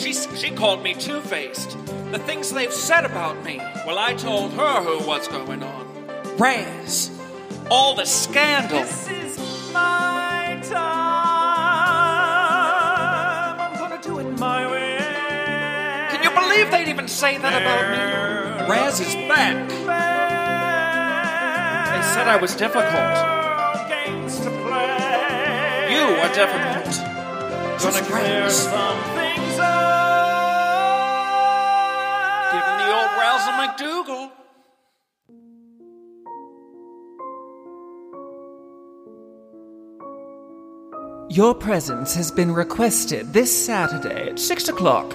She, 0.00 0.12
she 0.14 0.50
called 0.50 0.82
me 0.82 0.94
two 0.94 1.20
faced. 1.20 1.76
The 2.10 2.18
things 2.20 2.50
they've 2.50 2.72
said 2.72 3.04
about 3.04 3.44
me. 3.44 3.58
Well, 3.86 3.98
I 3.98 4.14
told 4.14 4.50
her 4.52 4.82
who 4.82 5.06
was 5.06 5.28
going 5.28 5.62
on. 5.62 5.86
Raz. 6.38 7.10
All 7.70 7.94
the 7.94 8.06
scandal. 8.06 8.78
This 8.80 9.10
is 9.10 9.38
my 9.74 10.58
time. 10.64 10.80
I'm 13.60 13.76
gonna 13.78 14.00
do 14.02 14.18
it 14.20 14.38
my 14.38 14.70
way. 14.70 14.96
Can 16.10 16.22
you 16.22 16.30
believe 16.30 16.70
they'd 16.70 16.88
even 16.88 17.06
say 17.06 17.36
that 17.36 17.60
about 17.60 17.90
me? 17.90 17.98
Raz 18.72 19.00
is 19.00 19.14
back. 19.28 19.68
They 19.68 19.76
said 22.14 22.26
I 22.26 22.36
was 22.40 22.56
difficult. 22.56 22.86
Games 23.86 24.38
to 24.40 24.48
play. 24.48 25.90
You 25.92 26.16
are 26.22 26.32
difficult. 26.32 26.86
Gonna 27.82 28.02
Raz. 28.14 28.66
Giving 32.52 32.78
the 32.78 32.90
old 32.96 33.12
Razzle 33.18 33.54
McDougal. 33.60 34.30
Your 41.30 41.54
presence 41.54 42.14
has 42.14 42.30
been 42.30 42.52
requested 42.52 43.32
this 43.32 43.50
Saturday 43.66 44.30
at 44.30 44.38
6 44.38 44.68
o'clock 44.68 45.14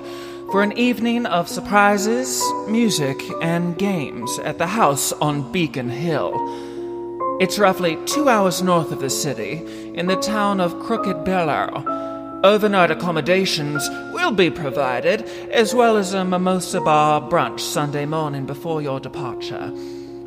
for 0.52 0.64
an 0.64 0.78
evening 0.78 1.26
of 1.26 1.50
surprises, 1.50 2.42
music, 2.70 3.22
and 3.42 3.78
games 3.78 4.40
at 4.40 4.58
the 4.58 4.68
house 4.68 5.12
on 5.14 5.52
Beacon 5.52 5.90
Hill. 5.90 6.34
It's 7.42 7.60
roughly 7.60 7.98
two 8.06 8.30
hours 8.30 8.62
north 8.62 8.94
of 8.94 9.02
the 9.02 9.10
city, 9.10 9.62
in 9.94 10.06
the 10.08 10.16
town 10.16 10.62
of 10.62 10.80
Crooked 10.80 11.26
Bellow. 11.26 12.15
Overnight 12.44 12.92
accommodations 12.92 13.88
will 14.14 14.32
be 14.32 14.52
provided, 14.52 15.24
as 15.52 15.74
well 15.74 15.98
as 15.98 16.14
a 16.14 16.24
mimosa 16.24 16.80
bar 16.82 17.22
brunch 17.22 17.60
Sunday 17.60 18.06
morning 18.06 18.46
before 18.46 18.82
your 18.82 19.00
departure. 19.00 19.72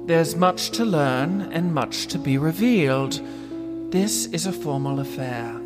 There's 0.07 0.35
much 0.35 0.71
to 0.71 0.85
learn 0.85 1.43
and 1.53 1.75
much 1.75 2.07
to 2.09 2.19
be 2.19 2.39
revealed. 2.39 3.21
This 3.93 4.27
is 4.27 4.47
a 4.47 4.53
formal 4.53 5.01
affair. 5.01 5.61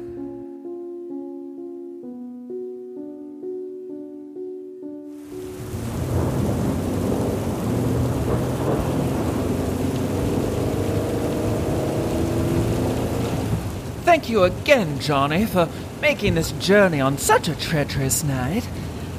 Thank 14.04 14.28
you 14.28 14.42
again, 14.44 14.98
Johnny, 15.00 15.46
for 15.46 15.66
making 16.02 16.34
this 16.34 16.50
journey 16.52 17.00
on 17.00 17.16
such 17.16 17.46
a 17.46 17.54
treacherous 17.54 18.24
night. 18.24 18.68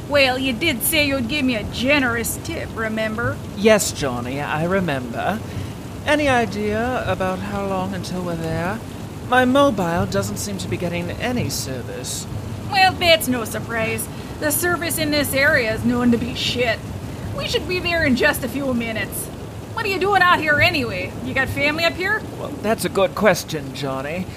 Well, 0.09 0.37
you 0.37 0.51
did 0.51 0.83
say 0.83 1.07
you'd 1.07 1.29
give 1.29 1.45
me 1.45 1.55
a 1.55 1.63
generous 1.71 2.37
tip, 2.43 2.67
remember? 2.75 3.37
Yes, 3.55 3.93
Johnny, 3.93 4.41
I 4.41 4.65
remember. 4.65 5.39
Any 6.05 6.27
idea 6.27 7.05
about 7.07 7.39
how 7.39 7.65
long 7.65 7.93
until 7.93 8.21
we're 8.21 8.35
there? 8.35 8.77
My 9.29 9.45
mobile 9.45 10.05
doesn't 10.07 10.35
seem 10.37 10.57
to 10.57 10.67
be 10.67 10.75
getting 10.75 11.09
any 11.09 11.49
service. 11.49 12.27
Well, 12.69 12.91
that's 12.91 13.29
no 13.29 13.45
surprise. 13.45 14.05
The 14.41 14.51
service 14.51 14.97
in 14.97 15.09
this 15.09 15.33
area 15.33 15.73
is 15.73 15.85
known 15.85 16.11
to 16.11 16.17
be 16.17 16.35
shit. 16.35 16.79
We 17.37 17.47
should 17.47 17.65
be 17.65 17.79
there 17.79 18.03
in 18.03 18.17
just 18.17 18.43
a 18.43 18.49
few 18.49 18.73
minutes. 18.73 19.27
What 19.73 19.85
are 19.85 19.89
you 19.89 19.99
doing 19.99 20.21
out 20.21 20.41
here 20.41 20.59
anyway? 20.59 21.13
You 21.23 21.33
got 21.33 21.47
family 21.47 21.85
up 21.85 21.93
here? 21.93 22.21
Well, 22.37 22.49
that's 22.61 22.83
a 22.83 22.89
good 22.89 23.15
question, 23.15 23.73
Johnny. 23.73 24.27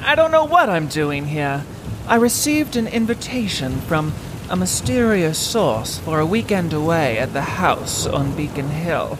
I 0.00 0.14
don't 0.14 0.30
know 0.30 0.44
what 0.44 0.68
I'm 0.68 0.88
doing 0.88 1.24
here. 1.24 1.64
I 2.08 2.14
received 2.14 2.76
an 2.76 2.86
invitation 2.86 3.80
from 3.80 4.14
a 4.48 4.54
mysterious 4.54 5.36
source 5.36 5.98
for 5.98 6.20
a 6.20 6.26
weekend 6.26 6.72
away 6.72 7.18
at 7.18 7.32
the 7.32 7.42
house 7.42 8.06
on 8.06 8.36
Beacon 8.36 8.68
Hill. 8.68 9.18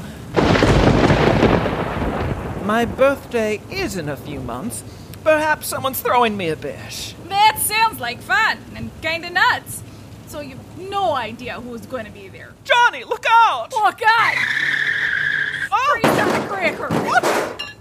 My 2.64 2.84
birthday 2.84 3.60
is 3.72 3.96
in 3.96 4.08
a 4.08 4.16
few 4.16 4.38
months. 4.38 4.84
Perhaps 5.24 5.66
someone's 5.66 6.00
throwing 6.00 6.36
me 6.36 6.48
a 6.48 6.54
bit. 6.54 7.16
That 7.28 7.58
sounds 7.58 7.98
like 7.98 8.20
fun 8.20 8.58
and 8.76 8.92
kinda 9.02 9.30
nuts. 9.30 9.82
So 10.28 10.38
you've 10.38 10.78
no 10.78 11.12
idea 11.12 11.60
who's 11.60 11.86
going 11.86 12.04
to 12.04 12.12
be 12.12 12.28
there. 12.28 12.52
Johnny, 12.62 13.02
look 13.02 13.24
out! 13.28 13.72
Oh, 13.74 13.92
God! 13.98 14.34
Oh, 15.72 15.98
Christ 16.00 16.20
on 16.20 16.40
the 16.40 16.46
cracker! 16.46 16.88
what? 17.04 17.74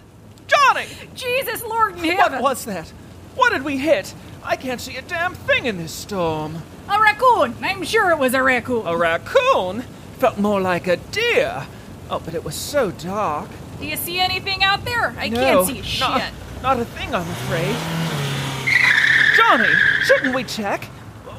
Johnny! 0.47 0.85
Jesus, 1.13 1.63
Lord 1.63 2.03
in 2.03 2.17
What 2.17 2.41
was 2.41 2.65
that? 2.65 2.87
What 3.35 3.51
did 3.51 3.63
we 3.63 3.77
hit? 3.77 4.13
I 4.45 4.55
can't 4.55 4.79
see 4.79 4.95
a 4.95 5.01
damn 5.01 5.33
thing 5.33 5.65
in 5.65 5.77
this 5.77 5.91
storm. 5.91 6.61
A 6.87 6.99
raccoon! 7.01 7.55
I'm 7.61 7.83
sure 7.83 8.11
it 8.11 8.19
was 8.19 8.35
a 8.35 8.43
raccoon. 8.43 8.85
A 8.85 8.95
raccoon? 8.95 9.81
Felt 10.19 10.37
more 10.37 10.61
like 10.61 10.85
a 10.85 10.97
deer. 10.97 11.65
Oh, 12.11 12.19
but 12.23 12.35
it 12.35 12.43
was 12.43 12.53
so 12.53 12.91
dark. 12.91 13.49
Do 13.79 13.87
you 13.87 13.97
see 13.97 14.19
anything 14.19 14.63
out 14.63 14.85
there? 14.85 15.15
I 15.17 15.29
no, 15.29 15.39
can't 15.39 15.67
see 15.67 15.81
shit. 15.81 16.01
Not, 16.01 16.31
not 16.61 16.79
a 16.79 16.85
thing, 16.85 17.13
I'm 17.15 17.27
afraid. 17.27 17.75
Johnny, 19.35 19.73
shouldn't 20.03 20.35
we 20.35 20.43
check? 20.43 20.85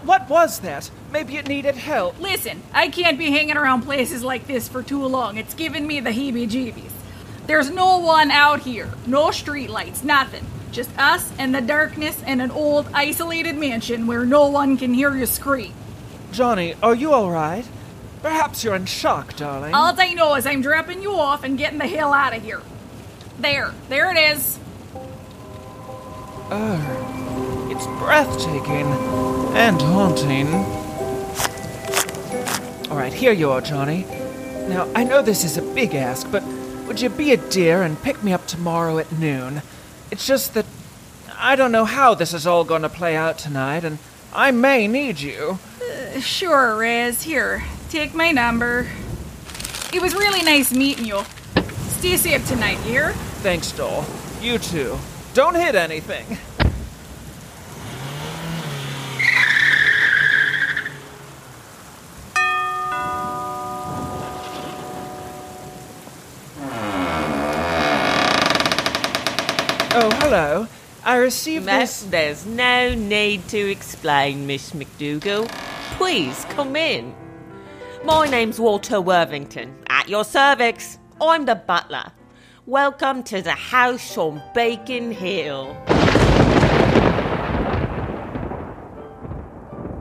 What 0.04 0.28
was 0.28 0.58
that? 0.60 0.90
Maybe 1.12 1.36
it 1.36 1.46
needed 1.46 1.76
help. 1.76 2.18
Listen, 2.20 2.60
I 2.72 2.88
can't 2.88 3.18
be 3.18 3.30
hanging 3.30 3.56
around 3.56 3.82
places 3.82 4.24
like 4.24 4.48
this 4.48 4.68
for 4.68 4.82
too 4.82 5.06
long. 5.06 5.36
It's 5.38 5.54
giving 5.54 5.86
me 5.86 6.00
the 6.00 6.10
heebie 6.10 6.48
jeebies. 6.48 6.90
There's 7.46 7.70
no 7.70 7.98
one 7.98 8.32
out 8.32 8.60
here, 8.60 8.90
no 9.06 9.26
streetlights, 9.28 10.02
nothing. 10.02 10.44
Just 10.72 10.90
us 10.98 11.32
and 11.38 11.54
the 11.54 11.60
darkness 11.60 12.22
and 12.26 12.42
an 12.42 12.50
old, 12.50 12.88
isolated 12.92 13.56
mansion 13.56 14.06
where 14.06 14.24
no 14.24 14.48
one 14.48 14.76
can 14.76 14.92
hear 14.94 15.14
you 15.16 15.26
scream. 15.26 15.72
Johnny, 16.32 16.74
are 16.82 16.94
you 16.94 17.12
all 17.12 17.30
right? 17.30 17.66
Perhaps 18.22 18.64
you're 18.64 18.74
in 18.74 18.86
shock, 18.86 19.36
darling. 19.36 19.72
All 19.72 19.94
I 19.98 20.12
know 20.14 20.34
is 20.34 20.46
I'm 20.46 20.60
dropping 20.60 21.02
you 21.02 21.14
off 21.14 21.44
and 21.44 21.56
getting 21.56 21.78
the 21.78 21.86
hell 21.86 22.12
out 22.12 22.36
of 22.36 22.42
here. 22.42 22.60
There, 23.38 23.72
there 23.88 24.10
it 24.10 24.18
is. 24.18 24.58
Oh, 26.48 27.68
it's 27.70 27.86
breathtaking 27.98 28.86
and 29.56 29.80
haunting. 29.80 30.48
All 32.90 32.96
right, 32.96 33.12
here 33.12 33.32
you 33.32 33.50
are, 33.50 33.60
Johnny. 33.60 34.04
Now, 34.68 34.88
I 34.94 35.04
know 35.04 35.22
this 35.22 35.44
is 35.44 35.56
a 35.56 35.62
big 35.62 35.94
ask, 35.94 36.30
but 36.30 36.42
would 36.86 37.00
you 37.00 37.08
be 37.08 37.32
a 37.32 37.36
dear 37.36 37.82
and 37.82 38.00
pick 38.02 38.22
me 38.22 38.32
up 38.32 38.46
tomorrow 38.46 38.98
at 38.98 39.10
noon? 39.12 39.62
It's 40.10 40.26
just 40.26 40.54
that 40.54 40.66
I 41.38 41.56
don't 41.56 41.72
know 41.72 41.84
how 41.84 42.14
this 42.14 42.32
is 42.32 42.46
all 42.46 42.64
going 42.64 42.82
to 42.82 42.88
play 42.88 43.16
out 43.16 43.38
tonight, 43.38 43.84
and 43.84 43.98
I 44.32 44.50
may 44.50 44.88
need 44.88 45.20
you. 45.20 45.58
Uh, 45.80 46.20
sure, 46.20 46.76
Riz. 46.76 47.22
Here, 47.22 47.64
take 47.90 48.14
my 48.14 48.32
number. 48.32 48.88
It 49.92 50.00
was 50.00 50.14
really 50.14 50.42
nice 50.42 50.72
meeting 50.72 51.04
you. 51.04 51.22
Stay 51.88 52.16
safe 52.16 52.46
tonight, 52.46 52.78
you 52.84 52.92
hear? 52.92 53.12
Thanks, 53.42 53.72
doll. 53.72 54.04
You 54.40 54.58
too. 54.58 54.98
Don't 55.34 55.54
hit 55.54 55.74
anything. 55.74 56.38
received 71.26 71.66
Miss, 71.66 72.02
this. 72.02 72.10
there's 72.12 72.46
no 72.46 72.94
need 72.94 73.48
to 73.48 73.58
explain, 73.58 74.46
Miss 74.46 74.70
McDougal. 74.70 75.48
Please 75.98 76.44
come 76.50 76.76
in. 76.76 77.12
My 78.04 78.28
name's 78.28 78.60
Walter 78.60 79.00
Worthington. 79.00 79.74
At 79.88 80.08
your 80.08 80.22
service. 80.22 81.00
I'm 81.20 81.44
the 81.44 81.56
butler. 81.56 82.12
Welcome 82.64 83.24
to 83.24 83.42
the 83.42 83.56
house 83.56 84.16
on 84.16 84.40
Beacon 84.54 85.10
Hill. 85.10 85.74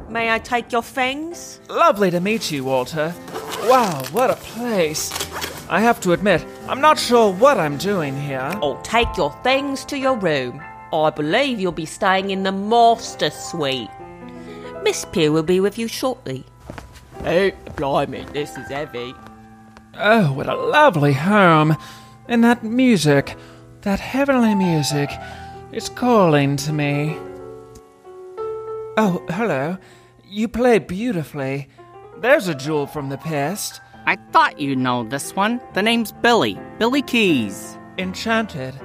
May 0.07 0.31
I 0.31 0.40
take 0.44 0.72
your 0.72 0.84
things? 0.84 1.59
Lovely 1.69 2.12
to 2.12 2.19
meet 2.19 2.51
you, 2.51 2.66
Walter. 2.66 3.16
Wow, 3.62 4.04
what 4.12 4.30
a 4.30 4.36
place. 4.36 5.12
I 5.69 5.80
have 5.80 6.00
to 6.01 6.12
admit, 6.13 6.45
I'm 6.68 6.81
not 6.81 7.00
sure 7.00 7.33
what 7.33 7.57
I'm 7.57 7.77
doing 7.77 8.16
here. 8.16 8.54
Or 8.62 8.80
take 8.83 9.18
your 9.18 9.31
things 9.42 9.86
to 9.86 9.98
your 9.98 10.19
room. 10.19 10.62
I 11.03 11.09
believe 11.09 11.59
you'll 11.59 11.71
be 11.71 11.86
staying 11.86 12.30
in 12.31 12.44
the 12.44 12.51
master 12.51 13.30
suite. 13.30 13.89
Miss 14.83 15.06
Pugh 15.06 15.33
will 15.33 15.44
be 15.44 15.59
with 15.59 15.77
you 15.77 15.88
shortly. 15.88 16.45
Hey, 17.24 17.53
blimey, 17.75 18.24
this 18.33 18.56
is 18.57 18.69
heavy. 18.69 19.13
Oh, 19.97 20.33
what 20.33 20.47
a 20.47 20.56
lovely 20.56 21.13
home. 21.13 21.75
And 22.27 22.44
that 22.44 22.63
music, 22.63 23.36
that 23.81 24.00
heavenly 24.00 24.56
music, 24.56 25.09
is 25.71 25.89
calling 25.89 26.56
to 26.57 26.74
me. 26.74 27.18
Oh, 28.98 29.25
hello. 29.30 29.77
You 30.24 30.48
play 30.48 30.80
beautifully. 30.80 31.69
There's 32.19 32.48
a 32.48 32.56
jewel 32.56 32.88
from 32.88 33.09
the 33.09 33.18
past. 33.18 33.81
I 34.06 34.18
thought 34.31 34.59
you'd 34.59 34.77
know 34.77 35.03
this 35.03 35.36
one. 35.36 35.59
The 35.74 35.81
name's 35.81 36.12
Billy. 36.12 36.59
Billy 36.80 37.01
Keys. 37.01 37.77
Enchanted. 37.98 38.75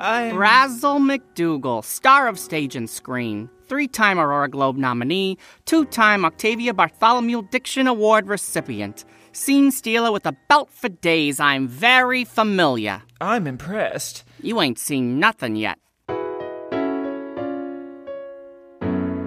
I. 0.00 0.32
Razzle 0.32 0.98
McDougal, 0.98 1.84
star 1.84 2.26
of 2.26 2.38
stage 2.38 2.74
and 2.74 2.88
screen. 2.88 3.50
three 3.68 3.86
time 3.86 4.18
Aurora 4.18 4.48
Globe 4.48 4.76
nominee, 4.76 5.36
two 5.66 5.84
time 5.84 6.24
Octavia 6.24 6.74
Bartholomew 6.74 7.42
Diction 7.50 7.86
Award 7.86 8.26
recipient. 8.26 9.04
Scene 9.32 9.70
stealer 9.70 10.10
with 10.10 10.26
a 10.26 10.36
belt 10.48 10.70
for 10.72 10.88
days. 10.88 11.38
I'm 11.38 11.68
very 11.68 12.24
familiar. 12.24 13.02
I'm 13.20 13.46
impressed. 13.46 14.24
You 14.42 14.60
ain't 14.60 14.78
seen 14.78 15.20
nothing 15.20 15.54
yet. 15.54 15.78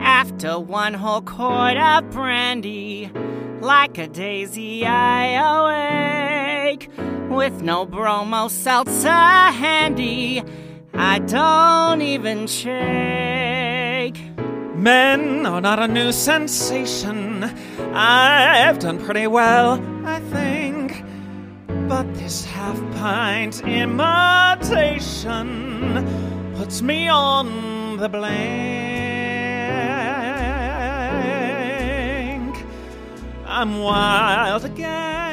After 0.01 0.59
one 0.59 0.93
whole 0.93 1.21
quart 1.21 1.77
of 1.77 2.09
brandy, 2.11 3.09
like 3.61 3.97
a 3.97 4.07
daisy 4.07 4.85
I 4.85 6.65
awake, 6.67 6.89
with 7.35 7.61
no 7.61 7.85
bromo 7.85 8.47
seltzer 8.47 9.09
handy, 9.09 10.43
I 10.93 11.19
don't 11.19 12.01
even 12.01 12.47
shake. 12.47 14.19
Men 14.75 15.45
are 15.45 15.61
not 15.61 15.79
a 15.79 15.87
new 15.87 16.11
sensation. 16.11 17.43
I've 17.93 18.79
done 18.79 18.97
pretty 19.03 19.27
well, 19.27 19.81
I 20.05 20.19
think. 20.19 21.03
But 21.87 22.13
this 22.15 22.45
half 22.45 22.79
pint 22.95 23.61
imitation 23.61 24.25
puts 26.55 26.81
me 26.81 27.07
on 27.07 27.97
the 27.97 28.09
blank. 28.09 28.93
I'm 33.45 33.79
wild 33.79 34.65
again, 34.65 35.32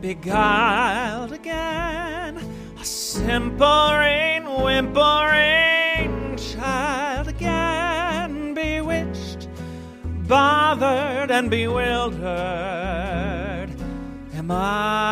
beguiled 0.00 1.32
again, 1.32 2.36
a 2.80 2.84
simpering, 2.84 4.44
whimpering 4.62 6.36
child 6.36 7.26
again, 7.28 8.54
bewitched, 8.54 9.48
bothered, 10.28 11.30
and 11.30 11.50
bewildered. 11.50 12.20
Am 14.34 14.50
I? 14.50 15.08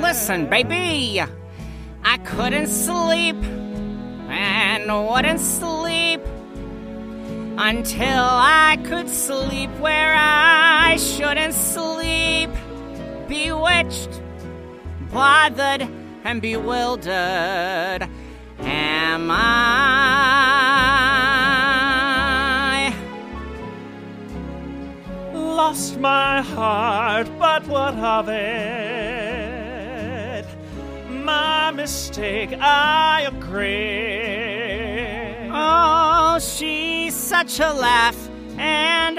Listen, 0.00 0.46
baby, 0.48 1.22
I 2.02 2.16
couldn't 2.18 2.68
sleep 2.68 3.36
and 4.30 4.90
wouldn't 5.08 5.40
sleep 5.40 6.20
until 7.58 8.24
I 8.24 8.78
could 8.84 9.08
sleep 9.08 9.70
where 9.80 10.14
I 10.16 10.96
shouldn't 10.96 11.54
sleep. 11.54 12.50
Bewitched, 13.26 14.22
bothered, 15.12 15.88
and 16.24 16.40
bewildered. 16.40 18.08
Am 18.60 19.30
I? 19.30 20.58
lost 25.58 25.98
my 25.98 26.40
heart, 26.40 27.28
but 27.38 27.66
what 27.66 27.94
of 27.94 28.28
it? 28.28 28.38
My 31.10 31.72
mistake, 31.72 32.52
I 32.60 33.26
agree. 33.26 34.47
Oh, 35.70 36.38
she's 36.40 37.14
such 37.14 37.60
a 37.60 37.70
laugh, 37.72 38.16
and 38.56 39.18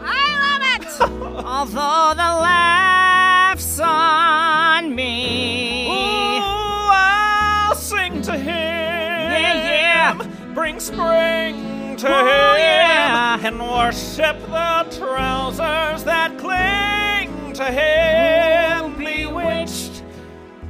I 0.00 0.22
love 0.44 0.62
it. 0.74 0.84
Although 1.44 2.14
the 2.14 2.32
laugh's 2.50 3.80
on 3.80 4.94
me. 4.94 5.88
Ooh, 5.88 6.88
I'll 6.92 7.74
sing 7.74 8.22
to 8.22 8.32
him. 8.36 8.46
Yeah, 8.48 10.14
yeah. 10.16 10.54
Bring 10.54 10.78
spring 10.78 11.96
to 11.96 12.06
Oh, 12.08 12.20
him. 12.20 12.58
yeah. 12.60 13.46
And 13.46 13.60
worship 13.60 14.38
the 14.46 14.86
trousers 14.98 16.04
that 16.04 16.38
cling 16.38 17.52
to 17.54 17.64
him. 17.64 18.94
Bewitched, 18.96 20.04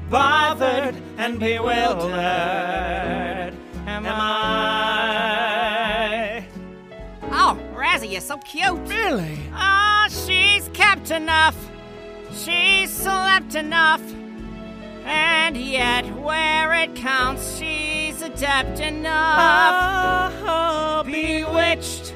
bothered, 0.09 0.95
and 1.19 1.39
bewildered. 1.39 3.28
You're 8.09 8.21
so 8.21 8.39
cute. 8.39 8.79
Really? 8.89 9.39
Ah, 9.53 10.09
she's 10.09 10.69
kept 10.73 11.11
enough. 11.11 11.57
She's 12.33 12.91
slept 12.91 13.55
enough. 13.55 14.03
And 15.05 15.57
yet, 15.57 16.05
where 16.17 16.73
it 16.75 16.95
counts, 16.95 17.59
she's 17.59 18.21
adept 18.23 18.81
enough. 18.81 19.39
Ah, 19.39 21.03
bewitched, 21.05 22.15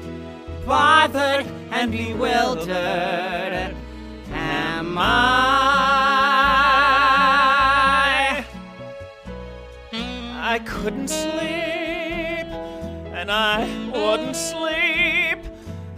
bothered, 0.65 1.45
and 1.71 1.91
bewildered. 1.91 3.75
Am 4.31 4.97
I? 4.97 5.03
I 10.45 10.59
couldn't 10.59 11.07
sleep, 11.07 12.47
and 13.15 13.31
I 13.31 13.65
wouldn't 13.91 14.35
sleep 14.35 14.82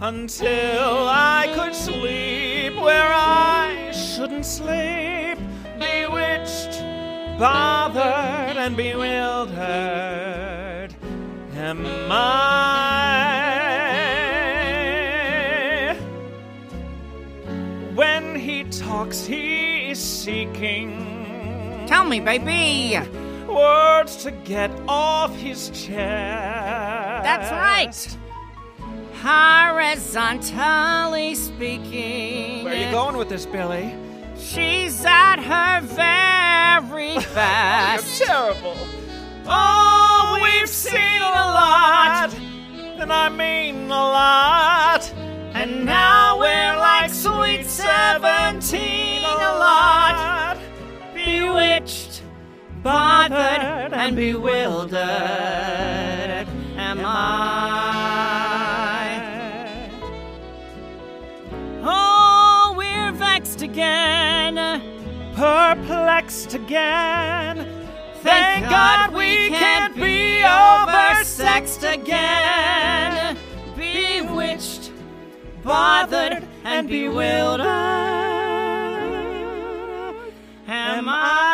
until 0.00 1.08
I 1.08 1.50
could 1.54 1.74
sleep 1.74 2.76
where 2.76 3.10
I 3.12 3.90
shouldn't 3.92 4.44
sleep. 4.44 5.38
Bewitched, 5.78 6.80
bothered, 7.38 8.56
and 8.58 8.76
bewildered. 8.76 9.56
Am 11.54 11.86
I? 15.06 15.96
When 17.94 18.34
he 18.34 18.64
talks, 18.64 19.24
he 19.24 19.90
is 19.90 19.98
seeking 19.98 21.04
Tell 21.86 22.04
me, 22.04 22.20
baby. 22.20 22.98
words 23.48 24.16
to 24.24 24.30
get 24.32 24.70
off 24.88 25.34
his 25.36 25.70
chest. 25.70 25.88
That's 27.24 27.50
right. 27.52 28.16
Horizontally 29.22 31.34
speaking, 31.34 32.64
Where 32.64 32.74
are 32.74 32.76
you 32.76 32.90
going 32.90 33.16
with 33.16 33.28
this, 33.28 33.46
Billy? 33.46 33.94
she's 34.38 35.04
at 35.04 35.36
her 35.40 35.80
very 35.86 37.14
best. 37.34 38.20
You're 38.20 38.28
terrible. 38.28 38.76
Oh, 39.46 39.48
oh 39.48 40.38
we've 40.42 40.68
seen 40.68 41.22
a 41.22 41.46
lot, 41.60 42.34
and 42.98 43.12
I 43.12 43.28
mean 43.28 43.86
a 43.86 43.88
lot. 43.88 45.12
And 45.54 45.84
now 45.86 46.38
we're 46.38 46.76
like 46.76 47.10
sweet 47.10 47.64
seventeen 47.66 49.22
a 49.22 49.58
lot. 49.58 50.58
Bewitched, 51.14 52.22
bothered, 52.82 53.92
and 53.92 54.16
bewildered. 54.16 55.85
Perplexed 66.16 66.54
again. 66.54 67.88
Thank 68.22 68.70
God 68.70 69.12
we 69.12 69.50
can't 69.50 69.94
be 69.94 70.40
oversexed 70.42 71.84
again. 71.92 73.36
Bewitched, 73.76 74.92
bothered, 75.62 76.42
and 76.64 76.88
bewildered. 76.88 77.66
Am 80.68 81.08
I? 81.08 81.45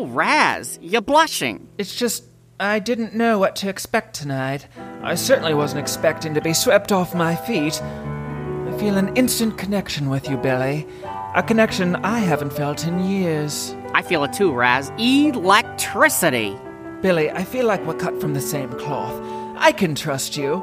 Oh, 0.00 0.06
Raz, 0.06 0.78
you're 0.80 1.00
blushing. 1.02 1.66
It's 1.76 1.96
just, 1.96 2.22
I 2.60 2.78
didn't 2.78 3.16
know 3.16 3.36
what 3.40 3.56
to 3.56 3.68
expect 3.68 4.14
tonight. 4.14 4.68
I 5.02 5.16
certainly 5.16 5.54
wasn't 5.54 5.80
expecting 5.80 6.34
to 6.34 6.40
be 6.40 6.52
swept 6.52 6.92
off 6.92 7.16
my 7.16 7.34
feet. 7.34 7.82
I 7.82 8.76
feel 8.78 8.96
an 8.96 9.16
instant 9.16 9.58
connection 9.58 10.08
with 10.08 10.30
you, 10.30 10.36
Billy. 10.36 10.86
A 11.34 11.42
connection 11.42 11.96
I 11.96 12.20
haven't 12.20 12.52
felt 12.52 12.86
in 12.86 13.10
years. 13.10 13.74
I 13.92 14.02
feel 14.02 14.22
it 14.22 14.32
too, 14.32 14.52
Raz. 14.52 14.92
Electricity. 14.98 16.56
Billy, 17.02 17.32
I 17.32 17.42
feel 17.42 17.66
like 17.66 17.84
we're 17.84 17.94
cut 17.94 18.20
from 18.20 18.34
the 18.34 18.40
same 18.40 18.70
cloth. 18.74 19.20
I 19.56 19.72
can 19.72 19.96
trust 19.96 20.36
you. 20.36 20.58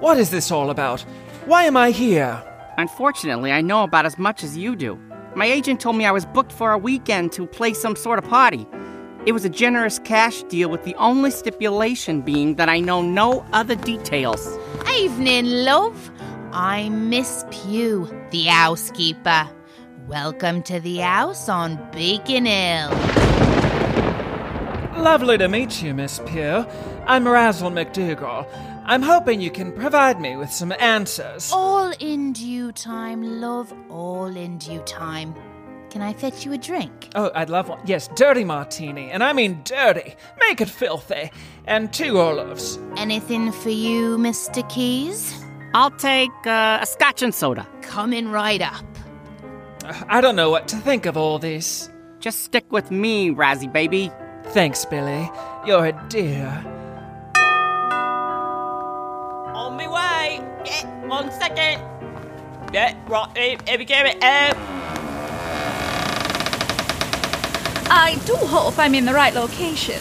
What 0.00 0.16
is 0.16 0.30
this 0.30 0.50
all 0.50 0.70
about? 0.70 1.02
Why 1.44 1.64
am 1.64 1.76
I 1.76 1.90
here? 1.90 2.42
Unfortunately, 2.78 3.52
I 3.52 3.60
know 3.60 3.82
about 3.82 4.06
as 4.06 4.18
much 4.18 4.42
as 4.42 4.56
you 4.56 4.76
do. 4.76 4.98
My 5.34 5.46
agent 5.46 5.80
told 5.80 5.96
me 5.96 6.04
I 6.04 6.10
was 6.10 6.26
booked 6.26 6.52
for 6.52 6.72
a 6.72 6.78
weekend 6.78 7.32
to 7.32 7.46
play 7.46 7.72
some 7.72 7.96
sort 7.96 8.18
of 8.18 8.24
party. 8.26 8.66
It 9.24 9.32
was 9.32 9.46
a 9.46 9.48
generous 9.48 9.98
cash 9.98 10.42
deal 10.42 10.68
with 10.68 10.84
the 10.84 10.94
only 10.96 11.30
stipulation 11.30 12.20
being 12.20 12.56
that 12.56 12.68
I 12.68 12.80
know 12.80 13.00
no 13.00 13.46
other 13.54 13.74
details. 13.74 14.58
Evening, 14.94 15.46
love. 15.46 16.10
I'm 16.52 17.08
Miss 17.08 17.46
Pew, 17.50 18.10
the 18.30 18.44
housekeeper. 18.44 19.48
Welcome 20.06 20.62
to 20.64 20.80
the 20.80 20.98
house 20.98 21.48
on 21.48 21.78
Beacon 21.92 22.44
Hill. 22.44 22.90
Lovely 25.02 25.38
to 25.38 25.48
meet 25.48 25.82
you, 25.82 25.94
Miss 25.94 26.20
Pew. 26.26 26.66
I'm 27.06 27.26
Razzle 27.26 27.70
McDougal. 27.70 28.46
I'm 28.84 29.02
hoping 29.02 29.40
you 29.40 29.50
can 29.50 29.72
provide 29.72 30.20
me 30.20 30.36
with 30.36 30.50
some 30.50 30.72
answers. 30.78 31.50
All 31.52 31.92
in 32.00 32.32
due 32.32 32.72
time, 32.72 33.40
love, 33.40 33.72
all 33.88 34.26
in 34.26 34.58
due 34.58 34.80
time. 34.80 35.34
Can 35.90 36.02
I 36.02 36.14
fetch 36.14 36.44
you 36.44 36.52
a 36.52 36.58
drink? 36.58 37.10
Oh, 37.14 37.30
I'd 37.34 37.50
love 37.50 37.68
one. 37.68 37.80
Yes, 37.84 38.08
dirty 38.16 38.44
martini, 38.44 39.10
and 39.10 39.22
I 39.22 39.32
mean 39.34 39.60
dirty. 39.64 40.14
Make 40.48 40.60
it 40.60 40.70
filthy. 40.70 41.30
And 41.66 41.92
two 41.92 42.18
olives. 42.18 42.78
Anything 42.96 43.52
for 43.52 43.70
you, 43.70 44.16
Mr. 44.16 44.68
Keys? 44.68 45.32
I'll 45.74 45.90
take 45.90 46.30
uh, 46.46 46.78
a 46.82 46.86
scotch 46.86 47.22
and 47.22 47.34
soda. 47.34 47.68
Coming 47.82 48.30
right 48.30 48.62
up. 48.62 48.84
I 50.08 50.20
don't 50.20 50.36
know 50.36 50.50
what 50.50 50.66
to 50.68 50.76
think 50.76 51.06
of 51.06 51.16
all 51.16 51.38
this. 51.38 51.90
Just 52.20 52.42
stick 52.44 52.70
with 52.72 52.90
me, 52.90 53.30
Razzie 53.30 53.72
baby. 53.72 54.10
Thanks, 54.46 54.84
Billy. 54.84 55.30
You're 55.66 55.86
a 55.86 56.06
dear. 56.08 56.81
One 61.12 61.30
second. 61.32 61.76
Yeah, 62.72 62.96
right, 63.06 63.36
here, 63.36 63.58
here 63.66 63.78
we 63.78 63.84
go. 63.84 63.96
Um, 63.96 64.54
I 67.94 68.18
do 68.24 68.34
hope 68.34 68.78
I'm 68.78 68.94
in 68.94 69.04
the 69.04 69.12
right 69.12 69.34
location. 69.34 70.00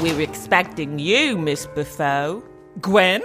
we're 0.00 0.20
expecting 0.20 1.00
you, 1.00 1.36
Miss 1.36 1.66
Buffo. 1.66 2.44
Gwen? 2.80 3.22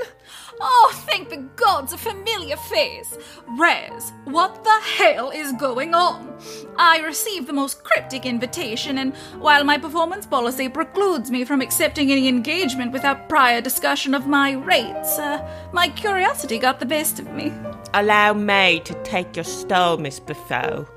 Oh, 0.62 1.04
thank 1.08 1.30
the 1.30 1.46
gods, 1.56 1.92
a 1.94 1.98
familiar 1.98 2.56
face. 2.56 3.18
Rez, 3.58 4.14
what 4.24 4.64
the 4.64 4.80
hell 4.98 5.30
is 5.30 5.52
going 5.54 5.94
on? 5.94 6.38
I 6.78 7.00
received 7.00 7.48
the 7.48 7.54
most 7.54 7.84
cryptic 7.84 8.26
invitation, 8.26 8.98
and 8.98 9.16
while 9.40 9.64
my 9.64 9.78
performance 9.78 10.26
policy 10.26 10.70
precludes 10.70 11.30
me 11.30 11.44
from 11.44 11.62
accepting 11.62 12.12
any 12.12 12.28
engagement 12.28 12.94
without 12.94 13.28
prior 13.28 13.60
discussion 13.62 14.14
of 14.14 14.28
my 14.28 14.54
rates, 14.54 15.20
uh, 15.20 15.46
my 15.74 15.90
curiosity 15.90 16.58
got 16.58 16.80
the 16.80 16.86
best 16.86 17.20
of 17.20 17.32
me. 17.34 17.52
Allow 17.94 18.34
me 18.34 18.80
to 18.86 18.94
take 19.04 19.36
your 19.36 19.46
stole, 19.46 19.98
Miss 19.98 20.20
Buffo. 20.20 20.88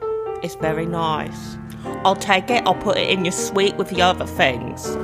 It's 0.43 0.55
very 0.57 0.87
nice. 0.87 1.57
I'll 2.05 2.17
take 2.17 2.51
it, 2.51 2.63
I'll 2.67 2.75
put 2.75 2.97
it 2.97 3.11
in 3.11 3.25
your 3.25 3.33
suite 3.33 3.77
with 3.77 3.89
the 3.91 4.03
other 4.03 4.27
things. 4.27 4.97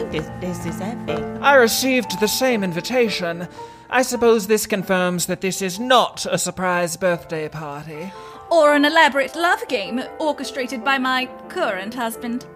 This, 0.00 0.28
this 0.40 0.66
is 0.66 0.78
heavy. 0.78 1.12
I 1.40 1.54
received 1.54 2.18
the 2.18 2.28
same 2.28 2.64
invitation. 2.64 3.48
I 3.90 4.02
suppose 4.02 4.46
this 4.46 4.66
confirms 4.66 5.26
that 5.26 5.42
this 5.42 5.60
is 5.60 5.78
not 5.78 6.26
a 6.30 6.38
surprise 6.38 6.96
birthday 6.96 7.48
party. 7.48 8.10
Or 8.50 8.74
an 8.74 8.84
elaborate 8.84 9.36
love 9.36 9.66
game 9.68 10.02
orchestrated 10.18 10.82
by 10.82 10.98
my 10.98 11.26
current 11.48 11.94
husband. 11.94 12.46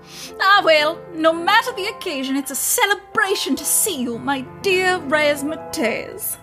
Ah, 0.41 0.63
well, 0.65 0.99
no 1.15 1.33
matter 1.33 1.73
the 1.73 1.87
occasion, 1.87 2.37
it's 2.37 2.51
a 2.51 2.55
celebration 2.57 3.57
to 3.57 3.65
see 3.65 4.03
you, 4.03 4.19
my 4.19 4.41
dear 4.63 4.99
Rez 4.99 5.43
Matez. 5.45 6.39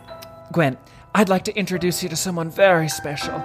Gwen, 0.52 0.78
I'd 1.16 1.30
like 1.30 1.44
to 1.46 1.56
introduce 1.56 2.02
you 2.02 2.10
to 2.10 2.16
someone 2.16 2.50
very 2.50 2.90
special. 2.90 3.38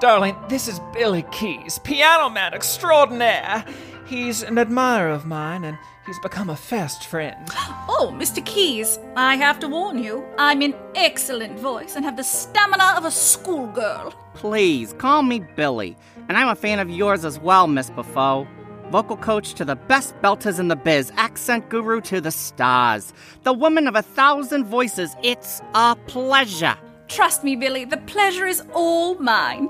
Darling, 0.00 0.36
this 0.48 0.66
is 0.68 0.80
Billy 0.92 1.24
Keys, 1.30 1.78
piano 1.80 2.28
man 2.28 2.54
extraordinaire. 2.54 3.64
He's 4.12 4.42
an 4.42 4.58
admirer 4.58 5.08
of 5.08 5.24
mine, 5.24 5.64
and 5.64 5.78
he's 6.04 6.18
become 6.18 6.50
a 6.50 6.56
fast 6.56 7.06
friend. 7.06 7.48
Oh, 7.88 8.12
Mr. 8.12 8.44
Keys, 8.44 8.98
I 9.16 9.36
have 9.36 9.60
to 9.60 9.68
warn 9.68 10.02
you, 10.02 10.24
I'm 10.36 10.60
in 10.60 10.74
excellent 10.96 11.58
voice 11.58 11.94
and 11.94 12.04
have 12.04 12.16
the 12.16 12.24
stamina 12.24 12.94
of 12.96 13.04
a 13.04 13.10
schoolgirl. 13.12 14.12
Please, 14.34 14.92
call 14.94 15.22
me 15.22 15.40
Billy. 15.40 15.96
And 16.28 16.36
I'm 16.36 16.48
a 16.48 16.56
fan 16.56 16.80
of 16.80 16.90
yours 16.90 17.24
as 17.24 17.38
well, 17.38 17.68
Miss 17.68 17.90
Buffo. 17.90 18.46
Vocal 18.90 19.16
coach 19.16 19.54
to 19.54 19.64
the 19.64 19.76
best 19.76 20.16
belters 20.20 20.58
in 20.58 20.66
the 20.66 20.76
biz, 20.76 21.12
accent 21.16 21.68
guru 21.68 22.00
to 22.02 22.20
the 22.20 22.32
stars. 22.32 23.12
The 23.44 23.52
woman 23.52 23.86
of 23.86 23.94
a 23.94 24.02
thousand 24.02 24.64
voices, 24.64 25.14
it's 25.22 25.60
a 25.74 25.96
pleasure. 26.06 26.76
Trust 27.14 27.44
me, 27.44 27.56
Billy, 27.56 27.84
the 27.84 27.98
pleasure 27.98 28.46
is 28.46 28.62
all 28.72 29.16
mine. 29.16 29.68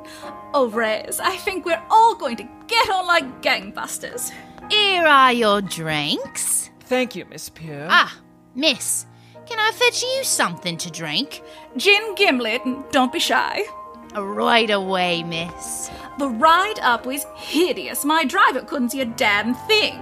Oh, 0.54 0.68
Rez, 0.68 1.18
I 1.18 1.36
think 1.38 1.66
we're 1.66 1.82
all 1.90 2.14
going 2.14 2.36
to 2.36 2.48
get 2.68 2.88
on 2.88 3.04
like 3.08 3.42
gangbusters. 3.42 4.30
Here 4.70 5.04
are 5.04 5.32
your 5.32 5.60
drinks. 5.60 6.70
Thank 6.82 7.16
you, 7.16 7.24
Miss 7.24 7.48
Pugh. 7.48 7.86
Ah, 7.90 8.16
miss, 8.54 9.06
can 9.46 9.58
I 9.58 9.72
fetch 9.72 10.04
you 10.04 10.22
something 10.22 10.76
to 10.76 10.90
drink? 10.90 11.42
Gin 11.76 12.14
Gimlet, 12.14 12.62
don't 12.92 13.12
be 13.12 13.18
shy. 13.18 13.64
Right 14.14 14.70
away, 14.70 15.24
miss. 15.24 15.90
The 16.20 16.28
ride 16.28 16.78
up 16.80 17.06
was 17.06 17.26
hideous. 17.34 18.04
My 18.04 18.24
driver 18.24 18.60
couldn't 18.60 18.90
see 18.90 19.00
a 19.00 19.06
damn 19.06 19.54
thing. 19.66 19.98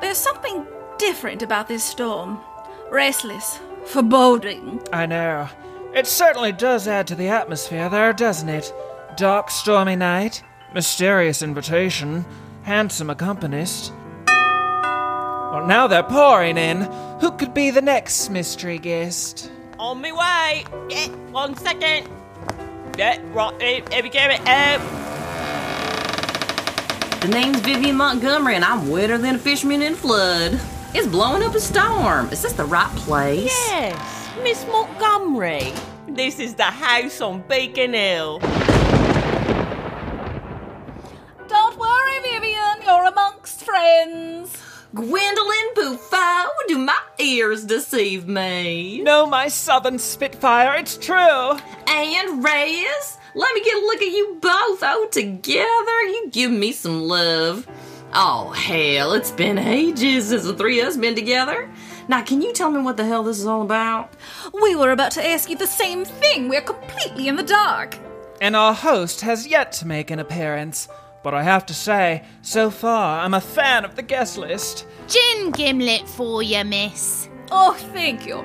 There's 0.00 0.18
something 0.18 0.66
different 0.98 1.42
about 1.42 1.68
this 1.68 1.84
storm. 1.84 2.40
Restless, 2.90 3.60
foreboding. 3.84 4.82
I 4.92 5.06
know. 5.06 5.48
It 5.98 6.06
certainly 6.06 6.52
does 6.52 6.86
add 6.86 7.08
to 7.08 7.16
the 7.16 7.26
atmosphere 7.26 7.88
there, 7.88 8.12
doesn't 8.12 8.48
it? 8.48 8.72
Dark, 9.16 9.50
stormy 9.50 9.96
night, 9.96 10.44
mysterious 10.72 11.42
invitation, 11.42 12.24
handsome 12.62 13.10
accompanist. 13.10 13.92
Well, 14.28 15.66
now 15.66 15.88
they're 15.88 16.04
pouring 16.04 16.56
in. 16.56 16.82
Who 17.20 17.32
could 17.32 17.52
be 17.52 17.72
the 17.72 17.82
next 17.82 18.30
mystery 18.30 18.78
guest? 18.78 19.50
On 19.80 20.00
my 20.00 20.12
way. 20.12 20.64
Yeah, 20.88 21.08
one 21.32 21.56
second. 21.56 22.08
Yeah, 22.96 23.18
right, 23.32 23.60
here, 23.60 23.82
here 23.90 24.02
we 24.04 24.08
go. 24.08 24.20
Um, 24.20 24.80
The 27.22 27.28
name's 27.28 27.58
Vivian 27.58 27.96
Montgomery, 27.96 28.54
and 28.54 28.64
I'm 28.64 28.88
wetter 28.88 29.18
than 29.18 29.34
a 29.34 29.38
fisherman 29.38 29.82
in 29.82 29.96
flood. 29.96 30.60
It's 30.94 31.08
blowing 31.08 31.42
up 31.42 31.56
a 31.56 31.60
storm. 31.60 32.28
Is 32.30 32.42
this 32.42 32.52
the 32.52 32.64
right 32.66 32.88
place? 32.94 33.46
yes, 33.46 34.17
Miss 34.42 34.66
Montgomery. 34.66 35.72
This 36.06 36.38
is 36.38 36.54
the 36.54 36.64
house 36.64 37.20
on 37.20 37.42
Beacon 37.48 37.92
Hill. 37.92 38.38
Don't 41.48 41.78
worry, 41.78 42.18
Vivian, 42.22 42.82
you're 42.84 43.06
amongst 43.06 43.64
friends. 43.64 44.56
Gwendolyn 44.94 45.68
Buffo, 45.74 46.48
do 46.66 46.78
my 46.78 46.98
ears 47.18 47.64
deceive 47.64 48.26
me? 48.26 49.00
No, 49.02 49.26
my 49.26 49.48
southern 49.48 49.98
Spitfire, 49.98 50.76
it's 50.76 50.96
true. 50.96 51.58
And 51.86 52.44
Reyes, 52.44 53.18
let 53.34 53.54
me 53.54 53.62
get 53.62 53.76
a 53.76 53.80
look 53.80 54.02
at 54.02 54.12
you 54.12 54.38
both. 54.40 54.80
Oh, 54.82 55.08
together, 55.10 56.02
you 56.02 56.28
give 56.30 56.50
me 56.50 56.72
some 56.72 57.02
love. 57.02 57.66
Oh, 58.14 58.50
hell, 58.52 59.12
it's 59.12 59.30
been 59.30 59.58
ages 59.58 60.28
since 60.28 60.44
the 60.44 60.54
three 60.54 60.80
of 60.80 60.88
us 60.88 60.96
been 60.96 61.14
together. 61.14 61.68
Now, 62.08 62.22
can 62.22 62.40
you 62.40 62.54
tell 62.54 62.70
me 62.70 62.80
what 62.80 62.96
the 62.96 63.04
hell 63.04 63.22
this 63.22 63.38
is 63.38 63.46
all 63.46 63.60
about? 63.60 64.10
We 64.62 64.74
were 64.74 64.92
about 64.92 65.12
to 65.12 65.26
ask 65.26 65.50
you 65.50 65.56
the 65.56 65.66
same 65.66 66.06
thing. 66.06 66.48
We're 66.48 66.62
completely 66.62 67.28
in 67.28 67.36
the 67.36 67.42
dark. 67.42 67.98
And 68.40 68.56
our 68.56 68.72
host 68.72 69.20
has 69.20 69.46
yet 69.46 69.72
to 69.72 69.86
make 69.86 70.10
an 70.10 70.18
appearance. 70.18 70.88
But 71.22 71.34
I 71.34 71.42
have 71.42 71.66
to 71.66 71.74
say, 71.74 72.24
so 72.40 72.70
far, 72.70 73.20
I'm 73.20 73.34
a 73.34 73.40
fan 73.40 73.84
of 73.84 73.94
the 73.94 74.02
guest 74.02 74.38
list. 74.38 74.86
Gin 75.06 75.50
gimlet 75.50 76.08
for 76.08 76.42
you, 76.42 76.64
miss. 76.64 77.28
Oh, 77.50 77.74
thank 77.92 78.26
you. 78.26 78.36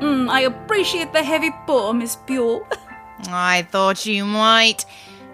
Mm, 0.00 0.28
I 0.28 0.42
appreciate 0.42 1.14
the 1.14 1.22
heavy 1.22 1.50
pour, 1.66 1.94
Miss 1.94 2.16
Pugh. 2.16 2.66
I 3.28 3.66
thought 3.70 4.04
you 4.04 4.26
might. 4.26 4.84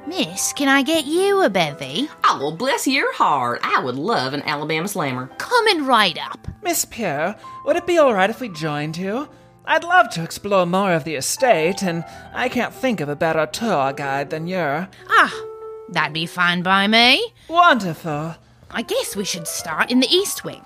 Miss, 0.06 0.52
can 0.52 0.68
I 0.68 0.82
get 0.82 1.04
you 1.04 1.42
a 1.44 1.50
bevy? 1.50 2.09
Oh, 2.25 2.38
well, 2.40 2.56
bless 2.56 2.87
your 2.88 3.12
heart. 3.14 3.61
I 3.62 3.80
would 3.82 3.94
love 3.94 4.35
an 4.35 4.42
Alabama 4.42 4.88
slammer. 4.88 5.28
Coming 5.38 5.87
right 5.87 6.18
up. 6.18 6.49
Miss 6.62 6.85
Pierre, 6.85 7.37
would 7.64 7.76
it 7.76 7.87
be 7.87 7.99
alright 8.00 8.28
if 8.30 8.40
we 8.40 8.49
joined 8.49 8.97
you? 8.97 9.28
I'd 9.64 9.85
love 9.85 10.11
to 10.11 10.25
explore 10.25 10.66
more 10.66 10.92
of 10.92 11.04
the 11.04 11.14
estate, 11.14 11.82
and 11.82 12.04
I 12.35 12.49
can't 12.49 12.75
think 12.75 13.00
of 13.00 13.09
a 13.09 13.14
better 13.16 13.47
tour 13.47 13.92
guide 13.92 14.30
than 14.30 14.49
you're. 14.49 14.88
Ah, 15.09 15.32
that'd 15.90 16.12
be 16.12 16.26
fine 16.26 16.62
by 16.62 16.88
me. 16.88 17.32
Wonderful. 17.49 18.35
I 18.73 18.82
guess 18.82 19.14
we 19.14 19.25
should 19.25 19.47
start 19.47 19.90
in 19.92 20.00
the 20.00 20.11
east 20.12 20.42
wing. 20.44 20.64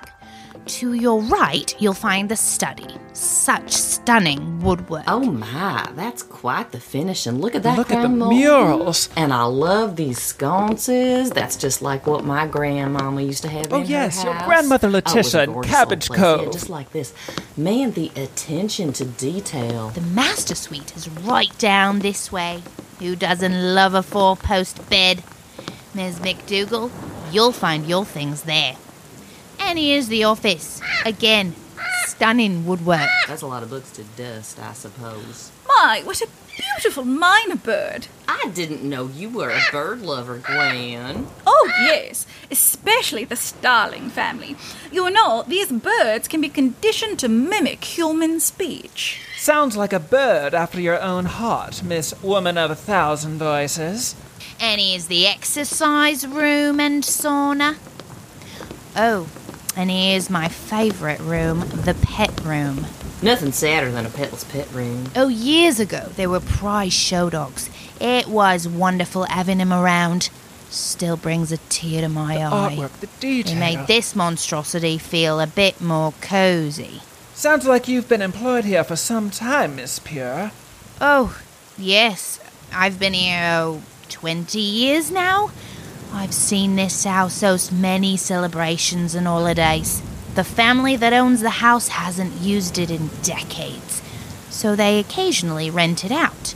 To 0.67 0.95
your 0.95 1.21
right, 1.23 1.75
you'll 1.81 1.93
find 1.95 2.29
the 2.29 2.37
study. 2.37 2.87
Such 3.13 3.73
stunning 3.73 4.61
woodwork. 4.61 5.05
Oh 5.07 5.21
my, 5.21 5.89
that's 5.95 6.23
quite 6.23 6.73
the 6.73 6.81
finish. 6.81 7.27
And 7.27 7.41
look 7.41 7.55
at 7.55 7.63
that 7.63 7.79
Look 7.79 7.91
at 7.91 8.03
the 8.03 8.09
murals. 8.09 9.09
And 9.17 9.33
I 9.33 9.45
love 9.45 9.97
these 9.97 10.21
sconces. 10.21 11.31
That's 11.31 11.57
just 11.57 11.83
like 11.83 12.07
what 12.07 12.25
my 12.25 12.47
grandmama 12.47 13.23
used 13.23 13.43
to 13.43 13.49
have 13.49 13.73
Oh, 13.73 13.77
in 13.77 13.83
her 13.87 13.91
yes, 13.91 14.23
your 14.25 14.35
grandmother 14.45 14.89
Oh, 14.89 14.97
it 14.97 15.05
was 15.05 15.15
Letitia 15.15 15.41
a 15.41 15.45
in 15.45 15.53
gorgeous 15.53 15.73
Cabbage 15.73 16.11
little 16.11 16.25
place. 16.25 16.37
Cove. 16.37 16.47
Yeah, 16.47 16.53
just 16.53 16.69
like 16.71 16.91
this. 16.93 17.15
Man, 17.57 17.93
the 17.93 18.11
attention 18.17 18.93
to 18.95 19.05
detail. 19.05 19.91
The 19.91 20.01
master 20.01 20.55
suite 20.55 20.95
is 20.97 21.09
right 21.09 21.57
down 21.59 22.01
this 22.01 22.31
way. 22.33 22.63
Who 22.99 23.17
doesn't 23.17 23.75
love 23.75 23.95
a 23.95 24.03
four 24.03 24.37
post 24.37 24.89
bed? 24.91 25.23
Ms. 25.95 26.19
McDougal, 26.21 26.91
you'll 27.33 27.53
find 27.53 27.87
your 27.87 28.05
things 28.05 28.43
there. 28.43 28.77
And 29.67 29.81
here's 29.81 30.07
the 30.07 30.23
office. 30.23 30.81
Again, 31.05 31.53
stunning 32.05 32.67
woodwork. 32.67 33.11
That's 33.27 33.43
a 33.43 33.49
lot 33.49 33.65
of 33.65 33.71
books 33.71 33.91
to 33.93 34.05
dust, 34.17 34.61
I 34.61 34.73
suppose. 34.73 35.51
My, 35.67 36.03
what 36.05 36.21
a 36.21 36.29
beautiful 36.57 37.03
mynah 37.03 37.61
bird. 37.65 38.07
I 38.29 38.49
didn't 38.55 38.89
know 38.89 39.09
you 39.09 39.29
were 39.29 39.51
a 39.51 39.61
bird 39.73 40.03
lover, 40.03 40.39
Gwen. 40.39 41.27
Oh, 41.45 41.73
yes, 41.81 42.29
especially 42.49 43.25
the 43.25 43.35
starling 43.35 44.09
family. 44.09 44.57
You 44.93 45.11
know, 45.11 45.45
these 45.49 45.73
birds 45.73 46.29
can 46.29 46.41
be 46.41 46.49
conditioned 46.49 47.19
to 47.19 47.29
mimic 47.29 47.83
human 47.83 48.39
speech. 48.39 49.21
Sounds 49.37 49.77
like 49.77 49.93
a 49.93 49.99
bird 49.99 50.55
after 50.55 50.81
your 50.81 51.03
own 51.03 51.25
heart, 51.25 51.83
Miss 51.83 52.15
Woman 52.23 52.57
of 52.57 52.71
a 52.71 52.77
Thousand 52.77 53.39
Voices. 53.39 54.15
And 54.61 54.81
here's 54.81 55.09
the 55.09 55.27
exercise 55.27 56.25
room 56.25 56.79
and 56.79 57.03
sauna. 57.03 57.77
Oh, 58.97 59.29
and 59.77 59.91
here's 59.91 60.31
my 60.31 60.49
favourite 60.49 61.21
room, 61.21 61.61
the 61.61 61.95
pet 62.03 62.41
room. 62.45 62.87
Nothing 63.23 63.53
sadder 63.53 63.91
than 63.91 64.05
a 64.07 64.11
petless 64.11 64.45
pet 64.51 64.71
room. 64.73 65.07
Oh, 65.17 65.29
years 65.29 65.81
ago, 65.81 66.11
they 66.17 66.27
were 66.27 66.41
prize 66.41 66.93
show 66.93 67.31
dogs. 67.31 67.71
It 68.01 68.27
was 68.29 68.69
wonderful 68.69 69.25
having 69.25 69.59
them 69.59 69.73
around. 69.73 70.29
Still 70.69 71.17
brings 71.17 71.53
a 71.53 71.57
tear 71.69 72.03
to 72.03 72.09
my 72.09 72.37
eye. 72.37 72.75
Artwork, 72.77 72.93
the 73.01 73.07
They 73.21 73.43
detail. 73.43 73.59
made 73.59 73.87
this 73.87 74.15
monstrosity 74.17 74.99
feel 74.99 75.41
a 75.41 75.47
bit 75.47 75.81
more 75.81 76.13
cozy. 76.21 77.01
Sounds 77.35 77.67
like 77.67 77.87
you've 77.89 78.09
been 78.09 78.23
employed 78.23 78.65
here 78.65 78.83
for 78.85 78.97
some 78.97 79.31
time, 79.31 79.77
Miss 79.77 79.99
Pure. 79.99 80.51
Oh, 81.01 81.39
yes. 81.79 82.41
I've 82.73 82.99
been 82.99 83.13
here, 83.15 83.41
oh, 83.61 83.83
20 84.09 84.59
years 84.59 85.11
now. 85.11 85.51
I've 86.13 86.35
seen 86.35 86.77
this 86.77 87.05
house 87.05 87.41
host 87.41 87.73
many 87.73 88.17
celebrations 88.17 89.15
and 89.15 89.27
holidays. 89.27 90.03
The 90.35 90.45
family 90.45 90.97
that 90.97 91.13
owns 91.13 91.41
the 91.41 91.51
house 91.51 91.89
hasn't 91.89 92.41
used 92.41 92.79
it 92.79 92.91
in 92.91 93.09
decades, 93.23 94.03
so 94.51 94.77
they 94.77 94.99
occasionally 94.99 95.71
rent 95.71 96.05
it 96.05 96.13
out, 96.13 96.55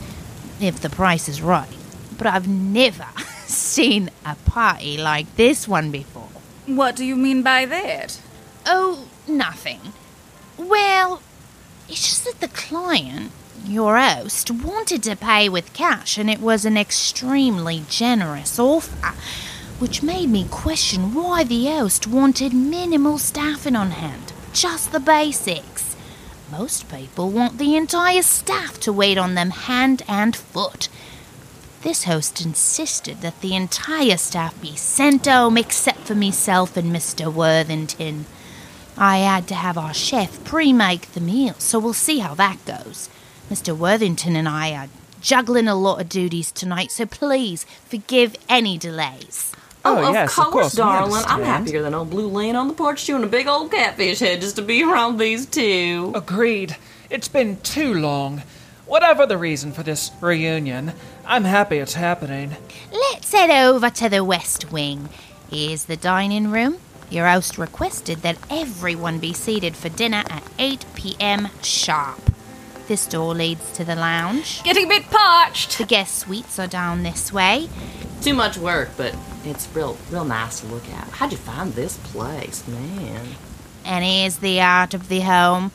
if 0.59 0.79
the 0.79 0.89
price 0.89 1.27
is 1.27 1.41
right. 1.41 1.69
But 2.17 2.27
I've 2.27 2.47
never 2.47 3.07
seen 3.45 4.11
a 4.25 4.35
party 4.45 4.97
like 4.97 5.35
this 5.35 5.67
one 5.67 5.91
before. 5.91 6.29
What 6.67 6.95
do 6.95 7.03
you 7.03 7.15
mean 7.15 7.41
by 7.41 7.65
that? 7.65 8.21
Oh, 8.65 9.07
nothing. 9.27 9.79
Well, 10.57 11.21
it's 11.89 12.07
just 12.07 12.25
that 12.25 12.39
the 12.39 12.47
client, 12.55 13.31
your 13.65 13.97
host, 13.99 14.51
wanted 14.51 15.03
to 15.03 15.15
pay 15.15 15.49
with 15.49 15.73
cash 15.73 16.17
and 16.17 16.29
it 16.29 16.39
was 16.39 16.65
an 16.65 16.77
extremely 16.77 17.83
generous 17.89 18.57
offer, 18.59 19.13
which 19.79 20.03
made 20.03 20.29
me 20.29 20.47
question 20.49 21.13
why 21.13 21.43
the 21.43 21.65
host 21.67 22.07
wanted 22.07 22.53
minimal 22.53 23.17
staffing 23.17 23.75
on 23.75 23.91
hand. 23.91 24.33
Just 24.53 24.91
the 24.91 24.99
basics. 24.99 25.95
Most 26.51 26.89
people 26.89 27.29
want 27.29 27.57
the 27.57 27.75
entire 27.75 28.21
staff 28.21 28.79
to 28.81 28.91
wait 28.91 29.17
on 29.17 29.35
them 29.35 29.51
hand 29.51 30.03
and 30.07 30.35
foot. 30.35 30.89
This 31.81 32.03
host 32.03 32.41
insisted 32.41 33.21
that 33.21 33.41
the 33.41 33.55
entire 33.55 34.17
staff 34.17 34.59
be 34.61 34.75
sent 34.75 35.25
home 35.25 35.57
except 35.57 35.99
for 35.99 36.15
myself 36.15 36.77
and 36.77 36.93
Mr. 36.93 37.33
Worthington. 37.33 38.25
I 38.97 39.19
had 39.19 39.47
to 39.47 39.55
have 39.55 39.77
our 39.77 39.93
chef 39.93 40.43
pre 40.43 40.73
make 40.73 41.13
the 41.13 41.21
meal, 41.21 41.55
so 41.57 41.79
we'll 41.79 41.93
see 41.93 42.19
how 42.19 42.35
that 42.35 42.63
goes. 42.65 43.09
Mr. 43.51 43.77
Worthington 43.77 44.37
and 44.37 44.47
I 44.47 44.71
are 44.71 44.87
juggling 45.19 45.67
a 45.67 45.75
lot 45.75 45.99
of 45.99 46.07
duties 46.07 46.53
tonight, 46.53 46.89
so 46.89 47.05
please 47.05 47.65
forgive 47.83 48.37
any 48.47 48.77
delays. 48.77 49.51
Oh, 49.83 49.97
oh 49.97 50.07
of 50.07 50.13
yes, 50.13 50.29
of 50.37 50.45
course, 50.45 50.53
course, 50.53 50.73
darling. 50.75 51.21
I'm 51.27 51.43
happier 51.43 51.81
than 51.81 51.93
old 51.93 52.11
Blue 52.11 52.29
laying 52.29 52.55
on 52.55 52.69
the 52.69 52.73
porch 52.73 53.03
chewing 53.03 53.25
a 53.25 53.27
big 53.27 53.47
old 53.47 53.69
catfish 53.69 54.19
head 54.19 54.39
just 54.39 54.55
to 54.55 54.61
be 54.61 54.83
around 54.83 55.17
these 55.17 55.45
two. 55.45 56.13
Agreed. 56.15 56.77
It's 57.09 57.27
been 57.27 57.57
too 57.57 57.93
long. 57.93 58.43
Whatever 58.85 59.25
the 59.25 59.37
reason 59.37 59.73
for 59.73 59.83
this 59.83 60.11
reunion, 60.21 60.93
I'm 61.25 61.43
happy 61.43 61.79
it's 61.79 61.95
happening. 61.95 62.55
Let's 62.89 63.33
head 63.33 63.49
over 63.49 63.89
to 63.89 64.07
the 64.07 64.23
West 64.23 64.71
Wing. 64.71 65.09
Here's 65.49 65.85
the 65.85 65.97
dining 65.97 66.51
room. 66.51 66.77
Your 67.09 67.27
host 67.27 67.57
requested 67.57 68.19
that 68.19 68.37
everyone 68.49 69.19
be 69.19 69.33
seated 69.33 69.75
for 69.75 69.89
dinner 69.89 70.23
at 70.29 70.43
8 70.57 70.85
p.m. 70.95 71.49
sharp. 71.61 72.30
This 72.91 73.07
door 73.07 73.33
leads 73.33 73.71
to 73.77 73.85
the 73.85 73.95
lounge. 73.95 74.61
Getting 74.63 74.83
a 74.83 74.89
bit 74.89 75.09
parched. 75.09 75.77
The 75.77 75.85
guest 75.85 76.13
suites 76.13 76.59
are 76.59 76.67
down 76.67 77.03
this 77.03 77.31
way. 77.31 77.69
Too 78.21 78.33
much 78.33 78.57
work, 78.57 78.89
but 78.97 79.15
it's 79.45 79.69
real, 79.73 79.97
real 80.09 80.25
nice 80.25 80.59
to 80.59 80.67
look 80.67 80.85
at. 80.89 81.07
How'd 81.07 81.31
you 81.31 81.37
find 81.37 81.71
this 81.71 81.95
place, 81.99 82.67
man? 82.67 83.27
And 83.85 84.03
here's 84.03 84.39
the 84.39 84.59
art 84.59 84.93
of 84.93 85.07
the 85.07 85.21
home 85.21 85.71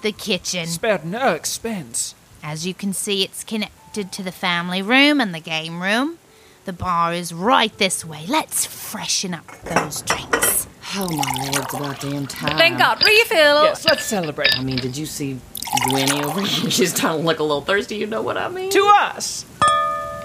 the 0.00 0.10
kitchen. 0.10 0.66
Spared 0.66 1.04
no 1.04 1.34
expense. 1.34 2.14
As 2.42 2.66
you 2.66 2.72
can 2.72 2.94
see, 2.94 3.22
it's 3.22 3.44
connected 3.44 4.10
to 4.12 4.22
the 4.22 4.32
family 4.32 4.80
room 4.80 5.20
and 5.20 5.34
the 5.34 5.40
game 5.40 5.82
room. 5.82 6.16
The 6.64 6.72
bar 6.72 7.12
is 7.12 7.34
right 7.34 7.76
this 7.76 8.06
way. 8.06 8.24
Let's 8.26 8.64
freshen 8.64 9.34
up 9.34 9.46
those 9.64 10.00
drinks. 10.00 10.66
Oh 10.96 11.08
my 11.10 11.44
lord, 11.44 11.64
it's 11.64 11.74
about 11.74 12.00
damn 12.00 12.26
time. 12.26 12.56
Thank 12.56 12.78
God. 12.78 13.04
Refill. 13.04 13.64
Yes, 13.64 13.84
let's 13.84 14.04
celebrate. 14.04 14.58
I 14.58 14.62
mean, 14.62 14.76
did 14.76 14.96
you 14.96 15.04
see 15.04 15.40
Gwenny 15.88 16.22
over 16.22 16.40
here? 16.40 16.70
She's 16.70 16.94
starting 16.94 17.22
to 17.22 17.26
look 17.26 17.38
a 17.38 17.42
little 17.42 17.60
thirsty. 17.62 17.96
You 17.96 18.06
know 18.06 18.22
what 18.22 18.36
I 18.36 18.48
mean? 18.48 18.70
To 18.70 18.92
us! 19.00 19.44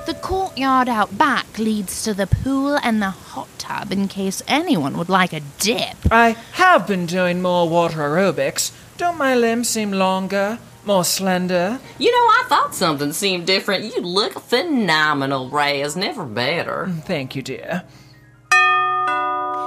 The 0.05 0.13
courtyard 0.15 0.89
out 0.89 1.17
back 1.17 1.59
leads 1.59 2.03
to 2.03 2.13
the 2.13 2.25
pool 2.25 2.77
and 2.81 3.01
the 3.01 3.11
hot 3.11 3.47
tub 3.59 3.91
in 3.91 4.07
case 4.07 4.41
anyone 4.47 4.97
would 4.97 5.09
like 5.09 5.33
a 5.33 5.41
dip. 5.59 5.97
I 6.09 6.31
have 6.53 6.87
been 6.87 7.05
doing 7.05 7.41
more 7.41 7.69
water 7.69 7.99
aerobics. 7.99 8.71
Don't 8.97 9.17
my 9.17 9.35
limbs 9.35 9.69
seem 9.69 9.91
longer, 9.91 10.57
more 10.83 11.03
slender? 11.03 11.79
You 11.99 12.11
know, 12.11 12.17
I 12.17 12.45
thought 12.47 12.73
something 12.73 13.13
seemed 13.13 13.45
different. 13.45 13.85
You 13.85 14.01
look 14.01 14.39
phenomenal, 14.39 15.49
Raz. 15.49 15.95
Never 15.95 16.25
better. 16.25 16.87
Mm, 16.89 17.03
thank 17.03 17.35
you, 17.35 17.43
dear. 17.43 17.83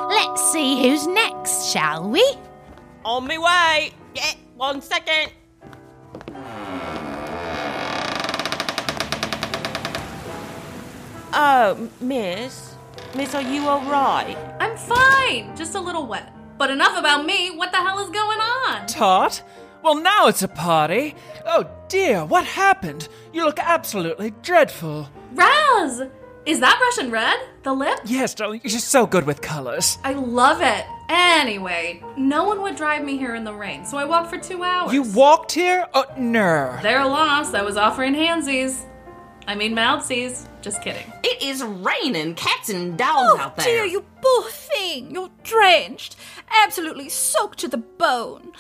Let's 0.09 0.53
see 0.53 0.83
who's 0.83 1.07
next, 1.07 1.71
shall 1.71 2.09
we? 2.11 2.25
On 3.05 3.27
me 3.27 3.39
way. 3.39 3.93
Yeah, 4.15 4.33
one 4.57 4.83
second. 4.83 5.33
Oh, 11.35 11.89
miss. 12.01 12.75
Miss, 13.15 13.35
are 13.35 13.43
you 13.43 13.67
alright? 13.67 14.37
I'm 14.61 14.77
fine, 14.77 15.57
just 15.57 15.75
a 15.75 15.81
little 15.81 16.07
wet. 16.07 16.33
But 16.59 16.71
enough 16.71 16.99
about 16.99 17.25
me. 17.25 17.51
What 17.51 17.73
the 17.73 17.79
hell 17.79 17.99
is 18.01 18.11
going 18.11 18.39
on? 18.39 18.87
Tot? 18.87 19.43
Well, 19.83 19.97
now 19.97 20.29
it's 20.29 20.43
a 20.43 20.49
party. 20.49 21.15
Oh 21.47 21.69
dear, 21.89 22.25
what 22.25 22.45
happened? 22.45 23.09
You 23.33 23.45
look 23.45 23.59
absolutely 23.59 24.33
dreadful. 24.43 25.09
Raz! 25.33 26.03
Is 26.45 26.61
that 26.61 26.79
Russian 26.81 27.11
red? 27.11 27.39
The 27.63 27.73
lip? 27.73 28.01
Yes, 28.05 28.35
darling, 28.35 28.61
you're 28.63 28.71
just 28.71 28.89
so 28.89 29.07
good 29.07 29.25
with 29.27 29.41
colors. 29.41 29.99
I 30.05 30.13
love 30.13 30.61
it. 30.61 30.85
Anyway, 31.09 32.03
no 32.17 32.45
one 32.45 32.63
would 32.63 32.77
drive 32.77 33.05
me 33.05 33.17
here 33.17 33.35
in 33.35 33.45
the 33.45 33.55
rain, 33.55 33.85
so 33.85 33.97
I 33.97 34.05
walked 34.05 34.31
for 34.31 34.39
two 34.39 34.65
hours. 34.65 34.93
You 34.93 35.03
walked 35.03 35.53
here? 35.53 35.87
Oh, 35.95 36.05
no. 36.19 36.79
They're 36.83 37.05
lost. 37.05 37.55
I 37.55 37.63
was 37.63 37.77
offering 37.77 38.15
handsies. 38.15 38.85
I 39.47 39.55
mean 39.55 39.75
mouthsies. 39.75 40.47
Just 40.63 40.83
kidding. 40.83 41.11
It 41.25 41.43
is 41.43 41.63
raining 41.63 42.35
cats 42.37 42.69
and 42.69 42.97
dogs 42.97 43.33
Oh, 43.35 43.39
out 43.39 43.57
there. 43.57 43.67
Oh 43.67 43.71
dear, 43.71 43.85
you 43.85 44.05
poor 44.21 44.45
thing. 44.51 45.11
You're 45.11 45.31
drenched. 45.43 46.17
Absolutely 46.65 47.09
soaked 47.09 47.59
to 47.61 47.69
the 47.69 47.79
bone. 47.79 48.53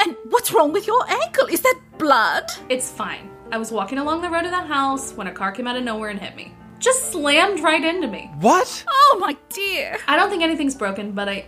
And 0.00 0.16
what's 0.30 0.52
wrong 0.52 0.72
with 0.72 0.86
your 0.86 1.08
ankle? 1.10 1.46
Is 1.46 1.60
that 1.60 1.78
blood? 1.98 2.50
It's 2.70 2.90
fine. 2.90 3.30
I 3.52 3.58
was 3.58 3.70
walking 3.70 3.98
along 3.98 4.22
the 4.22 4.30
road 4.30 4.42
to 4.42 4.48
the 4.50 4.56
house 4.56 5.12
when 5.12 5.26
a 5.26 5.32
car 5.32 5.52
came 5.52 5.66
out 5.66 5.76
of 5.76 5.84
nowhere 5.84 6.08
and 6.08 6.18
hit 6.18 6.36
me. 6.36 6.54
Just 6.78 7.12
slammed 7.12 7.60
right 7.60 7.84
into 7.84 8.08
me. 8.08 8.30
What? 8.40 8.84
Oh, 8.88 9.18
my 9.20 9.36
dear. 9.50 9.98
I 10.08 10.16
don't 10.16 10.30
think 10.30 10.42
anything's 10.42 10.74
broken, 10.74 11.12
but 11.12 11.28
I 11.28 11.44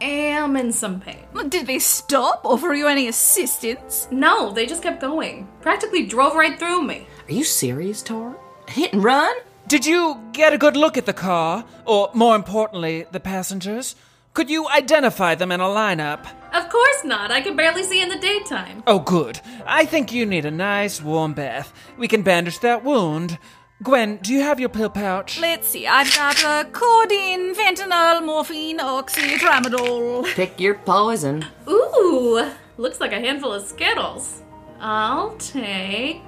am 0.00 0.56
in 0.56 0.72
some 0.72 0.98
pain. 1.00 1.24
Did 1.48 1.68
they 1.68 1.78
stop? 1.78 2.40
Offer 2.44 2.74
you 2.74 2.88
any 2.88 3.06
assistance? 3.06 4.08
No, 4.10 4.50
they 4.50 4.66
just 4.66 4.82
kept 4.82 5.00
going. 5.00 5.46
Practically 5.60 6.04
drove 6.06 6.34
right 6.34 6.58
through 6.58 6.82
me. 6.82 7.06
Are 7.28 7.32
you 7.32 7.44
serious, 7.44 8.02
Tot? 8.02 8.38
Hit 8.68 8.92
and 8.92 9.04
run? 9.04 9.34
Did 9.68 9.86
you 9.86 10.20
get 10.32 10.52
a 10.52 10.58
good 10.58 10.76
look 10.76 10.98
at 10.98 11.06
the 11.06 11.12
car? 11.12 11.64
Or, 11.86 12.10
more 12.14 12.34
importantly, 12.36 13.06
the 13.12 13.20
passengers? 13.20 13.94
Could 14.34 14.50
you 14.50 14.68
identify 14.68 15.34
them 15.34 15.52
in 15.52 15.60
a 15.60 15.64
lineup? 15.64 16.26
Of 16.52 16.68
course 16.68 17.04
not. 17.04 17.30
I 17.30 17.40
can 17.40 17.54
barely 17.54 17.84
see 17.84 18.02
in 18.02 18.08
the 18.08 18.18
daytime. 18.18 18.82
Oh, 18.86 18.98
good. 18.98 19.40
I 19.66 19.84
think 19.84 20.12
you 20.12 20.26
need 20.26 20.44
a 20.44 20.50
nice 20.50 21.00
warm 21.00 21.32
bath. 21.34 21.72
We 21.96 22.08
can 22.08 22.22
bandage 22.22 22.58
that 22.60 22.82
wound. 22.82 23.38
Gwen, 23.82 24.16
do 24.18 24.32
you 24.32 24.42
have 24.42 24.60
your 24.60 24.68
pill 24.68 24.90
pouch? 24.90 25.40
Let's 25.40 25.68
see. 25.68 25.86
I've 25.86 26.14
got 26.14 26.42
uh, 26.44 26.64
codeine, 26.70 27.54
fentanyl, 27.54 28.24
morphine, 28.24 28.80
oxy, 28.80 29.36
tramadol. 29.38 30.24
Pick 30.34 30.60
your 30.60 30.74
poison. 30.74 31.44
Ooh, 31.68 32.50
looks 32.78 33.00
like 33.00 33.12
a 33.12 33.20
handful 33.20 33.52
of 33.52 33.66
Skittles. 33.66 34.42
I'll 34.80 35.36
take 35.36 36.22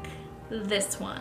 this 0.51 0.99
one. 1.01 1.21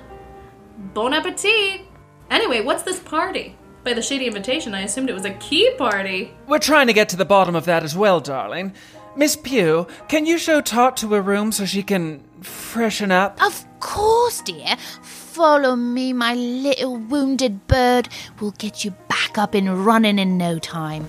Bon 0.93 1.13
appetit. 1.13 1.81
Anyway, 2.29 2.61
what's 2.61 2.83
this 2.83 2.99
party? 2.99 3.55
By 3.83 3.93
the 3.93 4.01
shady 4.01 4.27
invitation, 4.27 4.73
I 4.73 4.81
assumed 4.81 5.09
it 5.09 5.13
was 5.13 5.25
a 5.25 5.33
key 5.35 5.71
party. 5.77 6.33
We're 6.47 6.59
trying 6.59 6.87
to 6.87 6.93
get 6.93 7.09
to 7.09 7.17
the 7.17 7.25
bottom 7.25 7.55
of 7.55 7.65
that 7.65 7.83
as 7.83 7.95
well, 7.95 8.19
darling. 8.19 8.73
Miss 9.15 9.35
Pugh, 9.35 9.87
can 10.07 10.25
you 10.25 10.37
show 10.37 10.61
Tot 10.61 10.97
to 10.97 11.13
her 11.13 11.21
room 11.21 11.51
so 11.51 11.65
she 11.65 11.83
can 11.83 12.23
freshen 12.41 13.11
up? 13.11 13.39
Of 13.43 13.65
course, 13.79 14.41
dear. 14.41 14.75
Follow 15.03 15.75
me, 15.75 16.13
my 16.13 16.33
little 16.33 16.97
wounded 16.97 17.67
bird. 17.67 18.09
We'll 18.39 18.51
get 18.51 18.83
you 18.83 18.91
back 19.09 19.37
up 19.37 19.53
and 19.53 19.85
running 19.85 20.17
in 20.17 20.37
no 20.37 20.57
time. 20.59 21.07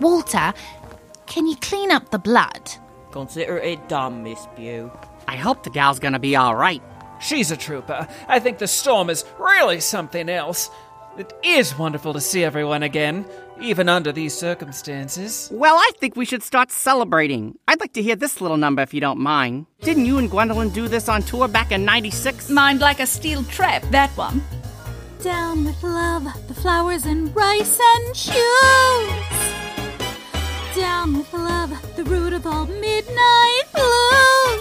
Walter, 0.00 0.54
can 1.26 1.46
you 1.46 1.56
clean 1.56 1.90
up 1.92 2.10
the 2.10 2.18
blood? 2.18 2.72
Consider 3.12 3.58
it 3.58 3.88
done, 3.88 4.22
Miss 4.22 4.46
Pugh. 4.56 4.90
I 5.28 5.36
hope 5.36 5.62
the 5.62 5.70
gal's 5.70 5.98
gonna 5.98 6.18
be 6.18 6.36
alright. 6.36 6.82
She's 7.20 7.50
a 7.50 7.56
trooper. 7.56 8.06
I 8.28 8.38
think 8.38 8.58
the 8.58 8.66
storm 8.66 9.10
is 9.10 9.24
really 9.38 9.80
something 9.80 10.28
else. 10.28 10.70
It 11.18 11.32
is 11.42 11.78
wonderful 11.78 12.12
to 12.12 12.20
see 12.20 12.44
everyone 12.44 12.82
again, 12.82 13.24
even 13.58 13.88
under 13.88 14.12
these 14.12 14.34
circumstances. 14.34 15.48
Well, 15.50 15.76
I 15.76 15.90
think 15.98 16.14
we 16.14 16.26
should 16.26 16.42
start 16.42 16.70
celebrating. 16.70 17.58
I'd 17.66 17.80
like 17.80 17.94
to 17.94 18.02
hear 18.02 18.16
this 18.16 18.42
little 18.42 18.58
number 18.58 18.82
if 18.82 18.92
you 18.92 19.00
don't 19.00 19.18
mind. 19.18 19.64
Didn't 19.80 20.04
you 20.04 20.18
and 20.18 20.30
Gwendolyn 20.30 20.68
do 20.70 20.88
this 20.88 21.08
on 21.08 21.22
tour 21.22 21.48
back 21.48 21.72
in 21.72 21.86
96? 21.86 22.50
Mind 22.50 22.80
like 22.80 23.00
a 23.00 23.06
steel 23.06 23.44
trap, 23.44 23.82
that 23.92 24.10
one. 24.10 24.42
Down 25.22 25.64
with 25.64 25.82
love, 25.82 26.24
the 26.48 26.54
flowers 26.54 27.06
and 27.06 27.34
rice 27.34 27.80
and 27.80 28.14
shoes. 28.14 28.36
Down 30.76 31.16
with 31.16 31.32
love, 31.32 31.72
the 31.96 32.04
root 32.04 32.34
of 32.34 32.46
all 32.46 32.66
midnight 32.66 33.62
blues. 33.72 34.55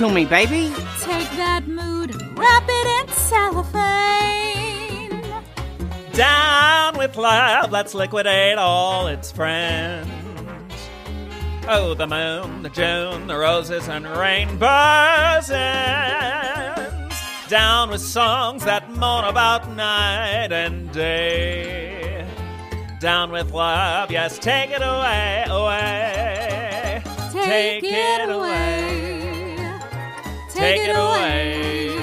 To 0.00 0.08
me, 0.08 0.24
baby. 0.24 0.72
Take 1.00 1.30
that 1.32 1.68
mood 1.68 2.14
wrap 2.34 2.64
it 2.66 2.86
in 3.02 3.14
cellophane. 3.14 3.60
Down 6.14 6.96
with 6.96 7.18
love, 7.18 7.70
let's 7.70 7.94
liquidate 7.94 8.56
all 8.56 9.08
its 9.08 9.30
friends. 9.30 10.08
Oh, 11.68 11.92
the 11.92 12.06
moon, 12.06 12.62
the 12.62 12.70
June, 12.70 13.26
the 13.26 13.36
roses 13.36 13.90
and 13.90 14.06
rainbows 14.06 15.50
ends. 15.50 17.14
Down 17.48 17.90
with 17.90 18.00
songs 18.00 18.64
that 18.64 18.90
moan 18.92 19.24
about 19.24 19.68
night 19.76 20.50
and 20.50 20.90
day. 20.92 22.26
Down 23.00 23.30
with 23.30 23.52
love, 23.52 24.10
yes, 24.10 24.38
take 24.38 24.70
it 24.70 24.80
away, 24.80 25.44
away. 25.46 27.02
Take, 27.32 27.84
it 27.84 28.30
away. 28.30 29.09
Take 30.54 30.88
it 30.88 30.96
away. 30.96 31.96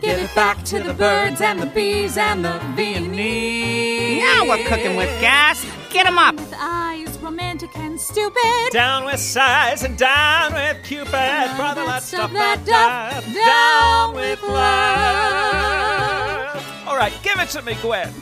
Give 0.00 0.18
it 0.18 0.34
back 0.34 0.64
to 0.64 0.80
the 0.82 0.94
birds 0.94 1.40
and 1.40 1.60
the 1.60 1.66
bees 1.66 2.16
and 2.16 2.44
the 2.44 2.58
Viennese. 2.74 4.22
Now 4.22 4.46
we're 4.48 4.64
cooking 4.66 4.96
with 4.96 5.08
gas. 5.20 5.64
Get 5.90 6.06
'em 6.06 6.18
up. 6.18 6.34
With 6.36 6.54
eyes 6.58 7.18
romantic 7.18 7.76
and 7.76 8.00
stupid. 8.00 8.70
Down 8.72 9.04
with 9.04 9.20
sighs 9.20 9.82
and 9.84 9.96
down 9.96 10.54
with 10.54 10.82
Cupid. 10.84 11.56
Brother, 11.56 11.84
let's 11.84 12.06
stuff 12.06 12.30
stop 12.30 12.32
that 12.32 12.64
dive. 12.64 13.24
Down 13.34 14.14
with 14.14 14.42
love. 14.42 15.72
All 16.88 16.96
right, 16.96 17.12
give 17.22 17.38
it 17.38 17.50
to 17.50 17.62
me, 17.62 17.76
Gwen. 17.80 18.12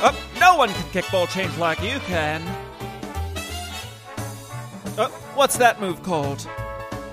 Oh, 0.00 0.14
no 0.40 0.56
one 0.56 0.72
can 0.72 0.90
kick 0.90 1.10
ball 1.10 1.26
change 1.26 1.56
like 1.58 1.82
you 1.82 1.98
can. 2.00 2.42
Oh, 4.98 5.10
what's 5.34 5.56
that 5.58 5.80
move 5.80 6.02
called? 6.02 6.48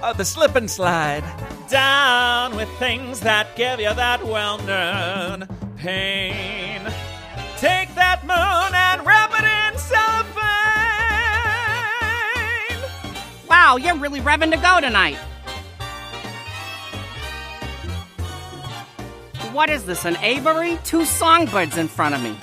Oh, 0.05 0.11
the 0.11 0.25
slip 0.25 0.55
and 0.57 0.69
slide. 0.69 1.23
Down 1.69 2.57
with 2.57 2.67
things 2.77 3.21
that 3.21 3.55
give 3.55 3.79
you 3.79 3.93
that 3.93 4.21
well-known 4.21 5.47
pain. 5.77 6.81
Take 7.55 7.95
that 7.95 8.23
moon 8.23 8.75
and 8.75 9.05
wrap 9.05 9.31
it 9.31 9.45
in 9.45 9.79
cellophane. 9.79 10.33
Wow, 13.47 13.77
you're 13.77 13.95
really 13.95 14.19
revving 14.19 14.51
to 14.51 14.57
go 14.57 14.81
tonight. 14.81 15.15
What 19.53 19.69
is 19.69 19.85
this, 19.85 20.03
an 20.03 20.17
Avery? 20.17 20.79
Two 20.83 21.05
songbirds 21.05 21.77
in 21.77 21.87
front 21.87 22.13
of 22.13 22.21
me. 22.21 22.35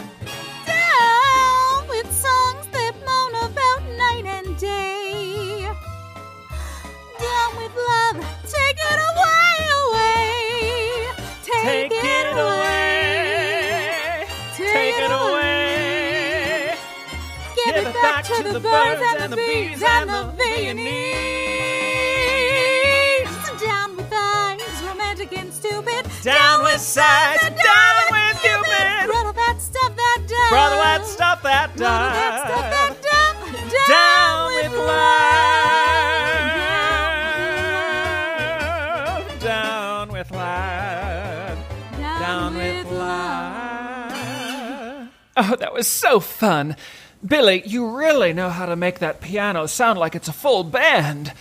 With 7.75 7.85
love, 7.89 8.17
take 8.45 8.79
it 8.79 9.01
away, 9.11 9.69
away. 9.87 11.11
Take, 11.43 11.91
Take 11.91 11.93
it 11.93 12.33
away. 12.33 14.27
Take 14.57 14.99
it 14.99 15.11
away. 15.11 16.75
Give 17.57 17.77
it 17.77 17.95
back 17.95 18.25
to 18.25 18.43
the 18.43 18.61
birds 18.61 19.03
and 19.19 19.33
the 19.33 19.37
bees 19.37 19.83
and 19.83 20.11
the 20.11 20.33
Viennese. 20.37 20.91
Down 23.61 23.97
with 23.97 24.13
eyes, 24.13 24.83
romantic 24.83 25.37
and 25.37 25.53
stupid. 25.53 26.07
Down 26.23 26.63
with 26.63 26.81
sighs, 26.81 27.41
down 27.41 27.95
with 28.11 28.41
Cupid. 28.41 29.07
Brother, 29.07 29.33
that 29.33 29.57
stuff 29.61 29.95
that 29.97 30.19
does. 30.27 30.49
Brother, 30.51 30.77
that 30.77 31.05
Brother, 31.77 32.15
that 32.15 32.47
stuff 32.47 32.80
Oh, 45.43 45.57
that 45.57 45.73
was 45.73 45.89
so 45.89 46.21
fun. 46.21 46.77
Billy, 47.27 47.63
you 47.65 47.97
really 47.97 48.35
know 48.35 48.51
how 48.51 48.67
to 48.67 48.77
make 48.77 48.99
that 48.99 49.23
piano 49.23 49.65
sound 49.65 49.99
like 49.99 50.15
it's 50.15 50.29
a 50.29 50.35
full 50.35 50.65
band. 50.65 51.33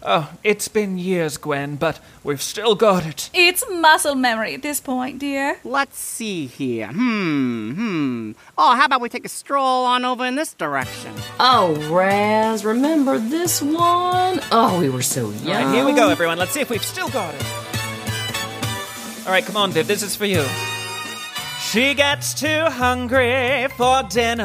Oh, 0.00 0.32
it's 0.44 0.68
been 0.68 0.96
years, 0.96 1.36
Gwen, 1.38 1.74
but 1.74 1.98
we've 2.22 2.40
still 2.40 2.76
got 2.76 3.04
it. 3.04 3.30
It's 3.34 3.64
muscle 3.68 4.14
memory 4.14 4.54
at 4.54 4.62
this 4.62 4.78
point, 4.78 5.18
dear. 5.18 5.58
Let's 5.64 5.98
see 5.98 6.46
here. 6.46 6.86
Hmm, 6.86 7.72
hmm. 7.72 8.32
Oh, 8.56 8.76
how 8.76 8.84
about 8.84 9.00
we 9.00 9.08
take 9.08 9.24
a 9.24 9.28
stroll 9.28 9.84
on 9.86 10.04
over 10.04 10.24
in 10.24 10.36
this 10.36 10.54
direction? 10.54 11.12
Oh, 11.40 11.74
Raz, 11.90 12.64
remember 12.64 13.18
this 13.18 13.60
one? 13.60 14.38
Oh, 14.52 14.78
we 14.78 14.88
were 14.88 15.02
so 15.02 15.30
young. 15.30 15.48
All 15.48 15.64
right, 15.64 15.74
here 15.74 15.84
we 15.84 15.94
go, 15.94 16.10
everyone. 16.10 16.38
Let's 16.38 16.52
see 16.52 16.60
if 16.60 16.70
we've 16.70 16.84
still 16.84 17.08
got 17.08 17.34
it. 17.34 17.44
All 19.26 19.32
right, 19.32 19.44
come 19.44 19.56
on, 19.56 19.72
Viv. 19.72 19.88
This 19.88 20.04
is 20.04 20.14
for 20.14 20.26
you. 20.26 20.46
She 21.70 21.92
gets 21.92 22.32
too 22.32 22.64
hungry 22.70 23.66
for 23.76 24.02
dinner 24.04 24.42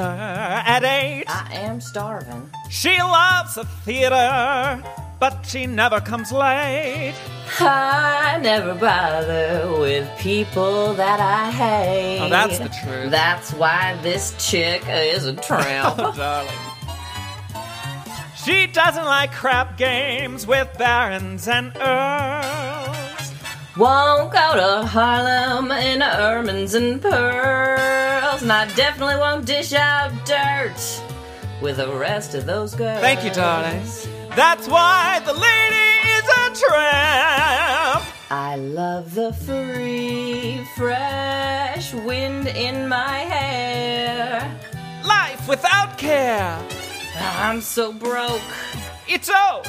at 0.65 0.83
eight. 0.83 1.23
I 1.29 1.53
am 1.53 1.79
starving. 1.79 2.49
She 2.69 2.97
loves 3.01 3.55
the 3.55 3.63
theater, 3.85 4.83
but 5.21 5.45
she 5.45 5.65
never 5.65 6.01
comes 6.01 6.33
late. 6.33 7.13
I 7.61 8.39
never 8.41 8.73
bother 8.75 9.73
with 9.79 10.09
people 10.19 10.95
that 10.95 11.21
I 11.21 11.49
hate. 11.51 12.19
Oh, 12.19 12.27
that's 12.29 12.59
the 12.59 12.67
truth. 12.83 13.09
That's 13.11 13.53
why 13.53 13.97
this 14.01 14.35
chick 14.37 14.83
is 14.89 15.25
a 15.25 15.33
tramp. 15.33 15.95
Oh, 15.99 16.13
darling. 16.13 16.51
She 18.35 18.67
doesn't 18.67 19.05
like 19.05 19.31
crap 19.31 19.77
games 19.77 20.45
with 20.45 20.67
barons 20.77 21.47
and 21.47 21.71
earls. 21.77 23.02
Won't 23.75 24.31
go 24.31 24.55
to 24.55 24.85
Harlem 24.85 25.71
in 25.71 26.01
ermines 26.01 26.75
and 26.75 27.01
pearls, 27.01 28.43
and 28.43 28.51
I 28.51 28.71
definitely 28.75 29.15
won't 29.15 29.47
dish 29.47 29.73
out 29.73 30.11
dirt 30.27 31.01
with 31.59 31.77
the 31.77 31.91
rest 31.91 32.35
of 32.35 32.45
those 32.45 32.75
girls. 32.75 32.99
Thank 32.99 33.23
you, 33.23 33.31
darling. 33.31 33.81
That's 34.35 34.67
why 34.67 35.21
the 35.25 35.33
lady 35.33 35.89
is 36.07 36.23
a 36.23 36.67
tramp. 36.67 38.03
I 38.29 38.57
love 38.57 39.15
the 39.15 39.33
free, 39.33 40.63
fresh 40.75 41.95
wind 41.95 42.49
in 42.49 42.87
my 42.87 43.17
hair. 43.17 44.55
Life 45.03 45.49
without 45.49 45.97
care. 45.97 46.63
I'm 47.17 47.59
so 47.59 47.91
broke. 47.91 48.41
It's 49.07 49.31
oh. 49.33 49.63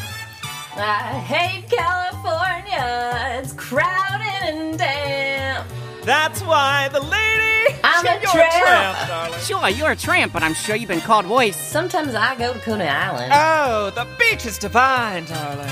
I 0.76 1.18
hate 1.26 1.70
California. 1.70 3.40
It's 3.40 3.52
crowded 3.52 4.54
and 4.54 4.78
damp. 4.78 5.66
That's 6.04 6.42
why 6.42 6.88
the 6.92 7.00
lady. 7.00 7.78
I'm 7.82 8.04
a 8.06 8.10
You're 8.10 8.20
tramp. 8.30 8.52
tramp, 8.64 9.08
darling. 9.08 9.40
Sure, 9.40 9.68
you're 9.68 9.90
a 9.92 9.96
tramp, 9.96 10.32
but 10.32 10.42
I'm 10.42 10.54
sure 10.54 10.74
you've 10.76 10.88
been 10.88 11.00
called 11.00 11.26
worse. 11.26 11.56
Sometimes 11.56 12.14
I 12.14 12.34
go 12.36 12.52
to 12.52 12.58
Coney 12.60 12.84
Island. 12.86 13.32
Oh, 13.34 13.90
the 13.94 14.06
beach 14.18 14.44
is 14.46 14.58
divine, 14.58 15.24
darling. 15.26 15.70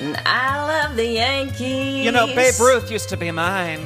and 0.00 0.16
I 0.26 0.64
love 0.86 0.96
the 0.96 1.06
Yankees. 1.06 2.04
You 2.04 2.12
know, 2.12 2.26
Babe 2.26 2.54
Ruth 2.60 2.90
used 2.90 3.08
to 3.10 3.16
be 3.16 3.30
mine. 3.30 3.80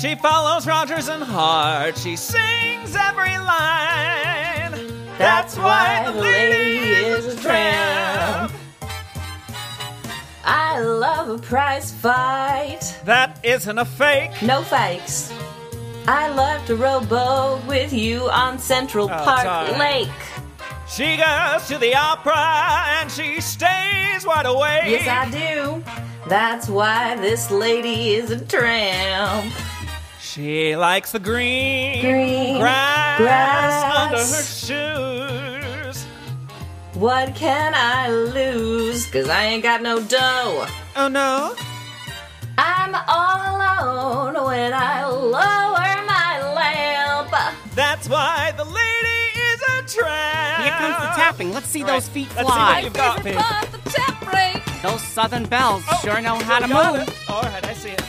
She 0.00 0.14
follows 0.16 0.66
Rodgers 0.66 1.08
and 1.08 1.22
Hart. 1.22 1.96
She 1.96 2.16
sings 2.16 2.94
every 2.96 3.38
line. 3.38 4.92
That's 5.16 5.56
why 5.56 6.02
the 6.12 6.20
lady 6.20 6.88
is 7.06 7.26
a 7.26 7.40
tramp. 7.40 8.43
I 10.46 10.78
love 10.80 11.28
a 11.30 11.38
prize 11.38 11.90
fight. 11.92 12.80
That 13.04 13.38
isn't 13.42 13.78
a 13.78 13.84
fake. 13.84 14.30
No 14.42 14.62
fakes. 14.62 15.32
I 16.06 16.28
love 16.28 16.64
to 16.66 16.76
rowboat 16.76 17.64
with 17.66 17.92
you 17.92 18.28
on 18.30 18.58
Central 18.58 19.06
Oh, 19.06 19.08
Park 19.24 19.44
darling. 19.44 19.78
Lake. 19.78 20.08
She 20.88 21.16
goes 21.16 21.66
to 21.68 21.78
the 21.78 21.94
opera 21.94 22.36
and 23.00 23.10
she 23.10 23.40
stays 23.40 24.26
wide 24.26 24.44
awake. 24.46 24.82
Yes, 24.86 25.08
I 25.08 25.30
do. 25.30 25.82
That's 26.28 26.68
why 26.68 27.16
this 27.16 27.50
lady 27.50 28.14
is 28.14 28.30
a 28.30 28.44
tramp. 28.44 29.52
She 30.20 30.76
likes 30.76 31.12
the 31.12 31.20
green, 31.20 32.00
Green 32.02 32.58
grass, 32.58 33.18
grass. 33.18 34.12
under 34.12 34.18
her 34.18 34.42
shoes. 34.42 35.53
What 36.94 37.34
can 37.34 37.72
I 37.74 38.08
lose? 38.08 39.06
Cause 39.10 39.28
I 39.28 39.44
ain't 39.46 39.62
got 39.62 39.82
no 39.82 40.00
dough. 40.00 40.66
Oh 40.96 41.08
no? 41.08 41.54
I'm 42.56 42.94
all 43.08 43.56
alone 43.56 44.46
when 44.46 44.72
I 44.72 45.04
lower 45.06 46.04
my 46.06 46.52
lamp. 46.54 47.34
That's 47.74 48.08
why 48.08 48.52
the 48.56 48.64
lady 48.64 49.40
is 49.50 49.60
a 49.62 49.82
tramp. 49.98 50.62
Here 50.62 50.72
comes 50.72 50.96
the 50.96 51.10
tapping. 51.20 51.52
Let's 51.52 51.66
see 51.66 51.82
those 51.82 52.08
feet 52.08 52.28
Let's 52.36 52.38
see 52.38 52.44
what 52.44 52.54
fly. 52.54 52.80
you've 52.80 52.92
got, 52.92 53.24
babe. 53.24 53.36
Part 53.36 53.72
the 53.72 53.90
tap 53.90 54.24
break. 54.24 54.82
Those 54.82 55.02
southern 55.02 55.46
bells 55.46 55.82
Oh, 55.90 56.00
sure 56.04 56.20
know 56.20 56.36
how 56.36 56.60
to 56.60 56.68
move. 56.68 57.08
it. 57.08 57.28
All 57.28 57.42
right, 57.42 57.64
I 57.66 57.74
see 57.74 57.90
it. 57.90 58.02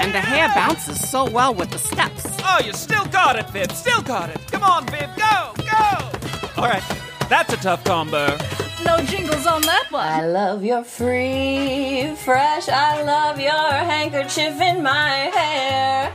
And 0.00 0.14
the 0.14 0.20
hair 0.20 0.48
bounces 0.54 1.08
so 1.08 1.24
well 1.28 1.54
with 1.54 1.70
the 1.70 1.78
steps. 1.78 2.27
Oh, 2.50 2.60
you 2.64 2.72
still 2.72 3.04
got 3.06 3.36
it, 3.36 3.48
Viv. 3.50 3.70
Still 3.72 4.02
got 4.02 4.30
it. 4.30 4.38
Come 4.50 4.62
on, 4.64 4.86
Viv. 4.86 5.08
Go, 5.16 5.52
go. 5.70 6.62
All 6.62 6.68
right, 6.68 6.82
that's 7.28 7.52
a 7.52 7.56
tough 7.58 7.84
combo. 7.84 8.36
No 8.84 8.96
jingles 9.04 9.46
on 9.46 9.60
that 9.62 9.86
one. 9.90 10.06
I 10.06 10.26
love 10.26 10.64
your 10.64 10.82
free, 10.82 12.14
fresh. 12.24 12.68
I 12.68 13.02
love 13.02 13.38
your 13.38 13.52
handkerchief 13.92 14.60
in 14.60 14.82
my 14.82 15.30
hair. 15.36 16.12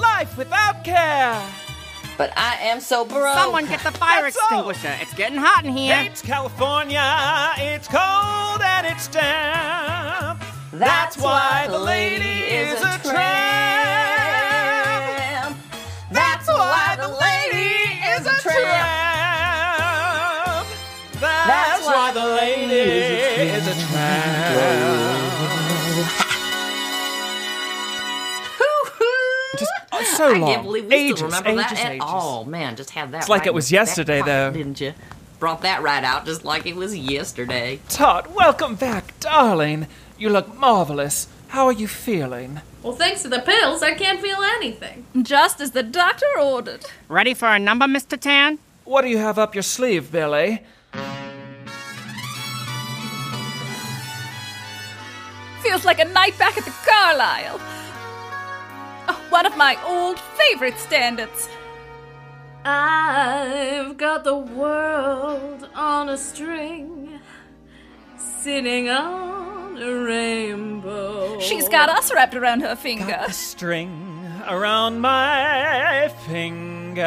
Life 0.00 0.36
without 0.36 0.82
care. 0.84 1.40
But 2.16 2.32
I 2.36 2.56
am 2.62 2.80
so 2.80 3.04
broke. 3.04 3.34
Someone 3.36 3.66
get 3.66 3.80
the 3.84 3.92
fire 3.92 4.22
That's 4.22 4.36
all. 4.50 4.68
extinguisher. 4.68 4.96
It's 5.00 5.14
getting 5.14 5.38
hot 5.38 5.64
in 5.64 5.76
here. 5.76 5.96
It's 6.10 6.20
California. 6.20 7.00
It's 7.56 7.86
cold 7.86 8.60
and 8.60 8.86
it's 8.88 9.06
damp. 9.06 10.42
That's 10.72 11.16
why 11.16 11.66
the 11.70 11.78
lady 11.78 12.40
is 12.52 12.80
a 12.82 12.98
tramp. 13.08 13.67
Tramp. 18.62 18.88
That's 21.20 21.86
why 21.86 22.12
the 22.12 22.26
lady 22.26 22.74
is 22.74 23.66
a 23.66 23.74
tramp. 23.86 24.38
Just 29.58 29.72
oh, 29.92 30.02
so 30.16 30.34
I 30.34 30.38
can't 30.38 30.62
believe 30.62 30.86
we 30.86 30.94
ages, 30.94 31.18
still 31.18 31.26
remember 31.28 31.50
ages, 31.50 31.62
that 31.70 31.84
at 31.86 31.92
ages. 31.92 32.04
all. 32.06 32.44
Man, 32.44 32.76
just 32.76 32.90
had 32.90 33.10
that. 33.12 33.18
It's 33.18 33.28
like 33.28 33.40
right 33.40 33.48
it 33.48 33.54
was 33.54 33.70
in 33.70 33.74
the 33.74 33.78
back 33.78 33.86
yesterday, 33.88 34.22
though. 34.22 34.52
didn't 34.52 34.80
you? 34.80 34.94
Brought 35.40 35.62
that 35.62 35.82
right 35.82 36.04
out, 36.04 36.24
just 36.26 36.44
like 36.44 36.66
it 36.66 36.76
was 36.76 36.96
yesterday. 36.96 37.80
Tot, 37.88 38.32
welcome 38.34 38.74
back, 38.74 39.18
darling. 39.20 39.86
You 40.18 40.30
look 40.30 40.54
marvelous. 40.56 41.28
How 41.48 41.66
are 41.66 41.72
you 41.72 41.88
feeling? 41.88 42.60
Well, 42.82 42.92
thanks 42.92 43.22
to 43.22 43.28
the 43.28 43.40
pills, 43.40 43.82
I 43.82 43.94
can't 43.94 44.20
feel 44.20 44.38
anything. 44.56 45.04
Just 45.22 45.60
as 45.60 45.72
the 45.72 45.82
doctor 45.82 46.26
ordered. 46.40 46.86
Ready 47.08 47.34
for 47.34 47.48
a 47.48 47.58
number, 47.58 47.86
Mr. 47.86 48.18
Tan? 48.18 48.58
What 48.84 49.02
do 49.02 49.08
you 49.08 49.18
have 49.18 49.38
up 49.38 49.54
your 49.54 49.62
sleeve, 49.62 50.12
Billy? 50.12 50.62
Feels 55.62 55.84
like 55.84 55.98
a 55.98 56.04
night 56.04 56.38
back 56.38 56.56
at 56.56 56.64
the 56.64 56.70
Carlyle. 56.86 57.60
Oh, 59.08 59.20
one 59.30 59.44
of 59.44 59.56
my 59.56 59.76
old 59.84 60.18
favorite 60.20 60.78
standards. 60.78 61.48
I've 62.64 63.96
got 63.96 64.22
the 64.24 64.36
world 64.36 65.68
on 65.74 66.08
a 66.08 66.16
string, 66.16 67.18
sitting 68.16 68.88
on 68.88 69.57
a 69.82 70.04
rainbow. 70.04 71.38
She's 71.40 71.68
got 71.68 71.88
us 71.88 72.12
wrapped 72.12 72.34
around 72.34 72.60
her 72.60 72.76
finger. 72.76 73.06
Got 73.06 73.10
finger. 73.16 73.26
the 73.28 73.32
string 73.32 74.32
around 74.48 75.00
my 75.00 76.10
finger. 76.26 77.04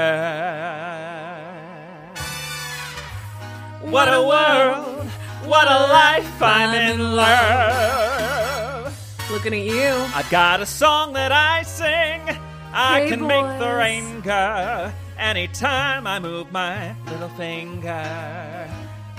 What 3.82 4.08
a 4.08 4.22
world, 4.22 5.08
what 5.46 5.68
a 5.68 5.80
life, 5.92 6.42
I'm 6.42 6.74
in 6.92 7.16
love. 7.16 8.96
Looking 9.32 9.54
at 9.54 9.66
you. 9.66 9.90
I've 10.16 10.30
got 10.30 10.62
a 10.62 10.66
song 10.66 11.14
that 11.14 11.32
I 11.32 11.64
sing. 11.64 12.38
I 12.74 13.02
Hey, 13.02 13.10
can 13.10 13.28
make 13.28 13.44
the 13.60 13.66
boys. 13.66 13.78
rain 13.78 14.22
go 14.22 14.92
anytime 15.18 16.08
I 16.08 16.20
move 16.20 16.52
my 16.52 16.96
little 17.08 17.30
finger. 17.30 18.70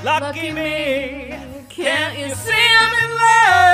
Lucky, 0.04 0.24
Lucky 0.24 0.50
me, 0.52 0.62
me, 1.30 1.31
can't 1.82 2.18
you 2.18 2.34
see 2.34 2.66
I'm 2.80 2.92
in 3.04 3.10
love? 3.10 3.72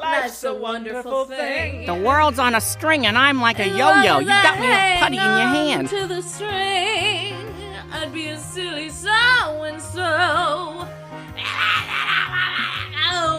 Life's 0.00 0.44
a 0.44 0.54
wonderful 0.54 1.24
thing. 1.26 1.86
The 1.86 1.94
world's 1.94 2.38
on 2.38 2.54
a 2.54 2.60
string 2.60 3.06
and 3.06 3.18
I'm 3.18 3.40
like 3.40 3.58
a 3.58 3.68
yo-yo. 3.68 4.20
You 4.20 4.26
got 4.26 4.58
me 4.58 4.66
a 4.66 4.98
putty 5.00 5.18
in 5.18 5.22
your 5.22 5.48
hand. 5.58 5.88
To 5.88 6.06
the 6.06 6.22
string, 6.22 7.34
I'd 7.92 8.12
be 8.12 8.28
a 8.28 8.38
silly 8.38 8.90
so 8.90 9.10
and 9.10 9.80
so. 9.80 10.86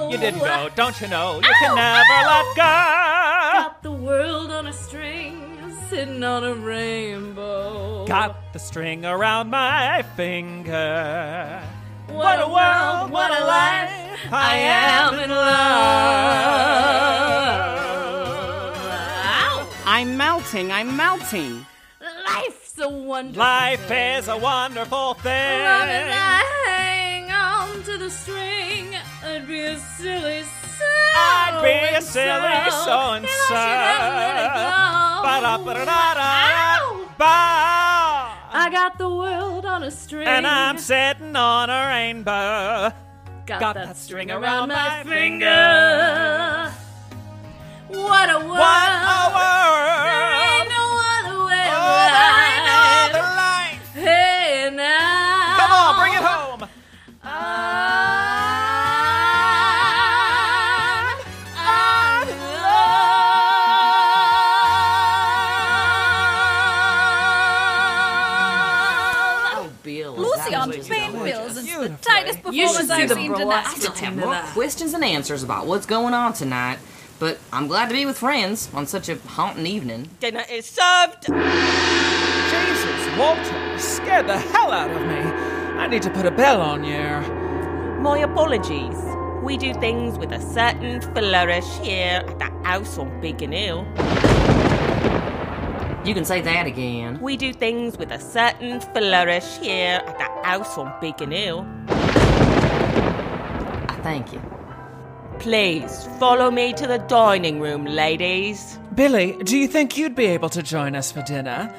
You 0.10 0.18
didn't 0.18 0.40
go, 0.40 0.70
don't 0.76 1.00
you 1.02 1.08
know? 1.08 1.36
You 1.36 1.54
can 1.60 1.76
never 1.76 2.18
let 2.28 2.46
go. 2.56 2.64
Got 2.64 3.84
the 3.84 3.92
world 3.92 4.52
on 4.52 4.68
a 4.68 4.74
string, 4.74 5.60
sitting 5.90 6.24
on 6.24 6.44
a 6.46 6.54
rainbow. 6.54 8.06
Got 8.06 8.54
the 8.54 8.60
string 8.60 9.06
around 9.06 9.50
my 9.50 10.04
finger. 10.16 11.62
What 12.10 12.40
a 12.40 12.48
world, 12.48 13.12
what 13.12 13.30
a 13.32 13.44
life, 13.46 13.92
I 14.32 14.56
am 14.58 15.14
in 15.20 15.30
love. 15.30 15.48
I'm 19.86 20.16
melting, 20.18 20.72
I'm 20.72 20.96
melting. 20.96 21.66
Life's 22.02 22.78
a 22.80 22.88
wonderful 22.90 23.40
Life 23.44 23.86
thing. 23.88 24.18
is 24.20 24.28
a 24.28 24.38
wonderful 24.38 24.98
Long 24.98 25.16
as 25.18 25.22
thing. 25.24 25.62
I 25.64 26.44
hang 26.68 27.32
on 27.32 27.82
to 27.84 27.98
the 27.98 28.10
string, 28.10 28.96
I'd 29.24 29.48
be 29.48 29.62
a 29.62 29.78
silly 29.80 30.44
so 30.44 30.86
I'd 31.16 31.62
be 31.64 31.96
a 31.96 32.02
silly 32.02 32.72
so, 32.72 33.14
and 33.16 33.26
so. 33.28 33.46
should 33.48 33.56
never 33.56 34.16
let 34.16 34.36
it 34.38 34.54
go. 34.54 35.22
Ba-da-ba-da-da-da. 35.24 36.28
I 38.60 38.72
got 38.72 38.98
the 38.98 39.08
world 39.08 39.68
on 39.68 39.84
a 39.84 39.92
string, 39.92 40.28
And 40.28 40.48
I'm 40.48 40.80
sitting 40.80 41.36
on 41.36 41.70
a 41.70 41.88
rainbow. 41.90 42.92
got, 43.46 43.60
got 43.60 43.76
that, 43.76 43.86
that 43.86 43.98
string 43.98 44.32
around 44.32 44.44
around 44.44 44.70
my 44.70 45.04
my 45.04 45.04
finger. 45.04 46.74
What 47.90 48.30
a 48.32 48.40
world! 48.40 48.58
What 48.58 48.92
a 48.92 49.32
world! 49.38 50.37
Beautiful. 72.52 72.54
You 72.54 72.68
should 72.68 72.88
performance 72.88 72.98
see 72.98 73.04
I've 73.04 73.10
the 73.10 73.16
seen 73.16 73.28
bro. 73.32 73.40
tonight. 73.40 73.66
I 73.68 73.74
still 73.76 73.92
have 73.94 74.16
more 74.16 74.32
that. 74.32 74.54
questions 74.54 74.94
and 74.94 75.04
answers 75.04 75.44
about 75.44 75.66
what's 75.68 75.86
going 75.86 76.14
on 76.14 76.34
tonight. 76.34 76.80
But 77.20 77.40
I'm 77.52 77.68
glad 77.68 77.88
to 77.90 77.96
be 77.96 78.06
with 78.06 78.18
friends 78.18 78.70
on 78.74 78.86
such 78.86 79.10
a 79.10 79.16
haunting 79.16 79.66
evening. 79.66 80.10
Dinner 80.20 80.44
is 80.52 80.66
served. 80.66 81.26
Jesus, 81.26 83.18
Walter, 83.18 83.72
you 83.74 83.80
scared 83.80 84.28
the 84.28 84.38
hell 84.38 84.72
out 84.72 84.92
of 84.92 85.02
me. 85.02 85.16
I 85.80 85.88
need 85.88 86.04
to 86.04 86.10
put 86.12 86.26
a 86.26 86.32
bell 86.32 86.62
on 86.62 86.84
you. 86.84 87.20
My 88.02 88.20
apologies. 88.20 88.98
We 89.44 89.58
do 89.58 89.74
things 89.74 90.18
with 90.18 90.32
a 90.32 90.42
certain 90.42 91.02
flourish 91.02 91.68
here 91.80 92.24
at 92.28 92.38
the 92.40 92.46
house 92.68 92.98
on 92.98 93.20
Beacon 93.22 93.52
Hill. 93.52 93.86
You 96.06 96.14
can 96.14 96.24
say 96.26 96.42
that 96.42 96.66
again. 96.68 97.20
We 97.20 97.36
do 97.36 97.52
things 97.54 97.98
with 97.98 98.12
a 98.12 98.20
certain 98.20 98.80
flourish 98.80 99.58
here 99.58 100.02
at 100.06 100.18
the 100.18 100.48
house 100.48 100.78
on 100.78 100.94
Beacon 101.02 101.32
Hill. 101.32 101.66
I 104.08 104.12
thank 104.12 104.32
you. 104.32 104.42
Please 105.40 106.08
follow 106.18 106.50
me 106.50 106.72
to 106.74 106.88
the 106.88 106.98
dining 106.98 107.60
room, 107.60 107.86
ladies. 107.86 108.80
Billy, 108.96 109.36
do 109.44 109.58
you 109.58 109.68
think 109.68 109.98
you'd 109.98 110.16
be 110.16 110.28
able 110.28 110.48
to 110.50 110.64
join 110.64 110.96
us 110.96 111.12
for 111.12 111.22
dinner? 111.24 111.74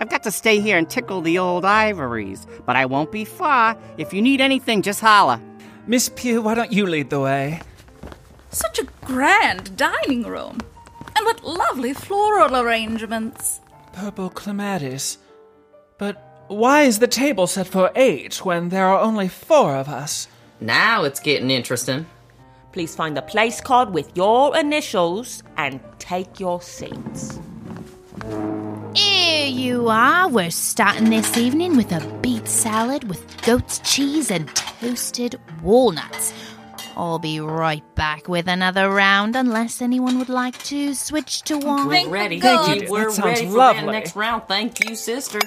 I've 0.00 0.08
got 0.08 0.22
to 0.22 0.30
stay 0.30 0.58
here 0.60 0.78
and 0.78 0.88
tickle 0.88 1.20
the 1.20 1.38
old 1.38 1.66
ivories, 1.66 2.46
but 2.64 2.76
I 2.76 2.86
won't 2.86 3.12
be 3.12 3.26
far. 3.26 3.76
If 3.98 4.14
you 4.14 4.22
need 4.22 4.40
anything, 4.40 4.80
just 4.80 5.00
holler. 5.00 5.38
Miss 5.86 6.08
Pugh, 6.08 6.40
why 6.40 6.54
don't 6.54 6.72
you 6.72 6.86
lead 6.86 7.10
the 7.10 7.20
way? 7.20 7.60
Such 8.50 8.78
a 8.78 8.88
grand 9.04 9.76
dining 9.76 10.22
room. 10.22 10.58
And 11.14 11.26
what 11.26 11.44
lovely 11.44 11.92
floral 11.92 12.56
arrangements. 12.56 13.60
Purple 13.92 14.30
clematis. 14.30 15.18
But 15.98 16.44
why 16.48 16.82
is 16.82 17.00
the 17.00 17.06
table 17.06 17.46
set 17.46 17.66
for 17.66 17.92
eight 17.94 18.46
when 18.46 18.70
there 18.70 18.86
are 18.86 19.00
only 19.00 19.28
four 19.28 19.76
of 19.76 19.90
us? 19.90 20.26
Now 20.60 21.04
it's 21.04 21.20
getting 21.20 21.50
interesting. 21.50 22.06
Please 22.72 22.94
find 22.94 23.16
the 23.16 23.22
place 23.22 23.60
card 23.60 23.92
with 23.94 24.14
your 24.16 24.56
initials 24.56 25.42
and 25.56 25.80
take 25.98 26.38
your 26.40 26.60
seats. 26.60 27.38
Here 28.94 29.46
you 29.46 29.88
are. 29.88 30.28
We're 30.28 30.50
starting 30.50 31.10
this 31.10 31.36
evening 31.36 31.76
with 31.76 31.92
a 31.92 32.00
beet 32.20 32.48
salad 32.48 33.04
with 33.08 33.42
goat's 33.42 33.78
cheese 33.80 34.30
and 34.30 34.48
toasted 34.54 35.38
walnuts. 35.62 36.32
I'll 36.96 37.18
be 37.18 37.40
right 37.40 37.84
back 37.94 38.26
with 38.26 38.48
another 38.48 38.88
round 38.90 39.36
unless 39.36 39.82
anyone 39.82 40.18
would 40.18 40.30
like 40.30 40.56
to 40.64 40.94
switch 40.94 41.42
to 41.42 41.58
wine. 41.58 41.86
We're 41.88 42.08
ready. 42.08 42.40
Thank 42.40 42.82
you. 42.84 42.90
We're 42.90 43.04
That 43.04 43.12
sounds 43.12 43.26
ready 43.26 43.46
for 43.46 43.52
lovely. 43.58 43.84
that 43.84 43.92
next 43.92 44.16
round. 44.16 44.44
Thank 44.48 44.88
you, 44.88 44.94
sister. 44.96 45.40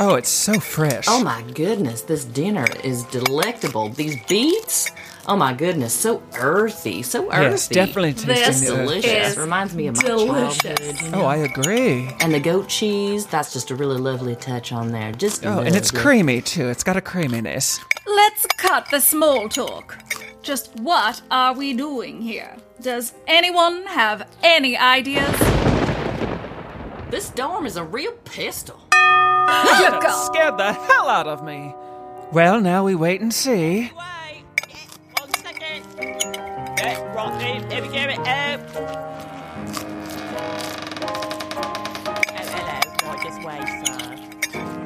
Oh, 0.00 0.14
it's 0.14 0.28
so 0.28 0.60
fresh. 0.60 1.06
Oh 1.08 1.22
my 1.24 1.42
goodness, 1.54 2.02
this 2.02 2.24
dinner 2.24 2.66
is 2.84 3.02
delectable. 3.04 3.88
These 3.88 4.16
beets, 4.28 4.90
oh 5.26 5.34
my 5.34 5.52
goodness, 5.52 5.92
so 5.92 6.22
earthy, 6.36 7.02
so 7.02 7.26
earthy. 7.32 7.42
Yes, 7.50 7.66
definitely 7.68 8.12
tasting 8.12 8.28
This 8.28 8.60
the 8.60 8.74
earth. 8.74 8.78
delicious. 8.88 9.32
is 9.32 9.36
Reminds 9.38 9.74
me 9.74 9.88
of 9.88 9.96
my 9.96 10.02
delicious. 10.02 10.58
childhood. 10.62 11.00
you 11.02 11.10
Oh. 11.14 11.24
I 11.24 11.36
agree. 11.38 12.10
and 12.20 12.32
the 12.32 12.38
goat 12.38 12.68
cheese, 12.68 13.26
that's 13.26 13.52
just 13.52 13.72
a 13.72 13.74
really 13.74 13.96
lovely 13.98 14.36
touch 14.36 14.70
on 14.72 14.92
there. 14.92 15.10
Just 15.10 15.44
Oh, 15.44 15.58
and 15.60 15.74
it's 15.74 15.92
lovely. 15.92 16.00
creamy 16.08 16.40
too. 16.42 16.68
It's 16.68 16.84
got 16.84 16.96
a 16.96 17.00
creaminess. 17.00 17.80
Let's 18.06 18.46
cut 18.56 18.86
the 18.92 19.00
small 19.00 19.48
talk. 19.48 19.98
Just 20.42 20.76
what 20.76 21.20
are 21.30 21.54
we 21.54 21.72
doing 21.74 22.22
here? 22.22 22.56
Does 22.80 23.14
anyone 23.26 23.84
have 23.86 24.28
any 24.44 24.76
ideas? 24.78 25.36
This 27.10 27.30
dorm 27.30 27.66
is 27.66 27.76
a 27.76 27.82
real 27.82 28.12
pistol. 28.24 28.78
Look 30.48 30.56
That 30.56 30.76
scared 30.76 30.88
the 30.88 30.92
hell 30.92 31.08
out 31.10 31.26
of 31.26 31.44
me. 31.44 31.74
Well, 32.32 32.58
now 32.58 32.82
we 32.82 32.94
wait 32.94 33.20
and 33.20 33.34
see. 33.34 33.80
Wait, 33.80 33.92
yeah, 33.92 34.76
one 35.20 35.30
second. 35.34 35.84
Yeah, 36.78 37.14
right, 37.14 37.38
there, 37.38 37.60
there 37.68 37.82
we 37.82 37.88
go. 37.88 38.00
Uh, 38.22 38.56
oh, 41.04 42.22
hello, 42.32 42.80
right 43.04 43.20
this 43.26 43.38
way, 43.44 43.60
sir. 43.84 44.00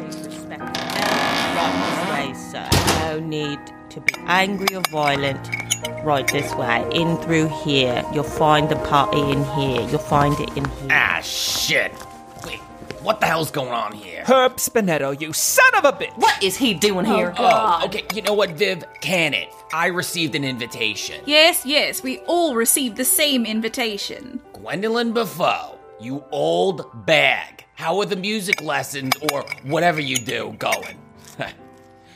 Please 0.01 0.19
respect 0.27 0.63
me. 0.63 0.67
Uh, 0.75 1.55
right 1.55 1.77
this 1.87 2.03
way, 2.11 2.29
sir. 2.51 2.69
No 2.99 3.21
need 3.21 3.61
to 3.91 4.01
be 4.01 4.15
angry 4.27 4.75
or 4.75 4.83
violent. 4.91 5.49
Right 6.03 6.27
this 6.27 6.53
way, 6.57 6.85
in 6.93 7.17
through 7.19 7.51
here. 7.63 8.05
You'll 8.13 8.25
find 8.25 8.69
the 8.69 8.77
party 8.77 9.21
in 9.21 9.45
here. 9.45 9.89
You'll 9.89 10.01
find 10.01 10.35
it 10.41 10.57
in 10.57 10.65
here. 10.65 10.89
Ah, 10.91 11.21
shit. 11.23 11.93
Wait, 13.03 13.07
what 13.07 13.21
the 13.21 13.27
hell's 13.27 13.51
going 13.51 13.73
on 13.73 13.93
here? 13.93 14.23
Herb 14.25 14.59
Spinetto, 14.59 15.21
you 15.21 15.33
son 15.33 15.75
of 15.75 15.85
a 15.85 15.93
bitch! 15.93 16.17
What 16.19 16.41
is 16.41 16.57
he 16.57 16.73
doing 16.73 17.05
here? 17.05 17.35
Oh, 17.37 17.81
oh 17.81 17.87
okay, 17.87 18.05
you 18.15 18.23
know 18.23 18.33
what, 18.33 18.51
Viv? 18.51 18.85
Can 19.01 19.35
it? 19.35 19.49
I 19.73 19.87
received 19.87 20.37
an 20.37 20.45
invitation. 20.45 21.21
Yes, 21.27 21.67
yes, 21.67 22.05
we 22.05 22.19
all 22.21 22.55
received 22.55 22.97
the 22.97 23.05
same 23.05 23.45
invitation. 23.45 24.41
Gwendolyn 24.53 25.13
Buffo, 25.13 25.79
you 26.01 26.23
old 26.31 27.05
bag. 27.05 27.65
How 27.75 27.99
are 27.99 28.07
the 28.07 28.15
music 28.15 28.63
lessons 28.63 29.15
or 29.33 29.45
whatever 29.65 30.01
you 30.01 30.19
do 30.19 30.55
going? 30.61 30.97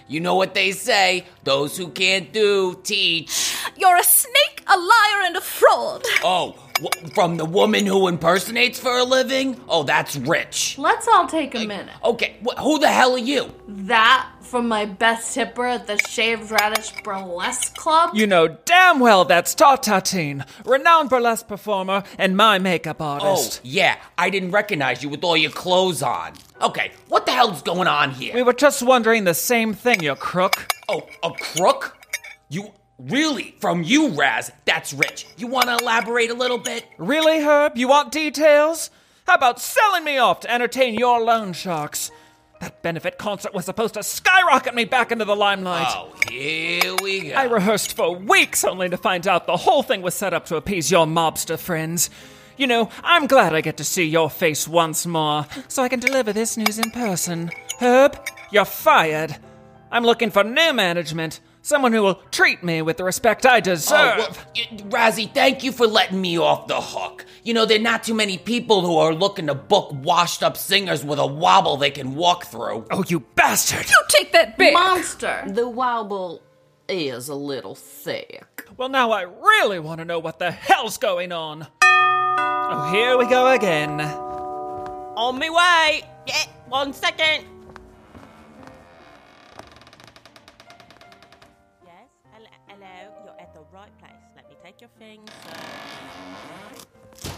you 0.07 0.21
know 0.21 0.37
what 0.37 0.55
they 0.55 0.71
say 0.71 1.27
those 1.43 1.77
who 1.77 1.89
can't 1.89 2.33
do, 2.33 2.79
teach. 2.85 3.57
You're 3.77 3.97
a 3.97 4.05
snake, 4.05 4.63
a 4.69 4.79
liar, 4.79 5.23
and 5.25 5.37
a 5.37 5.41
fraud. 5.41 6.05
Oh, 6.23 6.55
wh- 6.83 7.09
from 7.15 7.37
the 7.37 7.45
woman 7.45 7.87
who 7.87 8.09
impersonates 8.09 8.79
for 8.79 8.97
a 8.97 9.05
living? 9.05 9.61
Oh, 9.69 9.83
that's 9.83 10.17
rich. 10.17 10.79
Let's 10.79 11.07
all 11.09 11.27
take 11.27 11.55
a 11.55 11.65
minute. 11.67 11.95
Okay, 12.05 12.37
wh- 12.47 12.59
who 12.61 12.79
the 12.79 12.89
hell 12.89 13.15
are 13.15 13.19
you? 13.19 13.53
That 13.69 14.29
from 14.41 14.69
my 14.69 14.85
best 14.85 15.35
tipper 15.35 15.67
at 15.67 15.87
the 15.89 15.99
Shaved 16.09 16.51
Radish 16.51 16.93
Burlesque 17.03 17.75
Club. 17.77 18.11
You 18.15 18.27
know 18.29 18.47
damn 18.65 19.01
well 19.01 19.25
that's 19.25 19.55
Tartatine, 19.55 20.47
renowned 20.65 21.11
burlesque 21.11 21.49
performer 21.49 22.05
and 22.19 22.37
my 22.37 22.59
makeup 22.59 22.99
Oh, 23.01 23.05
artist. 23.05 23.61
yeah, 23.65 23.97
I 24.17 24.31
didn't 24.31 24.53
recognize 24.53 25.03
you 25.03 25.09
with 25.09 25.25
all 25.25 25.37
your 25.37 25.51
clothes 25.51 26.03
on. 26.03 26.35
Okay, 26.63 26.93
what 27.09 27.27
the 27.27 27.33
hell's 27.33 27.63
going 27.63 27.89
on 27.89 28.13
here? 28.13 28.35
We 28.35 28.43
were 28.45 28.53
just 28.53 28.83
wondering 28.83 29.25
the 29.25 29.35
same 29.35 29.75
thing, 29.75 30.03
you 30.03 30.15
crook. 30.15 30.69
Oh, 30.89 31.07
a 31.25 31.33
crook? 31.33 31.97
You 32.49 32.73
really? 32.99 33.55
From 33.61 33.83
you, 33.83 34.09
Raz? 34.09 34.51
That's 34.65 34.93
rich. 34.93 35.27
You 35.37 35.47
want 35.47 35.67
to 35.67 35.77
elaborate 35.77 36.31
a 36.31 36.35
little 36.35 36.59
bit? 36.59 36.85
Really, 36.99 37.41
Herb? 37.41 37.77
You 37.77 37.89
want 37.89 38.13
details? 38.13 38.91
How 39.27 39.35
about 39.35 39.61
selling 39.61 40.05
me 40.05 40.19
off 40.19 40.41
to 40.41 40.53
entertain 40.53 40.95
your 40.95 41.21
loan 41.21 41.53
sharks? 41.53 42.11
That 42.61 42.83
benefit 42.83 43.19
concert 43.19 43.53
was 43.53 43.67
supposed 43.67 43.95
to 43.95 44.03
skyrocket 44.03 44.75
me 44.75 44.85
back 44.85 45.13
into 45.13 45.25
the 45.25 45.37
limelight. 45.37 45.89
Oh, 45.91 46.13
here 46.31 46.95
we 47.03 47.29
go. 47.29 47.35
I 47.35 47.45
rehearsed 47.45 47.95
for 47.95 48.17
weeks 48.17 48.65
only 48.65 48.89
to 48.89 48.97
find 48.97 49.27
out 49.29 49.47
the 49.47 49.57
whole 49.57 49.83
thing 49.83 50.01
was 50.01 50.15
set 50.15 50.33
up 50.33 50.47
to 50.47 50.57
appease 50.57 50.91
your 50.91 51.07
mobster 51.07 51.59
friends. 51.59 52.09
You 52.57 52.67
know, 52.67 52.89
I'm 53.03 53.27
glad 53.27 53.55
I 53.55 53.61
get 53.61 53.77
to 53.77 53.85
see 53.85 54.05
your 54.05 54.31
face 54.31 54.67
once 54.67 55.05
more, 55.05 55.47
so 55.69 55.83
I 55.83 55.91
can 55.91 56.01
deliver 56.01 56.33
this 56.33 56.57
news 56.57 56.79
in 56.79 56.91
person. 56.91 57.51
Herb, 57.79 58.19
you're 58.51 58.65
fired. 58.65 59.37
I'm 59.91 60.05
looking 60.05 60.31
for 60.31 60.43
new 60.43 60.73
management, 60.73 61.41
someone 61.67 61.93
who 61.93 62.01
will 62.01 62.15
treat 62.31 62.63
me 62.63 62.81
with 62.81 62.97
the 62.97 63.03
respect 63.05 63.45
I 63.45 63.57
Oh, 63.57 63.61
deserve. 63.61 64.19
well, 64.19 64.29
Razzie, 64.89 65.33
thank 65.35 65.65
you 65.65 65.73
for 65.73 65.87
letting 65.87 66.21
me 66.21 66.39
off 66.39 66.69
the 66.69 66.81
hook. 66.81 67.25
You 67.43 67.55
know, 67.55 67.65
there 67.67 67.79
are 67.79 67.83
not 67.83 68.05
too 68.05 68.15
many 68.15 68.39
people 68.39 68.83
who 68.83 68.97
are 68.99 69.13
looking 69.13 69.49
to 69.49 69.55
book 69.55 69.91
washed 69.93 70.43
up 70.45 70.57
singers 70.57 71.05
with 71.05 71.19
a 71.19 71.27
wobble 71.27 71.77
they 71.77 71.91
can 71.91 72.15
walk 72.15 72.47
through. 72.47 72.87
oh, 72.93 73.03
you 73.09 73.21
bastard! 73.35 73.87
You 73.89 74.03
take 74.09 74.33
that 74.33 74.57
back. 74.57 74.75
Monster. 74.75 75.43
The 75.49 75.69
wobble 75.69 76.41
is 76.89 77.29
a 77.29 77.35
little 77.35 77.75
thick. 77.75 78.65
Well, 78.77 78.89
now 78.89 79.11
I 79.11 79.23
really 79.23 79.81
want 79.81 79.99
to 79.99 80.05
know 80.05 80.21
what 80.21 80.39
the 80.39 80.53
hell's 80.53 80.99
going 80.99 81.33
on. 81.33 81.67
Oh, 81.83 82.91
here 82.93 83.19
we 83.19 83.27
go 83.29 83.49
again. 83.53 84.01
On 84.01 85.39
my 85.39 85.51
way. 85.51 86.03
Yeah, 86.29 86.45
one 86.69 86.93
second. 86.93 87.45
Things, 95.07 95.31
sir. 97.23 97.31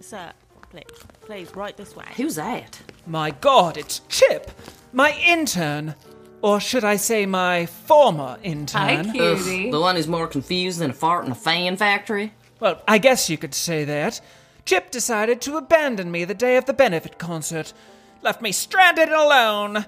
Sir, 0.00 0.32
please, 0.70 0.84
please, 1.22 1.56
right 1.56 1.76
this 1.76 1.96
way. 1.96 2.04
Who's 2.16 2.34
that? 2.36 2.80
My 3.06 3.30
god, 3.30 3.76
it's 3.76 4.00
Chip, 4.08 4.50
my 4.92 5.12
intern. 5.12 5.94
Or 6.42 6.60
should 6.60 6.84
I 6.84 6.96
say 6.96 7.24
my 7.24 7.64
former 7.64 8.36
intern? 8.42 8.82
Hi, 8.82 8.92
intern? 8.98 9.12
cutie. 9.14 9.70
The 9.70 9.80
one 9.80 9.96
who's 9.96 10.06
more 10.06 10.26
confused 10.26 10.78
than 10.78 10.90
a 10.90 10.94
fart 10.94 11.24
in 11.24 11.32
a 11.32 11.34
fan 11.34 11.78
factory? 11.78 12.34
Well, 12.60 12.82
I 12.86 12.98
guess 12.98 13.30
you 13.30 13.38
could 13.38 13.54
say 13.54 13.84
that. 13.84 14.20
Chip 14.66 14.90
decided 14.90 15.40
to 15.42 15.56
abandon 15.56 16.10
me 16.10 16.26
the 16.26 16.34
day 16.34 16.58
of 16.58 16.66
the 16.66 16.74
benefit 16.74 17.18
concert. 17.18 17.72
Left 18.20 18.42
me 18.42 18.52
stranded 18.52 19.08
and 19.08 19.14
alone. 19.14 19.86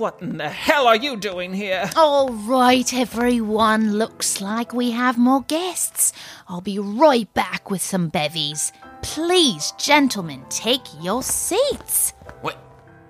What 0.00 0.22
in 0.22 0.38
the 0.38 0.48
hell 0.48 0.86
are 0.86 0.96
you 0.96 1.14
doing 1.14 1.52
here? 1.52 1.90
All 1.94 2.30
right, 2.30 2.90
everyone. 2.94 3.98
Looks 3.98 4.40
like 4.40 4.72
we 4.72 4.92
have 4.92 5.18
more 5.18 5.42
guests. 5.42 6.14
I'll 6.48 6.62
be 6.62 6.78
right 6.78 7.30
back 7.34 7.70
with 7.70 7.82
some 7.82 8.08
bevies. 8.08 8.72
Please, 9.02 9.74
gentlemen, 9.76 10.42
take 10.48 10.80
your 11.02 11.22
seats. 11.22 12.14
What? 12.40 12.56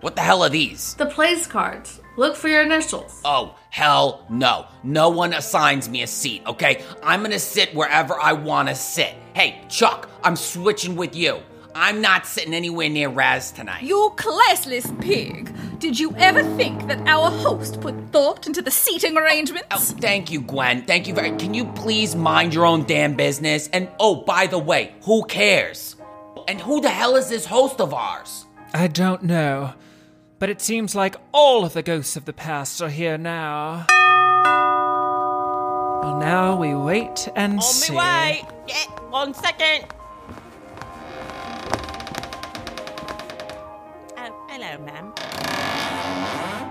What 0.01 0.17
the 0.17 0.23
hell 0.23 0.43
are 0.43 0.49
these? 0.49 0.95
The 0.95 1.07
place 1.07 1.47
cards. 1.47 2.01
Look 2.17 2.35
for 2.35 2.49
your 2.49 2.63
initials. 2.63 3.21
Oh, 3.25 3.55
hell 3.71 4.27
no. 4.29 4.67
No 4.83 5.11
one 5.11 5.33
assigns 5.33 5.89
me 5.89 6.03
a 6.03 6.09
seat, 6.09 6.43
okay? 6.45 6.83
I'm 7.05 7.23
gonna 7.23 7.39
sit 7.39 7.73
wherever 7.73 8.21
I 8.21 8.33
wanna 8.33 8.75
sit. 8.75 9.15
Hey, 9.33 9.63
Chuck, 9.69 10.11
I'm 10.25 10.35
switching 10.35 10.97
with 10.97 11.15
you. 11.15 11.39
I'm 11.75 12.01
not 12.01 12.27
sitting 12.27 12.53
anywhere 12.55 12.89
near 12.89 13.09
Raz 13.09 13.53
tonight. 13.53 13.83
You 13.83 14.13
classless 14.17 14.99
pig! 15.01 15.53
Did 15.79 15.99
you 15.99 16.15
ever 16.19 16.43
think 16.57 16.89
that 16.89 17.01
our 17.07 17.31
host 17.31 17.81
put 17.81 17.95
thought 18.13 18.47
into 18.47 18.61
the 18.61 18.71
seating 18.71 19.17
arrangements? 19.17 19.67
Oh, 19.71 19.79
thank 19.79 20.31
you, 20.31 20.41
Gwen. 20.43 20.85
Thank 20.85 21.07
you 21.07 21.15
very. 21.15 21.31
Can 21.39 21.55
you 21.55 21.65
please 21.73 22.15
mind 22.15 22.53
your 22.53 22.67
own 22.67 22.85
damn 22.85 23.15
business? 23.15 23.69
And 23.73 23.89
oh, 23.99 24.17
by 24.17 24.47
the 24.47 24.59
way, 24.59 24.95
who 25.03 25.25
cares? 25.25 25.97
And 26.49 26.61
who 26.61 26.81
the 26.81 26.91
hell 26.91 27.17
is 27.17 27.29
this 27.29 27.47
host 27.47 27.81
of 27.81 27.95
ours? 27.95 28.45
I 28.75 28.89
don't 28.89 29.23
know. 29.23 29.75
But 30.39 30.51
it 30.51 30.61
seems 30.61 30.95
like 30.95 31.17
all 31.33 31.65
of 31.65 31.73
the 31.73 31.83
ghosts 31.83 32.17
of 32.17 32.25
the 32.25 32.33
past 32.33 32.83
are 32.83 32.89
here 32.89 33.17
now. 33.17 33.87
Well, 36.03 36.19
now 36.19 36.57
we 36.59 36.75
wait 36.75 37.29
and 37.37 37.55
On 37.55 37.63
see. 37.63 37.95
my 37.95 38.43
way. 38.43 38.49
Yeah, 38.69 38.85
one 39.11 39.35
second. 39.35 39.87
Hello, 44.71 44.85
ma'am. 44.85 45.13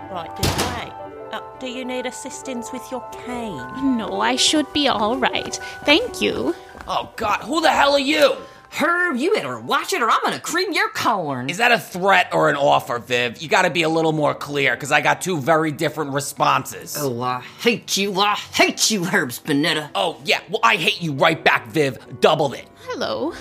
Right 0.09 0.33
this 0.37 0.57
way. 0.57 0.93
Uh, 1.33 1.41
do 1.59 1.67
you 1.67 1.83
need 1.83 2.05
assistance 2.05 2.71
with 2.71 2.89
your 2.91 3.01
cane? 3.25 3.97
No, 3.97 4.21
I 4.21 4.37
should 4.37 4.71
be 4.71 4.87
all 4.87 5.17
right. 5.17 5.53
Thank 5.83 6.21
you. 6.21 6.55
Oh, 6.87 7.11
God, 7.17 7.41
who 7.41 7.59
the 7.59 7.69
hell 7.69 7.91
are 7.91 7.99
you? 7.99 8.37
Herb, 8.71 9.17
you 9.17 9.33
better 9.33 9.59
watch 9.59 9.91
it 9.91 10.01
or 10.01 10.09
I'm 10.09 10.21
gonna 10.23 10.39
cream 10.39 10.71
your 10.71 10.87
corn. 10.91 11.49
Is 11.49 11.57
that 11.57 11.73
a 11.73 11.79
threat 11.79 12.29
or 12.31 12.49
an 12.49 12.55
offer, 12.55 12.99
Viv? 12.99 13.41
You 13.41 13.49
gotta 13.49 13.69
be 13.69 13.81
a 13.81 13.89
little 13.89 14.13
more 14.13 14.33
clear, 14.33 14.75
because 14.75 14.93
I 14.93 15.01
got 15.01 15.21
two 15.21 15.41
very 15.41 15.73
different 15.73 16.13
responses. 16.13 16.95
Oh, 16.97 17.21
I 17.21 17.41
hate 17.41 17.97
you. 17.97 18.17
I 18.17 18.35
hate 18.35 18.91
you, 18.91 19.03
Herb 19.03 19.29
Spinetto. 19.29 19.89
Oh, 19.93 20.21
yeah, 20.23 20.39
well, 20.49 20.61
I 20.63 20.77
hate 20.77 21.01
you 21.01 21.13
right 21.13 21.43
back, 21.43 21.67
Viv. 21.67 22.21
Doubled 22.21 22.53
it. 22.53 22.65
Hello. 22.83 23.33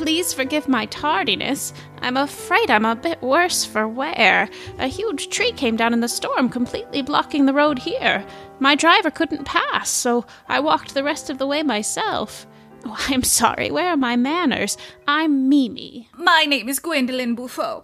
Please 0.00 0.32
forgive 0.32 0.66
my 0.66 0.86
tardiness. 0.86 1.74
I'm 2.00 2.16
afraid 2.16 2.70
I'm 2.70 2.86
a 2.86 2.96
bit 2.96 3.20
worse 3.20 3.66
for 3.66 3.86
wear. 3.86 4.48
A 4.78 4.86
huge 4.86 5.28
tree 5.28 5.52
came 5.52 5.76
down 5.76 5.92
in 5.92 6.00
the 6.00 6.08
storm, 6.08 6.48
completely 6.48 7.02
blocking 7.02 7.44
the 7.44 7.52
road 7.52 7.78
here. 7.78 8.24
My 8.60 8.74
driver 8.74 9.10
couldn't 9.10 9.44
pass, 9.44 9.90
so 9.90 10.24
I 10.48 10.58
walked 10.60 10.94
the 10.94 11.04
rest 11.04 11.28
of 11.28 11.36
the 11.36 11.46
way 11.46 11.62
myself. 11.62 12.46
Oh, 12.86 12.96
I'm 13.08 13.22
sorry. 13.22 13.70
Where 13.70 13.90
are 13.90 13.96
my 13.98 14.16
manners? 14.16 14.78
I'm 15.06 15.50
Mimi. 15.50 16.08
My 16.14 16.44
name 16.44 16.70
is 16.70 16.78
Gwendolyn 16.78 17.34
Buffo. 17.34 17.82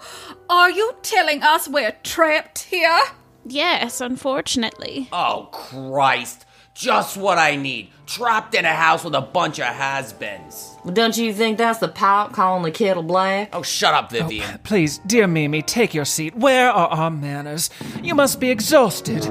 Are 0.48 0.70
you 0.70 0.94
telling 1.02 1.42
us 1.42 1.68
we're 1.68 1.98
trapped 2.02 2.60
here? 2.60 2.98
Yes, 3.44 4.00
unfortunately. 4.00 5.10
Oh, 5.12 5.50
Christ. 5.52 6.45
Just 6.76 7.16
what 7.16 7.38
I 7.38 7.56
need. 7.56 7.88
Trapped 8.04 8.54
in 8.54 8.66
a 8.66 8.74
house 8.74 9.02
with 9.02 9.14
a 9.14 9.22
bunch 9.22 9.58
of 9.58 9.64
has 9.64 10.12
beens. 10.12 10.76
Don't 10.92 11.16
you 11.16 11.32
think 11.32 11.56
that's 11.56 11.78
the 11.78 11.88
pot 11.88 12.34
calling 12.34 12.64
the 12.64 12.70
kettle 12.70 13.02
black? 13.02 13.48
Oh, 13.54 13.62
shut 13.62 13.94
up, 13.94 14.10
oh, 14.12 14.16
Vivian. 14.18 14.58
Please, 14.62 14.98
dear 15.06 15.26
Mimi, 15.26 15.62
take 15.62 15.94
your 15.94 16.04
seat. 16.04 16.36
Where 16.36 16.70
are 16.70 16.88
our 16.88 17.10
manners? 17.10 17.70
You 18.02 18.14
must 18.14 18.40
be 18.40 18.50
exhausted. 18.50 19.26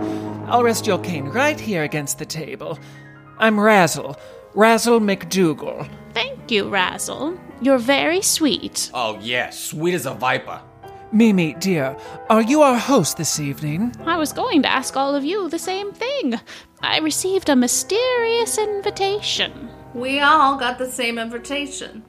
I'll 0.47 0.63
rest 0.63 0.87
your 0.87 0.97
cane 0.97 1.25
right 1.25 1.59
here 1.59 1.83
against 1.83 2.17
the 2.17 2.25
table. 2.25 2.79
I'm 3.37 3.59
Razzle. 3.59 4.17
Razzle 4.55 4.99
McDougal. 4.99 5.87
Thank 6.15 6.49
you, 6.49 6.67
Razzle. 6.67 7.39
You're 7.61 7.77
very 7.77 8.23
sweet. 8.23 8.89
Oh, 8.91 9.19
yeah, 9.21 9.51
sweet 9.51 9.93
as 9.93 10.07
a 10.07 10.15
viper. 10.15 10.59
Mimi, 11.11 11.53
dear, 11.59 11.95
are 12.29 12.41
you 12.41 12.61
our 12.61 12.77
host 12.77 13.17
this 13.17 13.39
evening? 13.39 13.95
I 14.05 14.17
was 14.17 14.33
going 14.33 14.63
to 14.63 14.67
ask 14.69 14.97
all 14.97 15.15
of 15.15 15.23
you 15.23 15.47
the 15.47 15.59
same 15.59 15.93
thing. 15.93 16.39
I 16.81 16.99
received 16.99 17.49
a 17.49 17.55
mysterious 17.55 18.57
invitation. 18.57 19.69
We 19.93 20.19
all 20.19 20.57
got 20.57 20.77
the 20.77 20.89
same 20.89 21.17
invitation. 21.17 22.03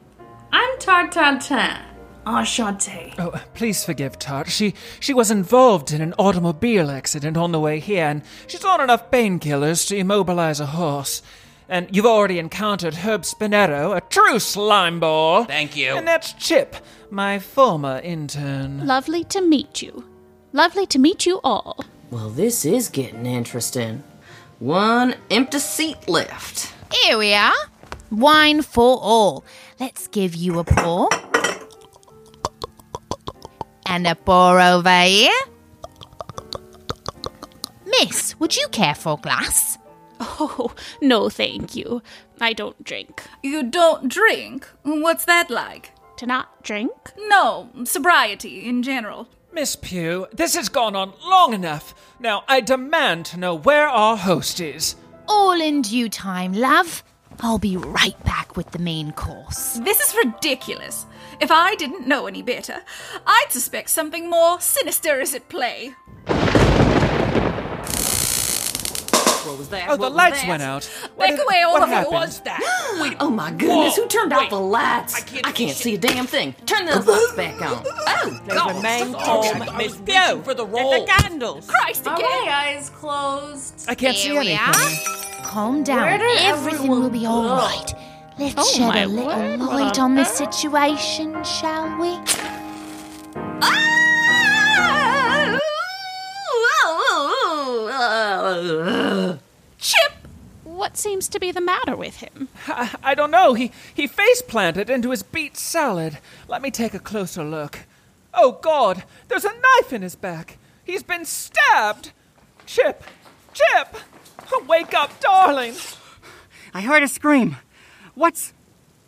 I'm 0.52 0.78
Tartantin. 0.78 1.82
Enchanté. 2.26 3.14
Oh, 3.18 3.40
please 3.54 3.84
forgive 3.84 4.18
Tart. 4.18 4.48
She 4.48 4.74
she 4.98 5.14
was 5.14 5.30
involved 5.30 5.92
in 5.92 6.00
an 6.00 6.12
automobile 6.18 6.90
accident 6.90 7.36
on 7.36 7.52
the 7.52 7.60
way 7.60 7.78
here, 7.78 8.04
and 8.06 8.22
she's 8.48 8.64
on 8.64 8.80
enough 8.80 9.12
painkillers 9.12 9.86
to 9.88 9.96
immobilize 9.96 10.58
a 10.58 10.66
horse. 10.66 11.22
And 11.68 11.94
you've 11.94 12.06
already 12.06 12.40
encountered 12.40 12.94
Herb 12.94 13.22
Spinetto, 13.22 13.96
a 13.96 14.00
true 14.00 14.40
slime 14.40 14.98
ball. 14.98 15.44
Thank 15.44 15.76
you. 15.76 15.94
And 15.94 16.06
that's 16.06 16.32
Chip, 16.32 16.76
my 17.10 17.38
former 17.38 18.00
intern. 18.00 18.86
Lovely 18.86 19.22
to 19.24 19.40
meet 19.40 19.82
you. 19.82 20.04
Lovely 20.52 20.86
to 20.86 20.98
meet 20.98 21.26
you 21.26 21.40
all. 21.44 21.84
Well, 22.10 22.30
this 22.30 22.64
is 22.64 22.88
getting 22.88 23.26
interesting. 23.26 24.02
One 24.59 25.16
empty 25.30 25.59
seat 25.59 26.09
left. 26.09 26.72
Here 26.90 27.18
we 27.18 27.34
are. 27.34 27.52
Wine 28.11 28.62
for 28.62 28.98
all. 29.02 29.44
Let's 29.78 30.09
give 30.09 30.34
you 30.34 30.59
a 30.59 30.64
pour. 30.64 31.11
And 33.84 34.07
a 34.07 34.14
pour 34.14 34.59
over 34.59 35.02
here. 35.02 35.30
Miss, 37.84 38.38
would 38.40 38.57
you 38.57 38.66
care 38.68 38.94
for 38.94 39.14
a 39.14 39.20
glass? 39.20 39.76
Oh, 40.20 40.72
no, 41.02 41.28
thank 41.28 41.76
you. 41.76 42.02
I 42.40 42.54
don't 42.54 42.82
drink. 42.82 43.22
You 43.42 43.62
don't 43.62 44.09
drink? 44.09 44.66
What's 44.82 45.26
that 45.26 45.50
like? 45.50 45.92
To 46.16 46.26
not 46.26 46.62
drink? 46.62 47.12
No, 47.28 47.68
sobriety 47.84 48.66
in 48.66 48.82
general. 48.82 49.28
Miss 49.57 49.74
Pugh, 49.74 50.26
this 50.34 50.54
has 50.54 50.68
gone 50.68 50.94
on 50.94 51.14
long 51.24 51.54
enough. 51.54 51.94
Now, 52.20 52.44
I 52.46 52.61
demand 52.61 53.24
to 53.26 53.38
know 53.38 53.54
where 53.54 53.88
our 53.88 54.14
host 54.14 54.61
is. 54.61 54.96
All 55.28 55.59
in 55.59 55.80
due 55.80 56.11
time, 56.11 56.52
love. 56.52 57.02
I'll 57.40 57.59
be 57.59 57.78
right 57.78 58.22
back 58.22 58.54
with 58.54 58.72
the 58.72 58.78
main 58.78 59.12
course. 59.12 59.80
This 59.82 59.98
is 59.98 60.14
ridiculous. 60.14 61.07
If 61.40 61.50
I 61.50 61.74
didn't 61.74 62.07
know 62.07 62.26
any 62.26 62.42
better, 62.42 62.82
I'd 63.26 63.46
suspect 63.48 63.88
something 63.88 64.28
more 64.28 64.61
sinister 64.61 65.22
is 65.22 65.34
at 65.34 65.48
play. 65.48 65.94
What 69.47 69.59
was 69.59 69.68
that? 69.70 69.88
Oh, 69.88 69.97
the 69.97 70.03
What 70.03 70.12
was 70.12 70.16
lights 70.16 70.40
that? 70.42 70.49
went 70.49 70.62
out. 70.62 70.90
Back 71.18 71.30
away, 71.38 71.62
all 71.62 71.72
what 71.74 71.82
of 71.82 71.88
you. 71.88 71.94
happened? 71.94 72.12
What's 72.14 72.38
that? 72.40 72.61
Wait, 73.01 73.16
Oh 73.20 73.30
my 73.30 73.51
goodness, 73.53 73.97
Whoa, 73.97 74.03
who 74.03 74.09
turned 74.09 74.32
wait. 74.32 74.44
out 74.44 74.51
the 74.51 74.61
lights? 74.61 75.14
I 75.14 75.20
can't 75.20 75.47
I 75.47 75.53
see 75.53 75.55
can't 75.66 75.76
see 75.76 75.94
a 75.94 75.99
damn 75.99 76.26
thing. 76.26 76.55
Turn 76.66 76.86
those 76.86 77.07
lights 77.07 77.32
back 77.34 77.62
on. 77.62 77.84
Oh, 78.09 78.22
oh 78.24 78.40
Please 78.44 78.55
God. 78.55 78.76
remain 78.76 79.14
okay. 79.14 79.24
calm, 79.24 79.62
I 79.62 79.76
Miss 79.76 79.92
was 79.92 80.01
reaching 80.01 80.05
Pugh. 80.07 80.42
for 80.42 80.55
the 80.55 80.64
Get 80.64 80.72
roll. 80.82 80.90
the 81.01 81.07
candles. 81.07 81.66
Christ 81.68 82.07
Are 82.07 82.14
again! 82.16 82.47
my 82.47 82.53
eyes 82.53 82.90
closed? 82.90 83.84
I 83.88 83.94
can't 83.94 84.16
Here 84.16 84.42
see 84.42 84.57
anything. 84.57 85.42
Calm 85.44 85.82
down. 85.84 86.03
Where 86.03 86.18
did 86.18 86.38
Everything 86.40 86.90
will 86.90 87.11
be 87.11 87.24
everyone 87.26 87.26
all 87.26 87.42
go? 87.42 87.57
right. 87.57 87.94
Let's 88.38 88.55
Oh, 88.59 88.64
shed 88.64 88.97
a 88.97 89.07
little 89.07 89.26
word, 89.26 89.61
light 89.61 89.99
on 89.99 90.05
on 90.12 90.14
this 90.14 90.30
situation, 90.30 91.42
shall 91.44 91.99
we? 92.01 92.18
Ah! 93.62 94.05
Chip! 99.78 100.12
What 100.64 100.96
seems 100.96 101.28
to 101.28 101.38
be 101.38 101.52
the 101.52 101.60
matter 101.60 101.96
with 101.96 102.16
him? 102.16 102.48
I, 102.66 102.94
I 103.02 103.14
don't 103.14 103.30
know. 103.30 103.54
He 103.54 103.72
he 103.94 104.06
face 104.06 104.42
planted 104.42 104.90
into 104.90 105.10
his 105.10 105.22
beet 105.22 105.56
salad. 105.56 106.18
Let 106.48 106.62
me 106.62 106.70
take 106.70 106.94
a 106.94 106.98
closer 106.98 107.44
look. 107.44 107.80
Oh 108.34 108.58
God! 108.62 109.04
There's 109.28 109.44
a 109.44 109.52
knife 109.52 109.92
in 109.92 110.02
his 110.02 110.16
back. 110.16 110.58
He's 110.84 111.02
been 111.02 111.24
stabbed. 111.24 112.12
Chip, 112.66 113.04
Chip, 113.54 113.96
oh, 114.52 114.64
wake 114.68 114.92
up, 114.92 115.18
darling. 115.20 115.74
I 116.74 116.82
heard 116.82 117.02
a 117.02 117.08
scream. 117.08 117.56
What's. 118.14 118.52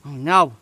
Oh 0.04 0.10
no. 0.10 0.54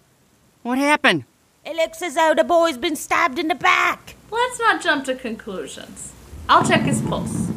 What 0.63 0.79
happened? 0.79 1.25
It 1.65 1.77
looks 1.77 2.03
as 2.03 2.15
though 2.15 2.35
the 2.35 2.43
boy's 2.45 2.79
been 2.79 2.97
stabbed 2.97 3.39
in 3.39 3.49
the 3.49 3.55
back. 3.55 4.15
Let's 4.31 4.59
not 4.59 4.83
jump 4.83 5.05
to 5.05 5.15
conclusions. 5.15 6.13
I'll 6.49 6.67
check 6.67 6.83
his 6.83 7.01
pulse. 7.03 7.49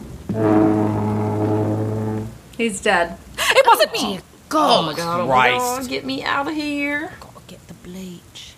He's 2.57 2.81
dead. 2.81 3.17
It 3.37 3.65
wasn't 3.65 3.93
me! 3.93 4.19
Oh 4.51 4.81
my 4.83 4.93
God, 4.93 5.21
oh 5.21 5.27
my 5.27 5.33
Christ. 5.33 5.81
God, 5.81 5.89
get 5.89 6.05
me 6.05 6.23
out 6.23 6.47
of 6.47 6.53
here. 6.53 7.11
Gotta 7.19 7.39
get 7.47 7.67
the 7.67 7.73
bleach. 7.75 8.53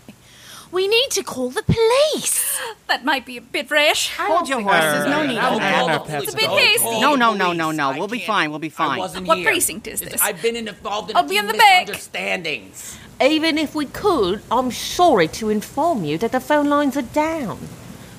We 0.71 0.87
need 0.87 1.09
to 1.11 1.23
call 1.23 1.49
the 1.49 1.63
police. 1.63 2.57
That 2.87 3.03
might 3.05 3.25
be 3.25 3.37
a 3.37 3.41
bit 3.41 3.69
rash. 3.69 4.11
Hold 4.17 4.47
your 4.49 4.61
horses. 4.61 5.05
No 5.05 5.25
need 5.25 5.37
I'll 5.37 5.53
for 5.55 5.59
call 5.59 5.87
that. 5.87 6.05
the 6.05 6.11
police. 6.11 6.23
It's 6.23 6.33
a 6.33 6.37
bit 6.37 6.49
I'll 6.49 6.57
hasty. 6.57 7.01
No, 7.01 7.15
no, 7.15 7.33
no, 7.33 7.51
no, 7.53 7.71
no. 7.71 7.91
We'll 7.97 8.07
be 8.07 8.19
fine. 8.19 8.49
We'll 8.51 8.59
be 8.59 8.67
I 8.67 8.71
fine. 8.71 8.97
wasn't 8.99 9.27
What 9.27 9.37
here. 9.39 9.47
precinct 9.47 9.87
is 9.87 9.99
this? 10.01 10.21
I've 10.21 10.41
been 10.41 10.55
involved 10.55 11.09
in 11.11 11.17
I'll 11.17 11.25
a 11.25 11.27
be 11.27 11.37
in 11.37 11.47
the 11.47 11.53
back. 11.53 11.87
misunderstandings. 11.87 12.97
Even 13.21 13.57
if 13.57 13.75
we 13.75 13.85
could, 13.85 14.41
I'm 14.49 14.71
sorry 14.71 15.27
to 15.29 15.49
inform 15.49 16.03
you 16.05 16.17
that 16.19 16.31
the 16.31 16.39
phone 16.39 16.69
lines 16.69 16.95
are 16.97 17.01
down. 17.01 17.59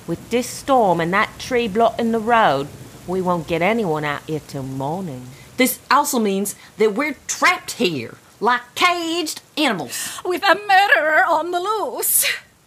With 0.05 0.29
this 0.29 0.47
storm 0.47 0.99
and 1.01 1.11
that 1.13 1.39
tree 1.39 1.67
blocking 1.67 2.11
the 2.11 2.19
road, 2.19 2.67
we 3.07 3.21
won't 3.21 3.47
get 3.47 3.61
anyone 3.61 4.05
out 4.05 4.23
here 4.23 4.41
till 4.47 4.63
morning. 4.63 5.27
This 5.57 5.79
also 5.91 6.19
means 6.19 6.55
that 6.77 6.93
we're 6.93 7.15
trapped 7.27 7.73
here 7.73 8.17
like 8.39 8.61
caged 8.75 9.41
animals. 9.57 10.19
With 10.25 10.43
a 10.43 10.55
murderer 10.55 11.23
on 11.27 11.51
the 11.51 11.59
loose. 11.59 12.25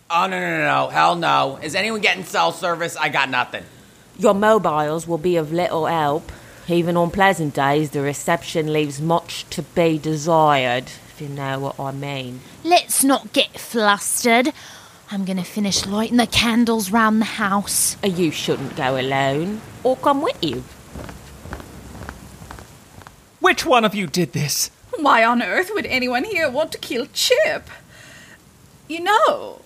Oh, 0.08 0.26
no, 0.26 0.38
no, 0.38 0.58
no, 0.58 0.64
no. 0.64 0.88
Hell 0.88 1.16
no. 1.16 1.58
Is 1.62 1.74
anyone 1.74 2.00
getting 2.00 2.24
cell 2.24 2.52
service? 2.52 2.96
I 2.96 3.08
got 3.08 3.28
nothing. 3.28 3.64
Your 4.18 4.34
mobiles 4.34 5.06
will 5.06 5.18
be 5.18 5.36
of 5.36 5.52
little 5.52 5.86
help. 5.86 6.32
Even 6.68 6.96
on 6.96 7.10
pleasant 7.10 7.54
days, 7.54 7.90
the 7.90 8.00
reception 8.00 8.72
leaves 8.72 9.00
much 9.00 9.48
to 9.50 9.62
be 9.62 9.98
desired, 9.98 10.84
if 10.84 11.20
you 11.20 11.28
know 11.28 11.60
what 11.60 11.78
I 11.78 11.92
mean. 11.92 12.40
Let's 12.64 13.04
not 13.04 13.32
get 13.32 13.58
flustered. 13.58 14.52
I'm 15.10 15.24
gonna 15.24 15.44
finish 15.44 15.86
lighting 15.86 16.16
the 16.16 16.26
candles 16.26 16.90
round 16.90 17.20
the 17.20 17.26
house. 17.26 17.96
Uh, 18.02 18.08
You 18.08 18.30
shouldn't 18.30 18.76
go 18.76 18.98
alone, 18.98 19.60
or 19.84 19.96
come 19.96 20.20
with 20.20 20.42
you. 20.42 20.64
Which 23.40 23.64
one 23.64 23.84
of 23.84 23.94
you 23.94 24.06
did 24.06 24.32
this? 24.32 24.70
Why 24.98 25.24
on 25.24 25.42
earth 25.42 25.70
would 25.74 25.86
anyone 25.86 26.24
here 26.24 26.50
want 26.50 26.72
to 26.72 26.78
kill 26.78 27.06
Chip? 27.12 27.68
You 28.88 29.00
know, 29.00 29.60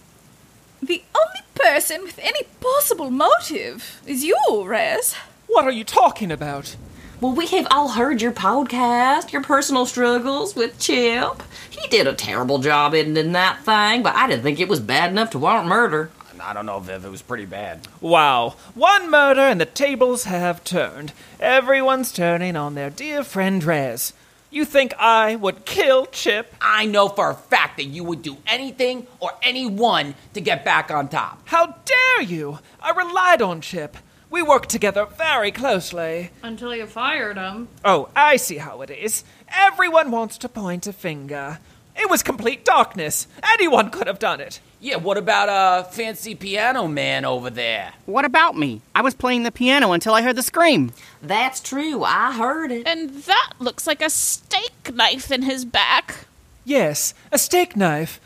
the 0.83 1.03
only 1.15 1.41
person 1.55 2.03
with 2.03 2.19
any 2.19 2.43
possible 2.61 3.11
motive 3.11 4.01
is 4.07 4.25
you, 4.25 4.37
Rez. 4.67 5.15
What 5.47 5.65
are 5.65 5.71
you 5.71 5.85
talking 5.85 6.31
about? 6.31 6.77
Well, 7.21 7.33
we 7.35 7.47
have 7.49 7.67
all 7.71 7.91
heard 7.91 8.21
your 8.23 8.33
podcast, 8.33 9.33
your 9.33 9.43
personal 9.43 9.87
struggles 9.87 10.55
with 10.55 10.79
Chip. 10.79 11.43
He 11.81 11.89
did 11.89 12.07
a 12.07 12.13
terrible 12.13 12.59
job 12.59 12.95
ending 12.95 13.33
that 13.33 13.65
thing, 13.65 14.03
but 14.03 14.15
I 14.15 14.27
didn't 14.29 14.43
think 14.43 14.61
it 14.61 14.69
was 14.69 14.81
bad 14.81 15.11
enough 15.11 15.31
to 15.31 15.39
warrant 15.39 15.69
murder. 15.69 16.11
I 16.43 16.55
don't 16.55 16.67
know, 16.67 16.81
Viv. 16.81 17.05
It 17.05 17.11
was 17.11 17.23
pretty 17.23 17.45
bad. 17.45 17.87
Wow. 18.01 18.55
One 18.75 19.11
murder 19.11 19.43
and 19.43 19.61
the 19.61 19.67
tables 19.67 20.25
have 20.25 20.65
turned. 20.65 21.13
Everyone's 21.39 22.13
turning 22.13 22.57
on 22.57 22.75
their 22.75 22.89
dear 22.91 23.23
friend 23.23 23.63
Rez. 23.63 24.15
You 24.51 24.65
think 24.65 24.95
I 24.99 25.37
would 25.37 25.65
kill 25.65 26.07
Chip? 26.07 26.55
I 26.61 26.87
know 26.87 27.09
for 27.09 27.31
a 27.31 27.35
fact 27.35 27.77
that 27.77 27.85
you 27.85 28.03
would 28.05 28.23
do 28.23 28.39
anything 28.47 29.07
or 29.21 29.33
anyone 29.43 30.15
to 30.35 30.41
get 30.41 30.65
back 30.65 30.91
on 30.91 31.09
top. 31.09 31.41
How 31.45 31.77
dare 31.85 32.23
you? 32.23 32.59
I 32.81 32.91
relied 32.91 33.43
on 33.43 33.61
Chip. 33.61 33.97
We 34.31 34.43
worked 34.43 34.69
together 34.71 35.07
very 35.07 35.53
closely. 35.53 36.31
Until 36.43 36.75
you 36.75 36.87
fired 36.87 37.37
him. 37.37 37.69
Oh, 37.85 38.09
I 38.17 38.37
see 38.37 38.59
how 38.59 38.81
it 38.81 38.91
is. 38.91 39.25
Everyone 39.49 40.11
wants 40.11 40.39
to 40.39 40.49
point 40.49 40.87
a 40.87 40.93
finger. 40.93 41.59
It 42.01 42.09
was 42.09 42.23
complete 42.23 42.65
darkness. 42.65 43.27
Anyone 43.53 43.91
could 43.91 44.07
have 44.07 44.19
done 44.19 44.41
it. 44.41 44.61
Yeah, 44.81 44.97
what 44.97 45.19
about 45.19 45.51
uh 45.51 45.83
fancy 45.83 46.35
piano 46.35 46.89
man 46.89 47.27
over 47.27 47.51
there? 47.51 47.93
What 48.07 48.25
about 48.25 48.57
me? 48.57 48.81
I 48.95 49.03
was 49.03 49.15
playing 49.15 49.43
the 49.43 49.53
piano 49.53 49.93
until 49.93 50.15
I 50.15 50.23
heard 50.23 50.37
the 50.37 50.43
scream. 50.43 50.93
That's 51.21 51.61
true. 51.61 52.03
I 52.03 52.33
heard 52.33 52.73
it. 52.73 52.87
And 52.87 53.11
that 53.25 53.53
looks 53.59 53.87
like 53.87 54.01
a 54.01 54.09
steak 54.09 54.95
knife 54.95 55.31
in 55.31 55.43
his 55.43 55.67
back. 55.67 56.27
Yes, 56.65 57.13
a 57.31 57.39
steak 57.39 57.77
knife. 57.77 58.19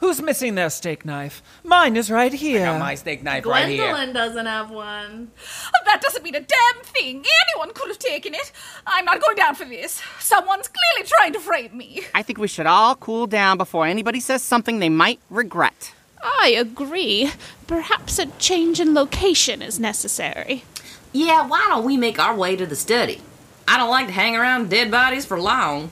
Who's 0.00 0.22
missing 0.22 0.54
their 0.54 0.70
steak 0.70 1.04
knife? 1.04 1.42
Mine 1.64 1.96
is 1.96 2.10
right 2.10 2.32
here. 2.32 2.62
I 2.62 2.72
Got 2.72 2.78
my 2.78 2.94
steak 2.94 3.22
knife 3.24 3.44
right 3.44 3.66
here. 3.68 3.78
Gwendolyn 3.88 4.14
doesn't 4.14 4.46
have 4.46 4.70
one. 4.70 5.32
Oh, 5.66 5.84
that 5.86 6.00
doesn't 6.00 6.22
mean 6.22 6.36
a 6.36 6.40
damn 6.40 6.82
thing. 6.84 7.24
Anyone 7.48 7.74
could 7.74 7.88
have 7.88 7.98
taken 7.98 8.32
it. 8.32 8.52
I'm 8.86 9.04
not 9.04 9.20
going 9.20 9.36
down 9.36 9.56
for 9.56 9.64
this. 9.64 10.00
Someone's 10.20 10.68
clearly 10.68 11.08
trying 11.08 11.32
to 11.32 11.40
frame 11.40 11.76
me. 11.76 12.02
I 12.14 12.22
think 12.22 12.38
we 12.38 12.46
should 12.46 12.66
all 12.66 12.94
cool 12.94 13.26
down 13.26 13.58
before 13.58 13.86
anybody 13.86 14.20
says 14.20 14.42
something 14.42 14.78
they 14.78 14.88
might 14.88 15.18
regret. 15.30 15.92
I 16.22 16.54
agree. 16.56 17.30
Perhaps 17.66 18.18
a 18.20 18.26
change 18.38 18.78
in 18.80 18.94
location 18.94 19.62
is 19.62 19.80
necessary. 19.80 20.64
Yeah, 21.12 21.46
why 21.46 21.66
don't 21.68 21.84
we 21.84 21.96
make 21.96 22.18
our 22.18 22.36
way 22.36 22.54
to 22.54 22.66
the 22.66 22.76
study? 22.76 23.20
I 23.66 23.76
don't 23.76 23.90
like 23.90 24.06
to 24.06 24.12
hang 24.12 24.36
around 24.36 24.70
dead 24.70 24.90
bodies 24.90 25.26
for 25.26 25.40
long. 25.40 25.90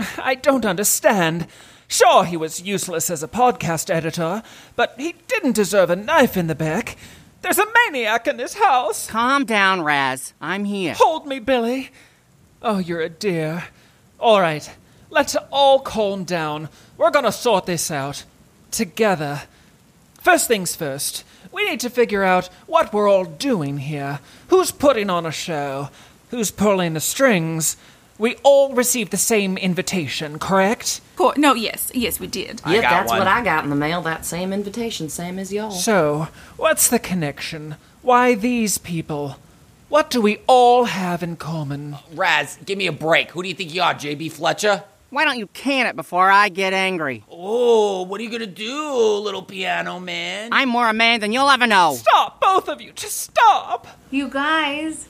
I 0.18 0.34
don't 0.34 0.64
understand. 0.64 1.46
Sure, 1.88 2.24
he 2.24 2.36
was 2.36 2.62
useless 2.62 3.10
as 3.10 3.22
a 3.22 3.28
podcast 3.28 3.90
editor, 3.90 4.42
but 4.76 4.94
he 4.96 5.14
didn't 5.28 5.52
deserve 5.52 5.90
a 5.90 5.96
knife 5.96 6.36
in 6.36 6.46
the 6.46 6.54
back. 6.54 6.96
There's 7.42 7.58
a 7.58 7.66
maniac 7.86 8.26
in 8.26 8.36
this 8.38 8.54
house. 8.54 9.08
Calm 9.08 9.44
down, 9.44 9.82
Raz. 9.82 10.32
I'm 10.40 10.64
here. 10.64 10.94
Hold 10.96 11.26
me, 11.26 11.38
Billy. 11.38 11.90
Oh, 12.62 12.78
you're 12.78 13.02
a 13.02 13.10
dear. 13.10 13.64
All 14.18 14.40
right, 14.40 14.68
let's 15.10 15.36
all 15.52 15.80
calm 15.80 16.24
down. 16.24 16.70
We're 16.96 17.10
gonna 17.10 17.32
sort 17.32 17.66
this 17.66 17.90
out. 17.90 18.24
Together. 18.70 19.42
First 20.20 20.48
things 20.48 20.74
first, 20.74 21.22
we 21.52 21.68
need 21.68 21.80
to 21.80 21.90
figure 21.90 22.24
out 22.24 22.48
what 22.66 22.92
we're 22.92 23.08
all 23.08 23.24
doing 23.26 23.76
here. 23.76 24.20
Who's 24.48 24.70
putting 24.70 25.10
on 25.10 25.26
a 25.26 25.30
show? 25.30 25.90
Who's 26.30 26.50
pulling 26.50 26.94
the 26.94 27.00
strings? 27.00 27.76
We 28.16 28.36
all 28.44 28.72
received 28.72 29.10
the 29.10 29.16
same 29.16 29.56
invitation, 29.56 30.38
correct? 30.38 31.00
Co- 31.16 31.34
no, 31.36 31.54
yes, 31.54 31.90
yes, 31.94 32.20
we 32.20 32.28
did. 32.28 32.62
Yep, 32.66 32.82
got 32.82 32.90
that's 32.90 33.10
one. 33.10 33.18
what 33.18 33.26
I 33.26 33.42
got 33.42 33.64
in 33.64 33.70
the 33.70 33.76
mail. 33.76 34.02
That 34.02 34.24
same 34.24 34.52
invitation, 34.52 35.08
same 35.08 35.38
as 35.38 35.52
y'all. 35.52 35.72
So, 35.72 36.28
what's 36.56 36.88
the 36.88 37.00
connection? 37.00 37.76
Why 38.02 38.34
these 38.34 38.78
people? 38.78 39.36
What 39.88 40.10
do 40.10 40.20
we 40.20 40.38
all 40.46 40.84
have 40.84 41.22
in 41.22 41.36
common? 41.36 41.96
Raz, 42.14 42.58
give 42.64 42.78
me 42.78 42.86
a 42.86 42.92
break. 42.92 43.30
Who 43.32 43.42
do 43.42 43.48
you 43.48 43.54
think 43.54 43.74
you 43.74 43.82
are, 43.82 43.94
JB 43.94 44.30
Fletcher? 44.32 44.84
Why 45.10 45.24
don't 45.24 45.38
you 45.38 45.46
can 45.48 45.86
it 45.86 45.94
before 45.94 46.28
I 46.28 46.48
get 46.48 46.72
angry? 46.72 47.22
Oh, 47.30 48.02
what 48.02 48.20
are 48.20 48.24
you 48.24 48.30
gonna 48.30 48.46
do, 48.46 49.18
little 49.18 49.42
piano 49.42 50.00
man? 50.00 50.48
I'm 50.52 50.68
more 50.68 50.88
a 50.88 50.92
man 50.92 51.20
than 51.20 51.32
you'll 51.32 51.48
ever 51.48 51.66
know. 51.68 51.94
Stop, 51.94 52.40
both 52.40 52.68
of 52.68 52.80
you, 52.80 52.92
just 52.92 53.18
stop! 53.18 53.86
You 54.10 54.28
guys, 54.28 55.06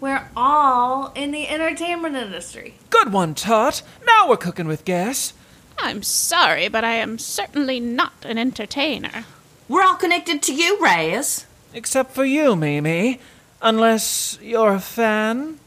we're 0.00 0.28
all 0.36 1.12
in 1.14 1.30
the 1.32 1.48
entertainment 1.48 2.16
industry. 2.16 2.74
Good 2.90 3.12
one, 3.12 3.34
Tot. 3.34 3.82
Now 4.06 4.28
we're 4.28 4.36
cooking 4.36 4.68
with 4.68 4.84
gas. 4.84 5.32
I'm 5.78 6.02
sorry, 6.02 6.68
but 6.68 6.84
I 6.84 6.94
am 6.94 7.18
certainly 7.18 7.78
not 7.80 8.12
an 8.24 8.38
entertainer. 8.38 9.24
We're 9.68 9.82
all 9.84 9.96
connected 9.96 10.42
to 10.42 10.54
you, 10.54 10.78
Raz. 10.80 11.46
Except 11.74 12.12
for 12.12 12.24
you, 12.24 12.56
Mimi. 12.56 13.20
Unless 13.60 14.38
you're 14.40 14.74
a 14.74 14.80
fan. 14.80 15.58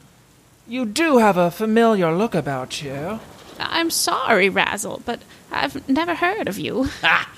You 0.68 0.86
do 0.86 1.18
have 1.18 1.38
a 1.38 1.52
familiar 1.52 2.12
look 2.14 2.34
about 2.34 2.82
you. 2.82 3.20
I'm 3.60 3.90
sorry, 3.92 4.50
Razzle, 4.50 5.02
but 5.06 5.22
I've 5.52 5.88
never 5.88 6.16
heard 6.16 6.48
of 6.48 6.58
you. 6.58 6.90
Ah, 7.04 7.30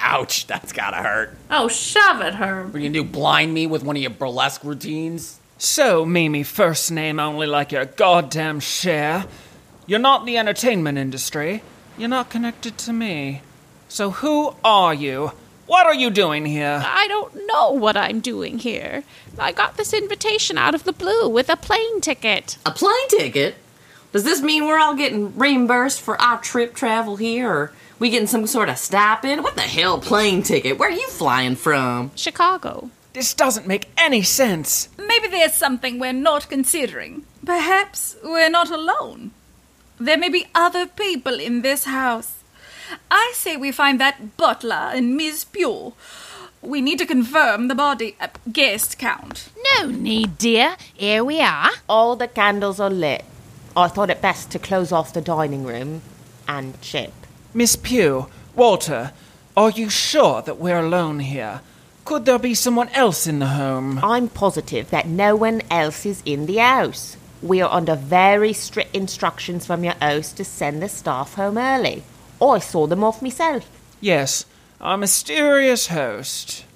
ouch, 0.00 0.46
that's 0.46 0.72
gotta 0.72 0.96
hurt. 0.98 1.36
Oh, 1.50 1.68
shove 1.68 2.20
it, 2.20 2.34
Herb. 2.34 2.66
What 2.66 2.76
are 2.76 2.78
you 2.78 2.88
gonna 2.90 3.04
do, 3.04 3.10
blind 3.10 3.54
me 3.54 3.66
with 3.66 3.82
one 3.84 3.96
of 3.96 4.02
your 4.02 4.10
burlesque 4.10 4.64
routines? 4.64 5.38
So, 5.58 6.04
Mimi, 6.04 6.42
first 6.42 6.90
name 6.90 7.20
only 7.20 7.46
like 7.46 7.72
your 7.72 7.84
goddamn 7.84 8.60
Cher. 8.60 9.26
You're 9.86 9.98
not 9.98 10.20
in 10.20 10.26
the 10.26 10.38
entertainment 10.38 10.98
industry. 10.98 11.62
You're 11.96 12.08
not 12.08 12.28
connected 12.28 12.76
to 12.78 12.92
me. 12.92 13.42
So, 13.88 14.10
who 14.10 14.56
are 14.64 14.92
you? 14.92 15.32
What 15.66 15.86
are 15.86 15.94
you 15.94 16.10
doing 16.10 16.44
here? 16.44 16.82
I 16.84 17.06
don't 17.08 17.46
know 17.46 17.70
what 17.70 17.96
I'm 17.96 18.20
doing 18.20 18.58
here. 18.58 19.04
I 19.38 19.52
got 19.52 19.76
this 19.76 19.94
invitation 19.94 20.58
out 20.58 20.74
of 20.74 20.84
the 20.84 20.92
blue 20.92 21.28
with 21.28 21.48
a 21.48 21.56
plane 21.56 22.00
ticket. 22.00 22.58
A 22.66 22.70
plane 22.70 23.08
ticket? 23.08 23.54
Does 24.12 24.24
this 24.24 24.42
mean 24.42 24.66
we're 24.66 24.78
all 24.78 24.94
getting 24.94 25.36
reimbursed 25.36 26.00
for 26.00 26.20
our 26.20 26.40
trip 26.40 26.74
travel 26.74 27.16
here, 27.16 27.50
or 27.50 27.72
we 27.98 28.10
getting 28.10 28.26
some 28.26 28.46
sort 28.46 28.68
of 28.68 28.78
stipend? 28.78 29.42
What 29.42 29.54
the 29.54 29.62
hell, 29.62 29.98
plane 30.00 30.42
ticket? 30.42 30.78
Where 30.78 30.88
are 30.90 30.92
you 30.92 31.08
flying 31.08 31.56
from? 31.56 32.10
Chicago. 32.14 32.90
This 33.14 33.32
doesn't 33.32 33.68
make 33.68 33.88
any 33.96 34.22
sense. 34.22 34.88
Maybe 34.98 35.28
there's 35.28 35.54
something 35.54 36.00
we're 36.00 36.12
not 36.12 36.48
considering. 36.48 37.24
Perhaps 37.46 38.16
we're 38.24 38.50
not 38.50 38.70
alone. 38.70 39.30
There 40.00 40.18
may 40.18 40.28
be 40.28 40.48
other 40.52 40.86
people 40.86 41.38
in 41.38 41.62
this 41.62 41.84
house. 41.84 42.42
I 43.12 43.32
say 43.36 43.56
we 43.56 43.70
find 43.70 44.00
that 44.00 44.36
butler 44.36 44.90
and 44.92 45.16
Miss 45.16 45.44
Pugh. 45.44 45.94
We 46.60 46.80
need 46.80 46.98
to 46.98 47.06
confirm 47.06 47.68
the 47.68 47.76
body 47.76 48.16
uh, 48.20 48.28
guest 48.52 48.98
count. 48.98 49.48
No 49.78 49.86
need, 49.90 50.36
dear. 50.36 50.76
Here 50.92 51.22
we 51.22 51.40
are. 51.40 51.70
All 51.88 52.16
the 52.16 52.26
candles 52.26 52.80
are 52.80 52.90
lit. 52.90 53.24
I 53.76 53.86
thought 53.86 54.10
it 54.10 54.22
best 54.22 54.50
to 54.50 54.58
close 54.58 54.90
off 54.90 55.12
the 55.12 55.20
dining 55.20 55.62
room 55.62 56.02
and 56.48 56.80
Chip. 56.80 57.12
Miss 57.52 57.76
Pugh, 57.76 58.26
Walter, 58.56 59.12
are 59.56 59.70
you 59.70 59.88
sure 59.88 60.42
that 60.42 60.58
we're 60.58 60.80
alone 60.80 61.20
here? 61.20 61.60
Could 62.04 62.26
there 62.26 62.38
be 62.38 62.52
someone 62.52 62.90
else 62.90 63.26
in 63.26 63.38
the 63.38 63.46
home? 63.46 63.98
I'm 64.02 64.28
positive 64.28 64.90
that 64.90 65.06
no 65.08 65.34
one 65.34 65.62
else 65.70 66.04
is 66.04 66.22
in 66.26 66.44
the 66.44 66.58
house. 66.58 67.16
We 67.40 67.62
are 67.62 67.72
under 67.72 67.96
very 67.96 68.52
strict 68.52 68.94
instructions 68.94 69.64
from 69.66 69.84
your 69.84 69.94
host 70.02 70.36
to 70.36 70.44
send 70.44 70.82
the 70.82 70.88
staff 70.90 71.34
home 71.34 71.56
early. 71.56 72.02
Oh, 72.42 72.50
I 72.50 72.58
saw 72.58 72.86
them 72.86 73.02
off 73.02 73.22
myself. 73.22 73.66
Yes, 74.02 74.44
our 74.82 74.98
mysterious 74.98 75.86
host. 75.86 76.66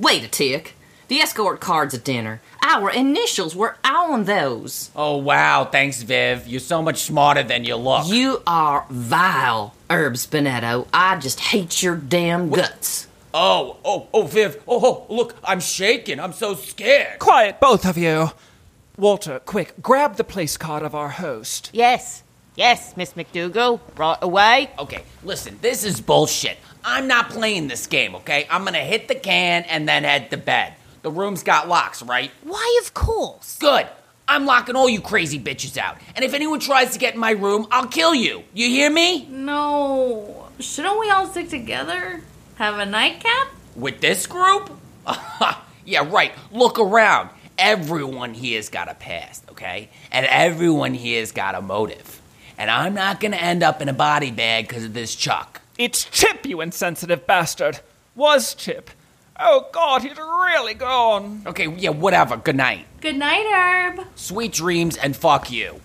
Wait 0.00 0.24
a 0.24 0.28
tick. 0.28 0.74
The 1.06 1.20
escort 1.20 1.60
cards 1.60 1.94
at 1.94 2.02
dinner. 2.02 2.40
Our 2.64 2.90
initials 2.90 3.54
were 3.54 3.76
on 3.84 4.24
those. 4.24 4.90
Oh, 4.96 5.16
wow, 5.16 5.64
thanks, 5.64 6.02
Viv. 6.02 6.48
You're 6.48 6.58
so 6.58 6.82
much 6.82 7.02
smarter 7.02 7.44
than 7.44 7.62
you 7.64 7.76
look. 7.76 8.08
You 8.08 8.42
are 8.48 8.86
vile, 8.90 9.74
Herb 9.88 10.14
Spinetto. 10.14 10.88
I 10.92 11.18
just 11.18 11.38
hate 11.38 11.84
your 11.84 11.94
damn 11.94 12.50
guts. 12.50 13.06
Oh, 13.34 13.78
oh, 13.84 14.08
oh, 14.12 14.22
Viv. 14.24 14.62
Oh, 14.68 15.06
oh, 15.08 15.14
look, 15.14 15.34
I'm 15.44 15.60
shaking. 15.60 16.20
I'm 16.20 16.32
so 16.32 16.54
scared. 16.54 17.18
Quiet, 17.18 17.60
both 17.60 17.86
of 17.86 17.96
you. 17.96 18.30
Walter, 18.98 19.40
quick, 19.40 19.74
grab 19.80 20.16
the 20.16 20.24
place 20.24 20.58
card 20.58 20.82
of 20.82 20.94
our 20.94 21.08
host. 21.08 21.70
Yes, 21.72 22.22
yes, 22.56 22.94
Miss 22.96 23.14
McDougal. 23.14 23.80
Right 23.96 24.18
away. 24.20 24.70
Okay, 24.78 25.02
listen, 25.24 25.58
this 25.62 25.82
is 25.82 26.00
bullshit. 26.00 26.58
I'm 26.84 27.06
not 27.06 27.30
playing 27.30 27.68
this 27.68 27.86
game, 27.86 28.14
okay? 28.16 28.46
I'm 28.50 28.64
gonna 28.64 28.80
hit 28.80 29.08
the 29.08 29.14
can 29.14 29.62
and 29.64 29.88
then 29.88 30.04
head 30.04 30.30
to 30.30 30.36
bed. 30.36 30.74
The 31.00 31.10
room's 31.10 31.42
got 31.42 31.68
locks, 31.68 32.02
right? 32.02 32.30
Why, 32.42 32.80
of 32.84 32.92
course. 32.92 33.58
Good. 33.58 33.88
I'm 34.28 34.46
locking 34.46 34.76
all 34.76 34.88
you 34.88 35.00
crazy 35.00 35.38
bitches 35.38 35.76
out. 35.76 35.96
And 36.14 36.24
if 36.24 36.32
anyone 36.34 36.60
tries 36.60 36.92
to 36.92 36.98
get 36.98 37.14
in 37.14 37.20
my 37.20 37.32
room, 37.32 37.66
I'll 37.70 37.88
kill 37.88 38.14
you. 38.14 38.44
You 38.54 38.68
hear 38.68 38.90
me? 38.90 39.26
No. 39.26 40.48
Shouldn't 40.60 41.00
we 41.00 41.10
all 41.10 41.26
stick 41.26 41.48
together? 41.48 42.22
Have 42.56 42.78
a 42.78 42.86
nightcap? 42.86 43.48
With 43.74 44.00
this 44.00 44.26
group? 44.26 44.70
yeah, 45.84 46.06
right. 46.08 46.32
Look 46.50 46.78
around. 46.78 47.30
Everyone 47.58 48.34
here's 48.34 48.68
got 48.68 48.88
a 48.90 48.94
past, 48.94 49.44
okay? 49.50 49.88
And 50.10 50.26
everyone 50.26 50.94
here's 50.94 51.32
got 51.32 51.54
a 51.54 51.62
motive. 51.62 52.20
And 52.58 52.70
I'm 52.70 52.94
not 52.94 53.20
gonna 53.20 53.36
end 53.36 53.62
up 53.62 53.80
in 53.82 53.88
a 53.88 53.92
body 53.92 54.30
bag 54.30 54.68
because 54.68 54.84
of 54.84 54.94
this 54.94 55.14
Chuck. 55.16 55.60
It's 55.78 56.04
Chip, 56.04 56.46
you 56.46 56.60
insensitive 56.60 57.26
bastard. 57.26 57.80
Was 58.14 58.54
Chip. 58.54 58.90
Oh, 59.40 59.68
God, 59.72 60.02
he's 60.02 60.16
really 60.16 60.74
gone. 60.74 61.42
Okay, 61.46 61.68
yeah, 61.68 61.90
whatever. 61.90 62.36
Good 62.36 62.56
night. 62.56 62.86
Good 63.00 63.16
night, 63.16 63.46
Herb. 63.46 64.06
Sweet 64.14 64.52
dreams 64.52 64.96
and 64.96 65.16
fuck 65.16 65.50
you. 65.50 65.80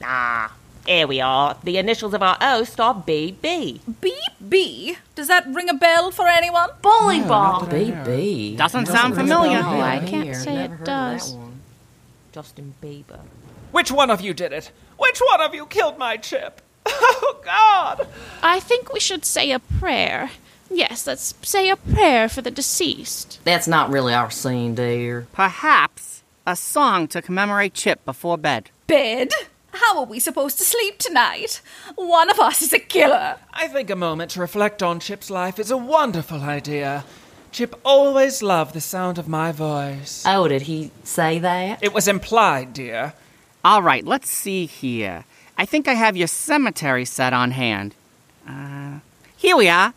Nah, 0.00 0.48
Here 0.86 1.06
we 1.06 1.20
are. 1.20 1.56
The 1.64 1.78
initials 1.78 2.14
of 2.14 2.22
our 2.22 2.36
host 2.40 2.78
are 2.78 2.94
BB. 2.94 3.80
BB? 4.00 4.96
Does 5.16 5.26
that 5.28 5.46
ring 5.48 5.68
a 5.68 5.74
bell 5.74 6.10
for 6.12 6.28
anyone? 6.28 6.70
Bowling 6.80 7.26
ball. 7.26 7.62
BB. 7.62 8.56
Doesn't 8.56 8.86
sound 8.86 9.16
familiar. 9.16 9.58
Oh, 9.58 9.80
I 9.80 9.98
can't 10.06 10.36
say 10.36 10.64
it 10.64 10.84
does. 10.84 11.36
Justin 12.32 12.74
Bieber. 12.82 13.18
Which 13.72 13.90
one 13.90 14.10
of 14.10 14.20
you 14.20 14.32
did 14.32 14.52
it? 14.52 14.70
Which 14.96 15.18
one 15.18 15.40
of 15.40 15.54
you 15.54 15.66
killed 15.66 15.98
my 15.98 16.16
chip? 16.16 16.60
Oh, 16.88 17.40
God! 17.44 18.06
I 18.42 18.60
think 18.60 18.92
we 18.92 19.00
should 19.00 19.24
say 19.24 19.50
a 19.50 19.58
prayer. 19.58 20.30
Yes, 20.70 21.06
let's 21.06 21.34
say 21.42 21.68
a 21.68 21.76
prayer 21.76 22.28
for 22.28 22.42
the 22.42 22.50
deceased. 22.50 23.40
That's 23.44 23.66
not 23.68 23.90
really 23.90 24.14
our 24.14 24.30
scene, 24.30 24.74
dear. 24.74 25.26
Perhaps 25.32 26.22
a 26.46 26.56
song 26.56 27.08
to 27.08 27.22
commemorate 27.22 27.74
Chip 27.74 28.04
before 28.04 28.38
bed. 28.38 28.70
Bed? 28.86 29.30
How 29.76 29.98
are 29.98 30.06
we 30.06 30.20
supposed 30.20 30.56
to 30.56 30.64
sleep 30.64 30.98
tonight? 30.98 31.60
One 31.96 32.30
of 32.30 32.40
us 32.40 32.62
is 32.62 32.72
a 32.72 32.78
killer. 32.78 33.36
I 33.52 33.68
think 33.68 33.90
a 33.90 33.96
moment 33.96 34.30
to 34.32 34.40
reflect 34.40 34.82
on 34.82 35.00
Chip's 35.00 35.28
life 35.30 35.58
is 35.58 35.70
a 35.70 35.76
wonderful 35.76 36.40
idea. 36.42 37.04
Chip 37.52 37.78
always 37.84 38.42
loved 38.42 38.74
the 38.74 38.80
sound 38.80 39.18
of 39.18 39.28
my 39.28 39.52
voice. 39.52 40.24
Oh, 40.26 40.48
did 40.48 40.62
he 40.62 40.92
say 41.04 41.38
that? 41.40 41.82
It 41.82 41.92
was 41.92 42.08
implied, 42.08 42.72
dear. 42.72 43.12
All 43.64 43.82
right, 43.82 44.04
let's 44.04 44.30
see 44.30 44.64
here. 44.64 45.24
I 45.58 45.66
think 45.66 45.88
I 45.88 45.94
have 45.94 46.16
your 46.16 46.28
cemetery 46.28 47.04
set 47.04 47.34
on 47.34 47.50
hand. 47.50 47.94
Uh, 48.48 49.00
here 49.36 49.56
we 49.58 49.68
are. 49.68 49.92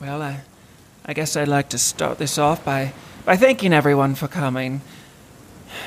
Well, 0.00 0.22
I, 0.22 0.40
I 1.04 1.12
guess 1.12 1.36
I'd 1.36 1.48
like 1.48 1.68
to 1.70 1.78
start 1.78 2.16
this 2.16 2.38
off 2.38 2.64
by, 2.64 2.94
by 3.26 3.36
thanking 3.36 3.74
everyone 3.74 4.14
for 4.14 4.28
coming. 4.28 4.80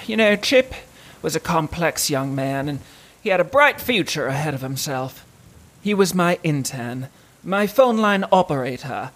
You 0.05 0.17
know, 0.17 0.35
Chip 0.35 0.75
was 1.25 1.35
a 1.35 1.39
complex 1.39 2.07
young 2.07 2.35
man, 2.35 2.69
and 2.69 2.79
he 3.23 3.29
had 3.29 3.39
a 3.39 3.43
bright 3.43 3.81
future 3.81 4.27
ahead 4.27 4.53
of 4.53 4.61
himself. 4.61 5.25
He 5.81 5.91
was 5.91 6.13
my 6.13 6.37
intern, 6.43 7.07
my 7.43 7.65
phone 7.65 7.97
line 7.97 8.25
operator, 8.31 9.09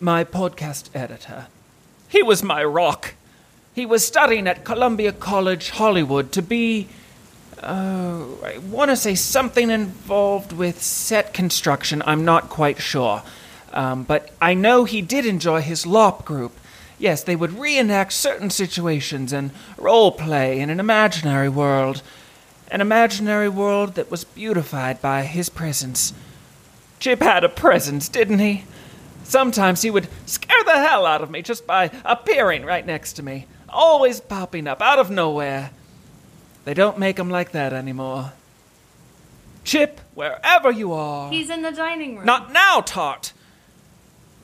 my 0.00 0.24
podcast 0.24 0.88
editor. 0.94 1.48
He 2.08 2.22
was 2.22 2.42
my 2.42 2.64
rock. 2.64 3.12
He 3.74 3.84
was 3.84 4.06
studying 4.06 4.46
at 4.46 4.64
Columbia 4.64 5.12
College, 5.12 5.68
Hollywood, 5.68 6.32
to 6.32 6.40
be. 6.40 6.88
Oh, 7.62 8.38
I 8.42 8.56
want 8.56 8.90
to 8.90 8.96
say 8.96 9.14
something 9.14 9.70
involved 9.70 10.52
with 10.52 10.82
set 10.82 11.34
construction. 11.34 12.02
I'm 12.06 12.24
not 12.24 12.48
quite 12.48 12.80
sure. 12.80 13.22
Um, 13.74 14.04
but 14.04 14.32
I 14.40 14.54
know 14.54 14.84
he 14.84 15.02
did 15.02 15.26
enjoy 15.26 15.60
his 15.60 15.84
LARP 15.84 16.24
group. 16.24 16.52
Yes, 17.00 17.22
they 17.22 17.34
would 17.34 17.58
reenact 17.58 18.12
certain 18.12 18.50
situations 18.50 19.32
and 19.32 19.52
role 19.78 20.12
play 20.12 20.60
in 20.60 20.68
an 20.68 20.78
imaginary 20.78 21.48
world. 21.48 22.02
An 22.70 22.82
imaginary 22.82 23.48
world 23.48 23.94
that 23.94 24.10
was 24.10 24.22
beautified 24.22 25.00
by 25.00 25.22
his 25.22 25.48
presence. 25.48 26.12
Chip 26.98 27.20
had 27.22 27.42
a 27.42 27.48
presence, 27.48 28.06
didn't 28.10 28.38
he? 28.38 28.64
Sometimes 29.24 29.80
he 29.80 29.90
would 29.90 30.08
scare 30.26 30.62
the 30.64 30.78
hell 30.78 31.06
out 31.06 31.22
of 31.22 31.30
me 31.30 31.40
just 31.40 31.66
by 31.66 31.90
appearing 32.04 32.66
right 32.66 32.84
next 32.84 33.14
to 33.14 33.22
me, 33.22 33.46
always 33.70 34.20
popping 34.20 34.66
up 34.66 34.82
out 34.82 34.98
of 34.98 35.10
nowhere. 35.10 35.70
They 36.66 36.74
don't 36.74 36.98
make 36.98 37.18
'em 37.18 37.30
like 37.30 37.52
that 37.52 37.72
anymore. 37.72 38.32
Chip, 39.64 40.02
wherever 40.14 40.70
you 40.70 40.92
are. 40.92 41.30
He's 41.30 41.48
in 41.48 41.62
the 41.62 41.72
dining 41.72 42.16
room. 42.16 42.26
Not 42.26 42.52
now, 42.52 42.82
Tart! 42.82 43.32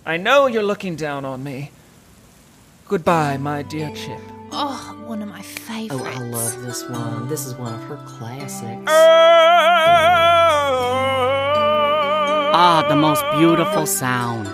I 0.07 0.16
know 0.16 0.46
you're 0.46 0.62
looking 0.62 0.96
down 0.96 1.26
on 1.26 1.44
me. 1.44 1.70
Goodbye, 2.89 3.37
my 3.39 3.62
dear 3.62 3.91
Chip. 3.97 4.20
Oh, 4.53 4.97
one 5.07 5.20
of 5.20 5.28
my 5.28 5.43
favorites. 5.43 6.05
Oh. 6.07 6.07
I 6.07 6.18
love 6.18 6.62
this 6.62 6.89
one. 6.89 7.28
This 7.28 7.45
is 7.45 7.57
one 7.57 7.74
of 7.74 7.82
her 7.89 7.97
classics. 8.07 8.84
Ah, 12.55 12.87
the 12.89 12.95
most 12.95 13.24
beautiful 13.37 13.87
sound. 13.87 14.47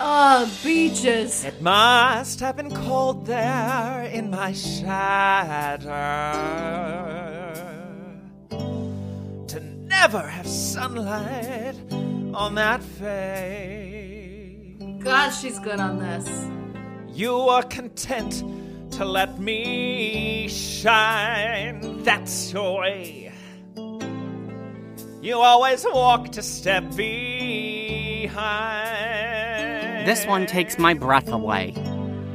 Oh, 0.00 0.50
beaches. 0.64 1.44
It 1.44 1.62
must 1.62 2.40
have 2.40 2.56
been 2.56 2.74
cold 2.74 3.26
there 3.26 4.10
in 4.12 4.28
my 4.28 4.52
shadow 4.52 5.86
to 9.46 9.60
never 9.60 10.26
have 10.26 10.48
sunlight 10.48 11.76
on 12.34 12.56
that 12.56 12.82
face. 12.82 13.85
God, 15.06 15.30
she's 15.30 15.58
good 15.60 15.78
on 15.78 16.00
this. 16.00 16.28
You 17.16 17.32
are 17.38 17.62
content 17.62 18.42
to 18.94 19.04
let 19.04 19.38
me 19.38 20.48
shine. 20.48 22.02
That's 22.02 22.52
your 22.52 22.80
way. 22.80 23.32
You 25.22 25.36
always 25.38 25.84
walk 25.84 26.36
a 26.36 26.42
step 26.42 26.82
behind. 26.96 28.26
This 30.08 30.26
one 30.26 30.44
takes 30.44 30.76
my 30.76 30.94
breath 30.94 31.28
away. 31.28 31.72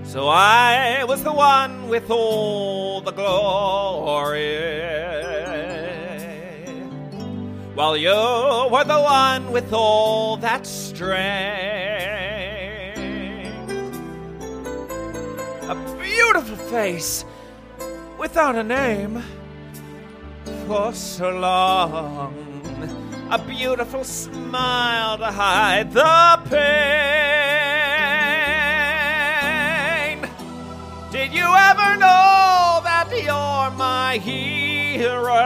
So 0.04 0.30
I 0.30 1.04
was 1.04 1.24
the 1.26 1.34
one 1.34 1.90
with 1.90 2.10
all 2.10 3.02
the 3.02 3.12
glory. 3.12 4.62
While 7.76 7.98
you 7.98 8.12
were 8.72 8.86
the 8.86 9.02
one 9.02 9.52
with 9.52 9.74
all 9.74 10.38
that 10.38 10.66
strength. 10.66 11.91
Beautiful 16.12 16.58
face 16.58 17.24
without 18.18 18.56
a 18.56 18.64
name 18.64 19.24
for 20.68 20.94
so 20.94 21.30
long. 21.30 22.34
A 23.32 23.40
beautiful 23.40 24.04
smile 24.04 25.18
to 25.18 25.26
hide 25.26 25.94
the 25.94 26.40
pain. 26.50 26.62
Did 31.12 31.32
you 31.34 31.48
ever 31.70 31.96
know 31.96 32.82
that 32.84 33.08
you're 33.12 33.72
my 33.78 34.18
hero? 34.18 35.38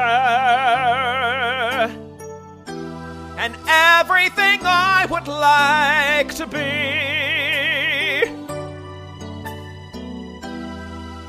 And 3.37 3.53
everything 3.67 4.59
I 4.63 5.05
would 5.11 5.27
like 5.27 6.33
to 6.35 6.47
be. 6.47 7.14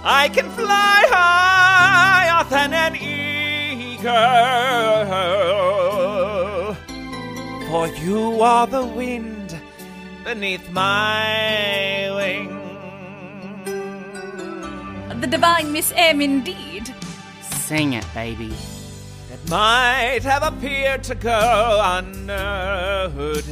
I 0.08 0.28
can 0.28 0.48
fly 0.50 1.02
higher 1.10 2.44
than 2.44 2.72
an 2.72 2.94
eagle. 2.94 4.06
For 7.68 7.88
you 8.00 8.40
are 8.40 8.68
the 8.68 8.86
wind 8.86 9.60
beneath 10.22 10.70
my 10.70 12.08
wing. 12.14 12.52
The 15.20 15.26
divine 15.26 15.72
Miss 15.72 15.92
M, 15.96 16.20
indeed. 16.20 16.94
Sing 17.50 17.94
it, 17.94 18.06
baby. 18.14 18.54
It 19.32 19.50
might 19.50 20.22
have 20.22 20.44
appeared 20.44 21.02
to 21.02 21.16
go 21.16 21.80
unnoticed. 21.82 23.48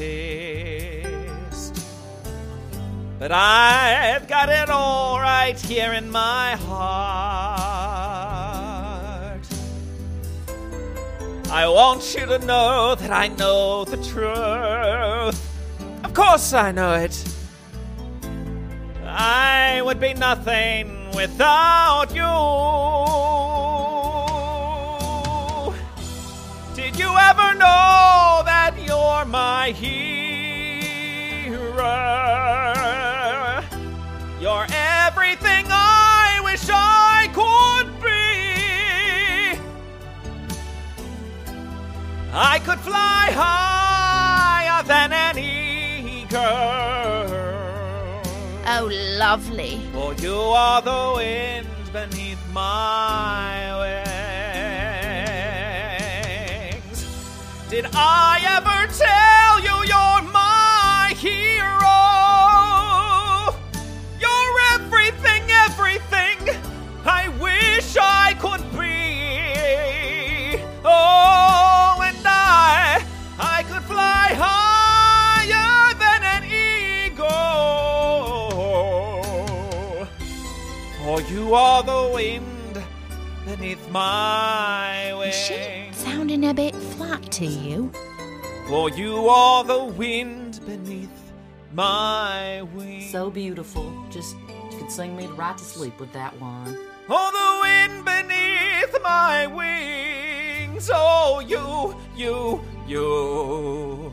But 3.18 3.30
I've 3.30 4.26
got 4.26 4.48
it 4.48 4.68
all 4.68 5.20
right 5.20 5.58
here 5.58 5.92
in 5.92 6.10
my 6.10 6.56
heart. 6.56 7.94
I 11.50 11.68
want 11.68 12.16
you 12.16 12.26
to 12.26 12.40
know 12.40 12.96
that 12.96 13.12
I 13.12 13.28
know 13.28 13.84
the 13.84 13.98
truth. 13.98 15.40
Of 16.02 16.12
course, 16.12 16.52
I 16.52 16.72
know 16.72 16.94
it. 16.94 17.24
I 19.04 19.80
would 19.80 20.00
be 20.00 20.12
nothing 20.14 21.08
without 21.14 22.12
you. 22.12 22.24
Did 26.74 26.98
you 26.98 27.16
ever 27.16 27.54
know 27.54 28.42
that 28.44 28.74
you're 28.84 29.24
my 29.26 29.70
hero? 29.70 30.24
You're 34.44 34.66
everything 34.68 35.64
I 35.70 36.38
wish 36.44 36.68
I 36.68 37.30
could 37.32 37.88
be. 38.04 39.58
I 42.30 42.58
could 42.58 42.78
fly 42.80 43.30
higher 43.32 44.82
than 44.82 45.14
an 45.14 45.38
eagle. 45.38 46.38
Oh, 48.66 48.90
lovely. 49.18 49.80
For 49.94 50.12
you 50.12 50.36
are 50.36 50.82
the 50.82 51.12
wind 51.16 51.66
beneath 51.90 52.46
my 52.52 53.78
wings. 56.82 57.06
Did 57.70 57.86
I 57.94 58.42
ever 58.58 58.92
tell 58.92 59.43
you 81.54 81.60
are 81.60 81.84
the 81.84 82.10
wind 82.12 82.84
beneath 83.46 83.88
my 83.90 85.12
Is 85.24 85.36
she 85.36 85.88
sounding 85.92 86.46
a 86.46 86.52
bit 86.52 86.74
flat 86.74 87.22
to 87.30 87.46
you? 87.46 87.92
For 88.66 88.90
you 88.90 89.28
are 89.28 89.62
the 89.62 89.84
wind 89.84 90.58
beneath 90.66 91.32
my 91.72 92.62
wings. 92.74 93.08
So 93.12 93.30
beautiful. 93.30 93.86
Just 94.10 94.34
you 94.48 94.78
could 94.78 94.90
sing 94.90 95.16
me 95.16 95.26
right 95.26 95.56
to 95.56 95.62
sleep 95.62 96.00
with 96.00 96.12
that 96.12 96.32
one. 96.40 96.76
Oh, 97.08 97.30
the 97.38 97.50
wind 97.62 98.04
beneath 98.04 99.00
my 99.04 99.46
wings. 99.46 100.90
Oh, 100.92 101.38
you, 101.38 101.94
you, 102.16 102.60
you. 102.88 104.12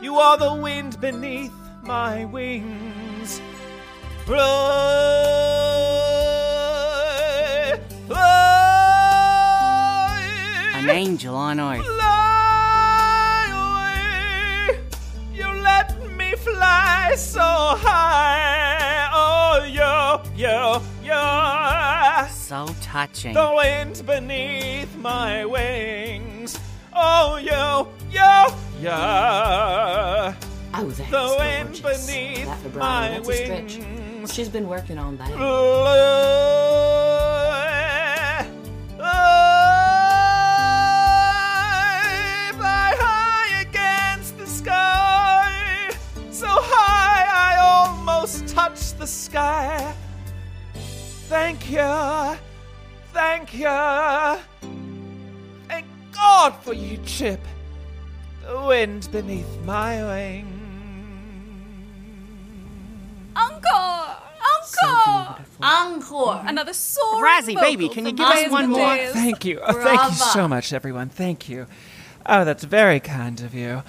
You 0.00 0.14
are 0.16 0.38
the 0.38 0.54
wind 0.54 0.98
beneath 1.02 1.52
my 1.82 2.24
wings. 2.24 3.42
Fly, 4.24 5.45
An 10.86 10.90
angel 10.90 11.34
on 11.34 11.58
earth. 11.58 11.84
fly 11.84 13.48
away. 14.70 14.80
You 15.34 15.48
let 15.62 15.98
me 16.12 16.32
fly 16.36 17.14
so 17.16 17.40
high. 17.40 19.08
Oh, 19.12 19.64
you, 19.64 20.20
you, 20.36 20.80
you. 21.02 22.28
So 22.30 22.66
touching. 22.80 23.34
The 23.34 23.52
wind 23.56 24.02
beneath 24.06 24.94
my 24.96 25.44
wings. 25.44 26.56
Oh, 26.94 27.36
yo, 27.36 27.88
yo, 28.10 28.54
yeah. 28.80 30.34
Oh, 30.74 30.84
that's 30.90 31.10
The 31.10 31.36
wind 31.38 31.82
gorgeous. 31.82 32.06
beneath 32.06 32.46
That 32.46 32.58
vibrato, 32.58 32.78
my 32.78 33.08
that's 33.08 33.28
a 33.28 33.34
stretch. 33.44 33.78
wings. 33.78 34.32
She's 34.32 34.48
been 34.48 34.68
working 34.68 34.98
on 34.98 35.16
that. 35.18 35.28
Fly, 35.32 35.38
almost 48.26 48.48
touch 48.48 48.92
the 48.94 49.06
sky. 49.06 49.94
Thank 51.28 51.70
you, 51.70 52.36
thank 53.12 53.54
you. 53.54 54.40
Thank 55.68 55.86
God 56.12 56.50
for 56.62 56.72
you, 56.72 56.98
Chip. 57.04 57.40
The 58.44 58.60
wind 58.62 59.08
beneath 59.12 59.60
my 59.64 60.02
wing. 60.02 60.52
Encore! 63.36 64.16
Encore! 64.56 65.36
Encore. 65.62 66.42
Another 66.46 66.72
soaring 66.72 67.24
Razzie, 67.24 67.54
vocal 67.54 67.60
baby, 67.60 67.88
can 67.88 68.06
you 68.06 68.12
give 68.12 68.26
us 68.26 68.50
one 68.50 68.70
more? 68.70 68.96
Thank 68.96 69.44
you. 69.44 69.60
Oh, 69.64 69.72
thank 69.84 70.02
you 70.10 70.16
so 70.16 70.48
much, 70.48 70.72
everyone. 70.72 71.10
Thank 71.10 71.48
you. 71.48 71.68
Oh, 72.24 72.44
that's 72.44 72.64
very 72.64 72.98
kind 72.98 73.40
of 73.40 73.54
you. 73.54 73.84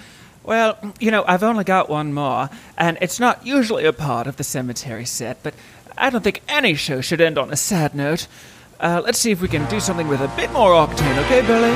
Well, 0.48 0.78
you 0.98 1.10
know, 1.10 1.24
I've 1.26 1.42
only 1.42 1.62
got 1.62 1.90
one 1.90 2.14
more, 2.14 2.48
and 2.78 2.96
it's 3.02 3.20
not 3.20 3.46
usually 3.46 3.84
a 3.84 3.92
part 3.92 4.26
of 4.26 4.38
the 4.38 4.44
cemetery 4.44 5.04
set, 5.04 5.42
but 5.42 5.52
I 5.98 6.08
don't 6.08 6.24
think 6.24 6.40
any 6.48 6.72
show 6.72 7.02
should 7.02 7.20
end 7.20 7.36
on 7.36 7.52
a 7.52 7.56
sad 7.56 7.94
note. 7.94 8.26
Uh, 8.80 9.02
let's 9.04 9.18
see 9.18 9.30
if 9.30 9.42
we 9.42 9.48
can 9.48 9.68
do 9.68 9.78
something 9.78 10.08
with 10.08 10.22
a 10.22 10.28
bit 10.36 10.50
more 10.52 10.70
octane, 10.70 11.18
okay, 11.26 11.42
Billy? 11.42 11.68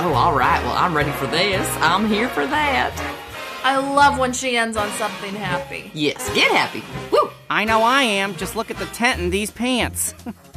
Oh, 0.00 0.12
all 0.16 0.34
right. 0.34 0.60
Well, 0.64 0.76
I'm 0.76 0.96
ready 0.96 1.12
for 1.12 1.28
this. 1.28 1.68
I'm 1.76 2.08
here 2.08 2.28
for 2.28 2.44
that. 2.44 2.92
I 3.62 3.76
love 3.76 4.18
when 4.18 4.32
she 4.32 4.56
ends 4.56 4.76
on 4.76 4.90
something 4.94 5.32
happy. 5.32 5.92
Yes, 5.94 6.28
get 6.34 6.50
happy. 6.50 6.82
Woo! 7.12 7.30
I 7.48 7.64
know 7.64 7.82
I 7.82 8.02
am. 8.02 8.34
Just 8.34 8.56
look 8.56 8.72
at 8.72 8.78
the 8.78 8.86
tent 8.86 9.20
in 9.20 9.30
these 9.30 9.52
pants. 9.52 10.12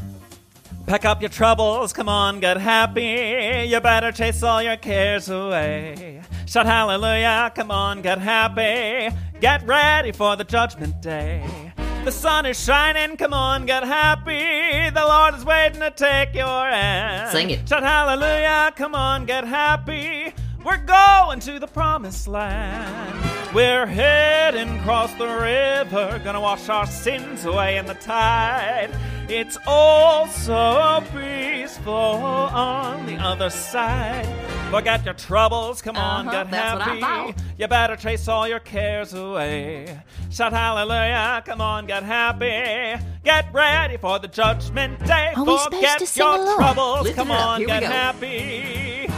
Pack 0.92 1.06
up 1.06 1.22
your 1.22 1.30
troubles, 1.30 1.94
come 1.94 2.10
on, 2.10 2.42
get 2.42 2.58
happy. 2.58 3.66
You 3.66 3.80
better 3.80 4.12
chase 4.12 4.44
all 4.44 4.62
your 4.62 4.76
cares 4.76 5.30
away. 5.30 6.22
Shout 6.46 6.66
hallelujah, 6.66 7.50
come 7.56 7.72
on, 7.72 8.02
get 8.02 8.18
happy. 8.18 9.16
Get 9.40 9.66
ready 9.66 10.12
for 10.12 10.36
the 10.36 10.44
judgment 10.44 11.02
day. 11.02 11.72
The 12.04 12.12
sun 12.12 12.46
is 12.46 12.62
shining, 12.62 13.16
come 13.16 13.34
on, 13.34 13.66
get 13.66 13.86
happy. 13.86 14.90
The 14.90 15.06
Lord 15.06 15.36
is 15.36 15.46
waiting 15.46 15.80
to 15.80 15.92
take 15.92 16.34
your 16.34 16.66
hand. 16.70 17.32
Sing 17.32 17.52
it. 17.52 17.70
Shout 17.70 17.84
hallelujah, 17.84 18.74
come 18.76 18.94
on, 18.94 19.26
get 19.26 19.46
happy. 19.46 20.34
We're 20.64 20.78
going 20.78 21.40
to 21.42 21.60
the 21.60 21.68
promised 21.68 22.28
land. 22.28 23.20
We're 23.54 23.88
heading 23.88 24.80
across 24.80 25.12
the 25.16 25.26
river, 25.26 26.22
gonna 26.24 26.40
wash 26.40 26.70
our 26.70 26.86
sins 26.86 27.46
away 27.46 27.78
in 27.78 27.86
the 27.86 27.96
tide. 27.96 28.92
It's 29.28 29.58
all 29.66 30.28
so 30.28 31.04
peaceful 31.14 31.92
on 31.94 33.06
the 33.08 33.16
other 33.16 33.50
side. 33.50 34.28
Forget 34.70 35.04
your 35.04 35.16
troubles, 35.16 35.82
come 35.82 35.98
on, 35.98 36.28
Uh-huh, 36.28 36.44
get 36.44 36.52
that's 36.52 36.80
what 36.80 36.88
I 36.88 36.96
happy. 36.96 37.42
You 37.58 37.68
better 37.68 37.96
chase 37.96 38.28
all 38.28 38.48
your 38.48 38.60
cares 38.60 39.14
away. 39.14 40.00
Shout 40.30 40.54
hallelujah, 40.54 41.42
come 41.46 41.60
on, 41.60 41.88
get 41.88 42.04
happy. 42.04 43.04
Get 43.24 43.54
ready 43.54 43.98
for 43.98 44.20
the 44.20 44.28
judgment 44.28 45.00
day. 45.06 45.34
Are 45.36 45.46
Forget 45.72 46.16
your 46.16 46.56
troubles, 46.56 47.04
Lift 47.04 47.16
come 47.16 47.32
on, 47.32 47.66
get 47.66 47.84
happy. 47.84 49.10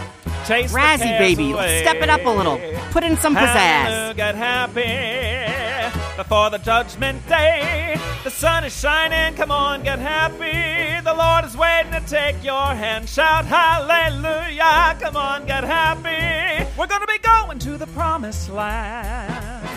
Chase 0.47 0.73
Razzie, 0.73 1.17
baby, 1.17 1.53
let's 1.53 1.81
step 1.87 2.01
it 2.01 2.09
up 2.09 2.25
a 2.25 2.29
little. 2.29 2.59
Put 2.91 3.03
in 3.03 3.15
some 3.17 3.35
pizzazz. 3.35 4.15
get 4.15 4.35
happy 4.35 5.97
before 6.17 6.49
the 6.49 6.57
judgment 6.57 7.25
day. 7.27 7.97
The 8.23 8.29
sun 8.29 8.63
is 8.63 8.77
shining, 8.77 9.35
come 9.35 9.51
on, 9.51 9.83
get 9.83 9.99
happy. 9.99 11.01
The 11.03 11.13
Lord 11.13 11.45
is 11.45 11.55
waiting 11.55 11.91
to 11.93 12.01
take 12.07 12.43
your 12.43 12.73
hand. 12.75 13.07
Shout 13.07 13.45
hallelujah, 13.45 14.97
come 14.99 15.15
on, 15.15 15.45
get 15.45 15.63
happy. 15.63 16.67
We're 16.77 16.87
gonna 16.87 17.07
be 17.07 17.19
going 17.19 17.59
to 17.59 17.77
the 17.77 17.87
promised 17.87 18.49
land. 18.49 19.67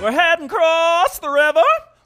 We're 0.00 0.12
heading 0.12 0.46
across 0.46 1.18
the 1.18 1.28
river. 1.28 1.60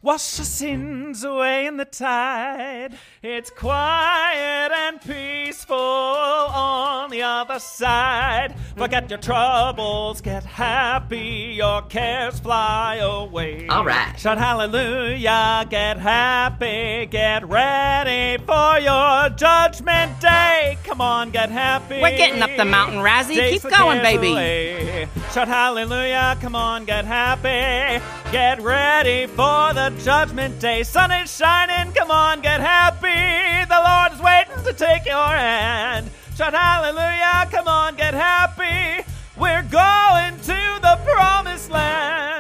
Wash 0.05 0.37
your 0.39 0.47
sins 0.47 1.23
away 1.23 1.67
in 1.67 1.77
the 1.77 1.85
tide. 1.85 2.99
It's 3.23 3.51
quiet 3.51 4.73
and 4.73 5.01
peaceful 5.01 5.77
on 5.77 7.09
the 7.09 7.23
other 7.23 7.61
side. 7.61 8.57
Forget 8.77 9.09
your 9.11 9.21
troubles, 9.21 10.21
get 10.21 10.43
happy, 10.43 11.55
your 11.55 11.83
cares 11.83 12.41
fly 12.41 12.97
away. 12.97 13.69
All 13.69 13.85
right. 13.85 14.19
Shout 14.19 14.39
hallelujah, 14.39 15.69
get 15.71 15.99
happy, 15.99 17.07
get 17.07 17.47
ready 17.47 18.43
for 18.43 18.81
your 18.81 19.29
judgment 19.37 20.21
day. 20.21 20.79
Come 20.83 21.01
on, 21.01 21.31
get 21.31 21.49
happy. 21.49 22.01
We're 22.03 22.17
getting 22.17 22.43
up 22.43 22.51
the 22.57 22.65
mountain, 22.65 22.99
Razzie. 22.99 23.37
Chase 23.37 23.63
Keep 23.63 23.71
going, 23.71 24.03
baby. 24.03 24.33
away. 24.33 25.09
Shout 25.33 25.47
hallelujah, 25.47 26.37
come 26.41 26.57
on, 26.57 26.87
get 26.87 27.05
happy. 27.05 28.03
Get 28.33 28.61
ready 28.63 29.27
for 29.27 29.73
the 29.75 29.92
judgment 29.99 30.59
day. 30.61 30.83
Sun 30.83 31.11
is 31.11 31.35
shining, 31.35 31.93
come 31.95 32.11
on, 32.11 32.41
get 32.41 32.61
happy. 32.61 33.67
The 33.69 33.81
Lord 33.81 34.13
is 34.13 34.21
waiting 34.21 34.65
to 34.65 34.73
take 34.73 35.07
your 35.07 35.17
hand. 35.17 36.11
Shout 36.37 36.55
hallelujah, 36.55 37.49
come 37.51 37.69
on, 37.69 37.97
get 37.97 38.15
happy. 38.15 39.05
We're 39.37 39.63
going 39.63 40.37
to 40.39 40.79
the 40.81 40.99
promised 41.05 41.71
land. 41.71 42.32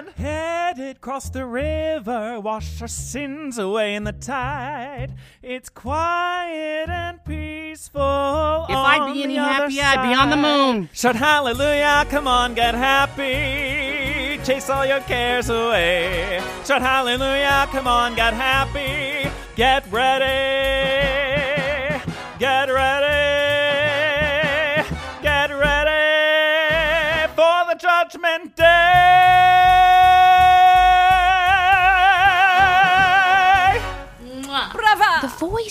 Across 1.03 1.31
the 1.31 1.45
river, 1.45 2.39
wash 2.39 2.81
our 2.81 2.87
sins 2.87 3.59
away 3.59 3.97
in 3.97 4.05
the 4.05 4.13
tide. 4.13 5.15
It's 5.43 5.69
quiet 5.69 6.89
and 6.89 7.25
peaceful. 7.25 8.67
If 8.69 8.77
I'd 8.77 9.13
be 9.13 9.25
any 9.25 9.35
happier, 9.35 9.83
I'd 9.83 10.09
be 10.09 10.15
on 10.15 10.31
the 10.31 10.37
moon. 10.37 10.89
Shout 10.93 11.17
hallelujah, 11.17 12.07
come 12.09 12.29
on, 12.29 12.55
get 12.55 12.77
happy. 12.77 14.39
Chase 14.45 14.71
all 14.71 14.87
your 14.87 15.01
cares 15.01 15.51
away. 15.51 16.41
Shout 16.65 16.83
hallelujah, 16.83 17.67
come 17.73 17.89
on, 17.89 18.15
get 18.15 18.33
happy. 18.33 19.29
Get 19.57 19.85
ready. 19.91 22.01
Get 22.39 22.71
ready. 22.71 23.22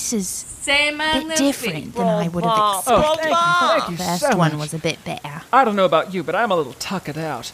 The 0.02 0.18
voice 0.18 0.22
is 0.22 0.46
C'est 0.62 0.90
a 0.90 1.26
bit 1.28 1.38
different 1.38 1.94
than 1.96 2.08
I 2.08 2.28
would 2.28 2.44
have 2.44 2.54
Oh, 2.56 2.80
expected. 3.14 3.32
thank 3.32 3.32
you, 3.32 3.68
thank 3.68 3.90
you 3.92 3.98
the 3.98 4.04
first 4.04 4.22
so 4.22 4.38
one 4.38 4.52
much. 4.52 4.60
was 4.60 4.74
a 4.74 4.78
bit 4.80 5.04
better. 5.04 5.42
I 5.54 5.64
don't 5.64 5.76
know 5.76 5.86
about 5.86 6.14
you, 6.14 6.24
but 6.24 6.36
I'm 6.36 6.50
a 6.52 6.56
little 6.56 6.74
tuckered 6.74 7.18
out. 7.18 7.52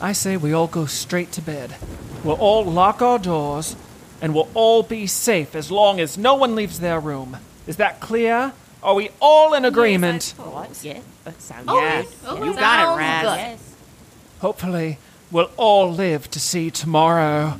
I 0.00 0.12
say 0.12 0.36
we 0.36 0.52
all 0.52 0.66
go 0.66 0.86
straight 0.86 1.30
to 1.32 1.42
bed. 1.42 1.76
We'll 2.24 2.36
all 2.36 2.64
lock 2.64 3.02
our 3.02 3.18
doors, 3.18 3.76
and 4.20 4.34
we'll 4.34 4.48
all 4.54 4.82
be 4.82 5.06
safe 5.06 5.54
as 5.54 5.70
long 5.70 6.00
as 6.00 6.18
no 6.18 6.34
one 6.34 6.54
leaves 6.56 6.80
their 6.80 6.98
room. 7.00 7.36
Is 7.66 7.76
that 7.76 8.00
clear? 8.00 8.52
Are 8.82 8.94
we 8.94 9.10
all 9.20 9.54
in 9.54 9.64
agreement? 9.64 10.34
What? 10.38 10.82
Yeah, 10.82 11.00
that 11.24 11.40
sounds 11.40 11.64
Oh, 11.68 11.80
Yes. 11.80 12.06
oh, 12.26 12.44
you 12.44 12.52
got 12.54 12.94
it, 12.94 12.98
Raz. 12.98 13.24
Yes. 13.38 13.58
Hopefully, 14.40 14.98
we'll 15.30 15.50
all 15.56 15.90
live 15.92 16.30
to 16.32 16.40
see 16.40 16.70
tomorrow. 16.70 17.56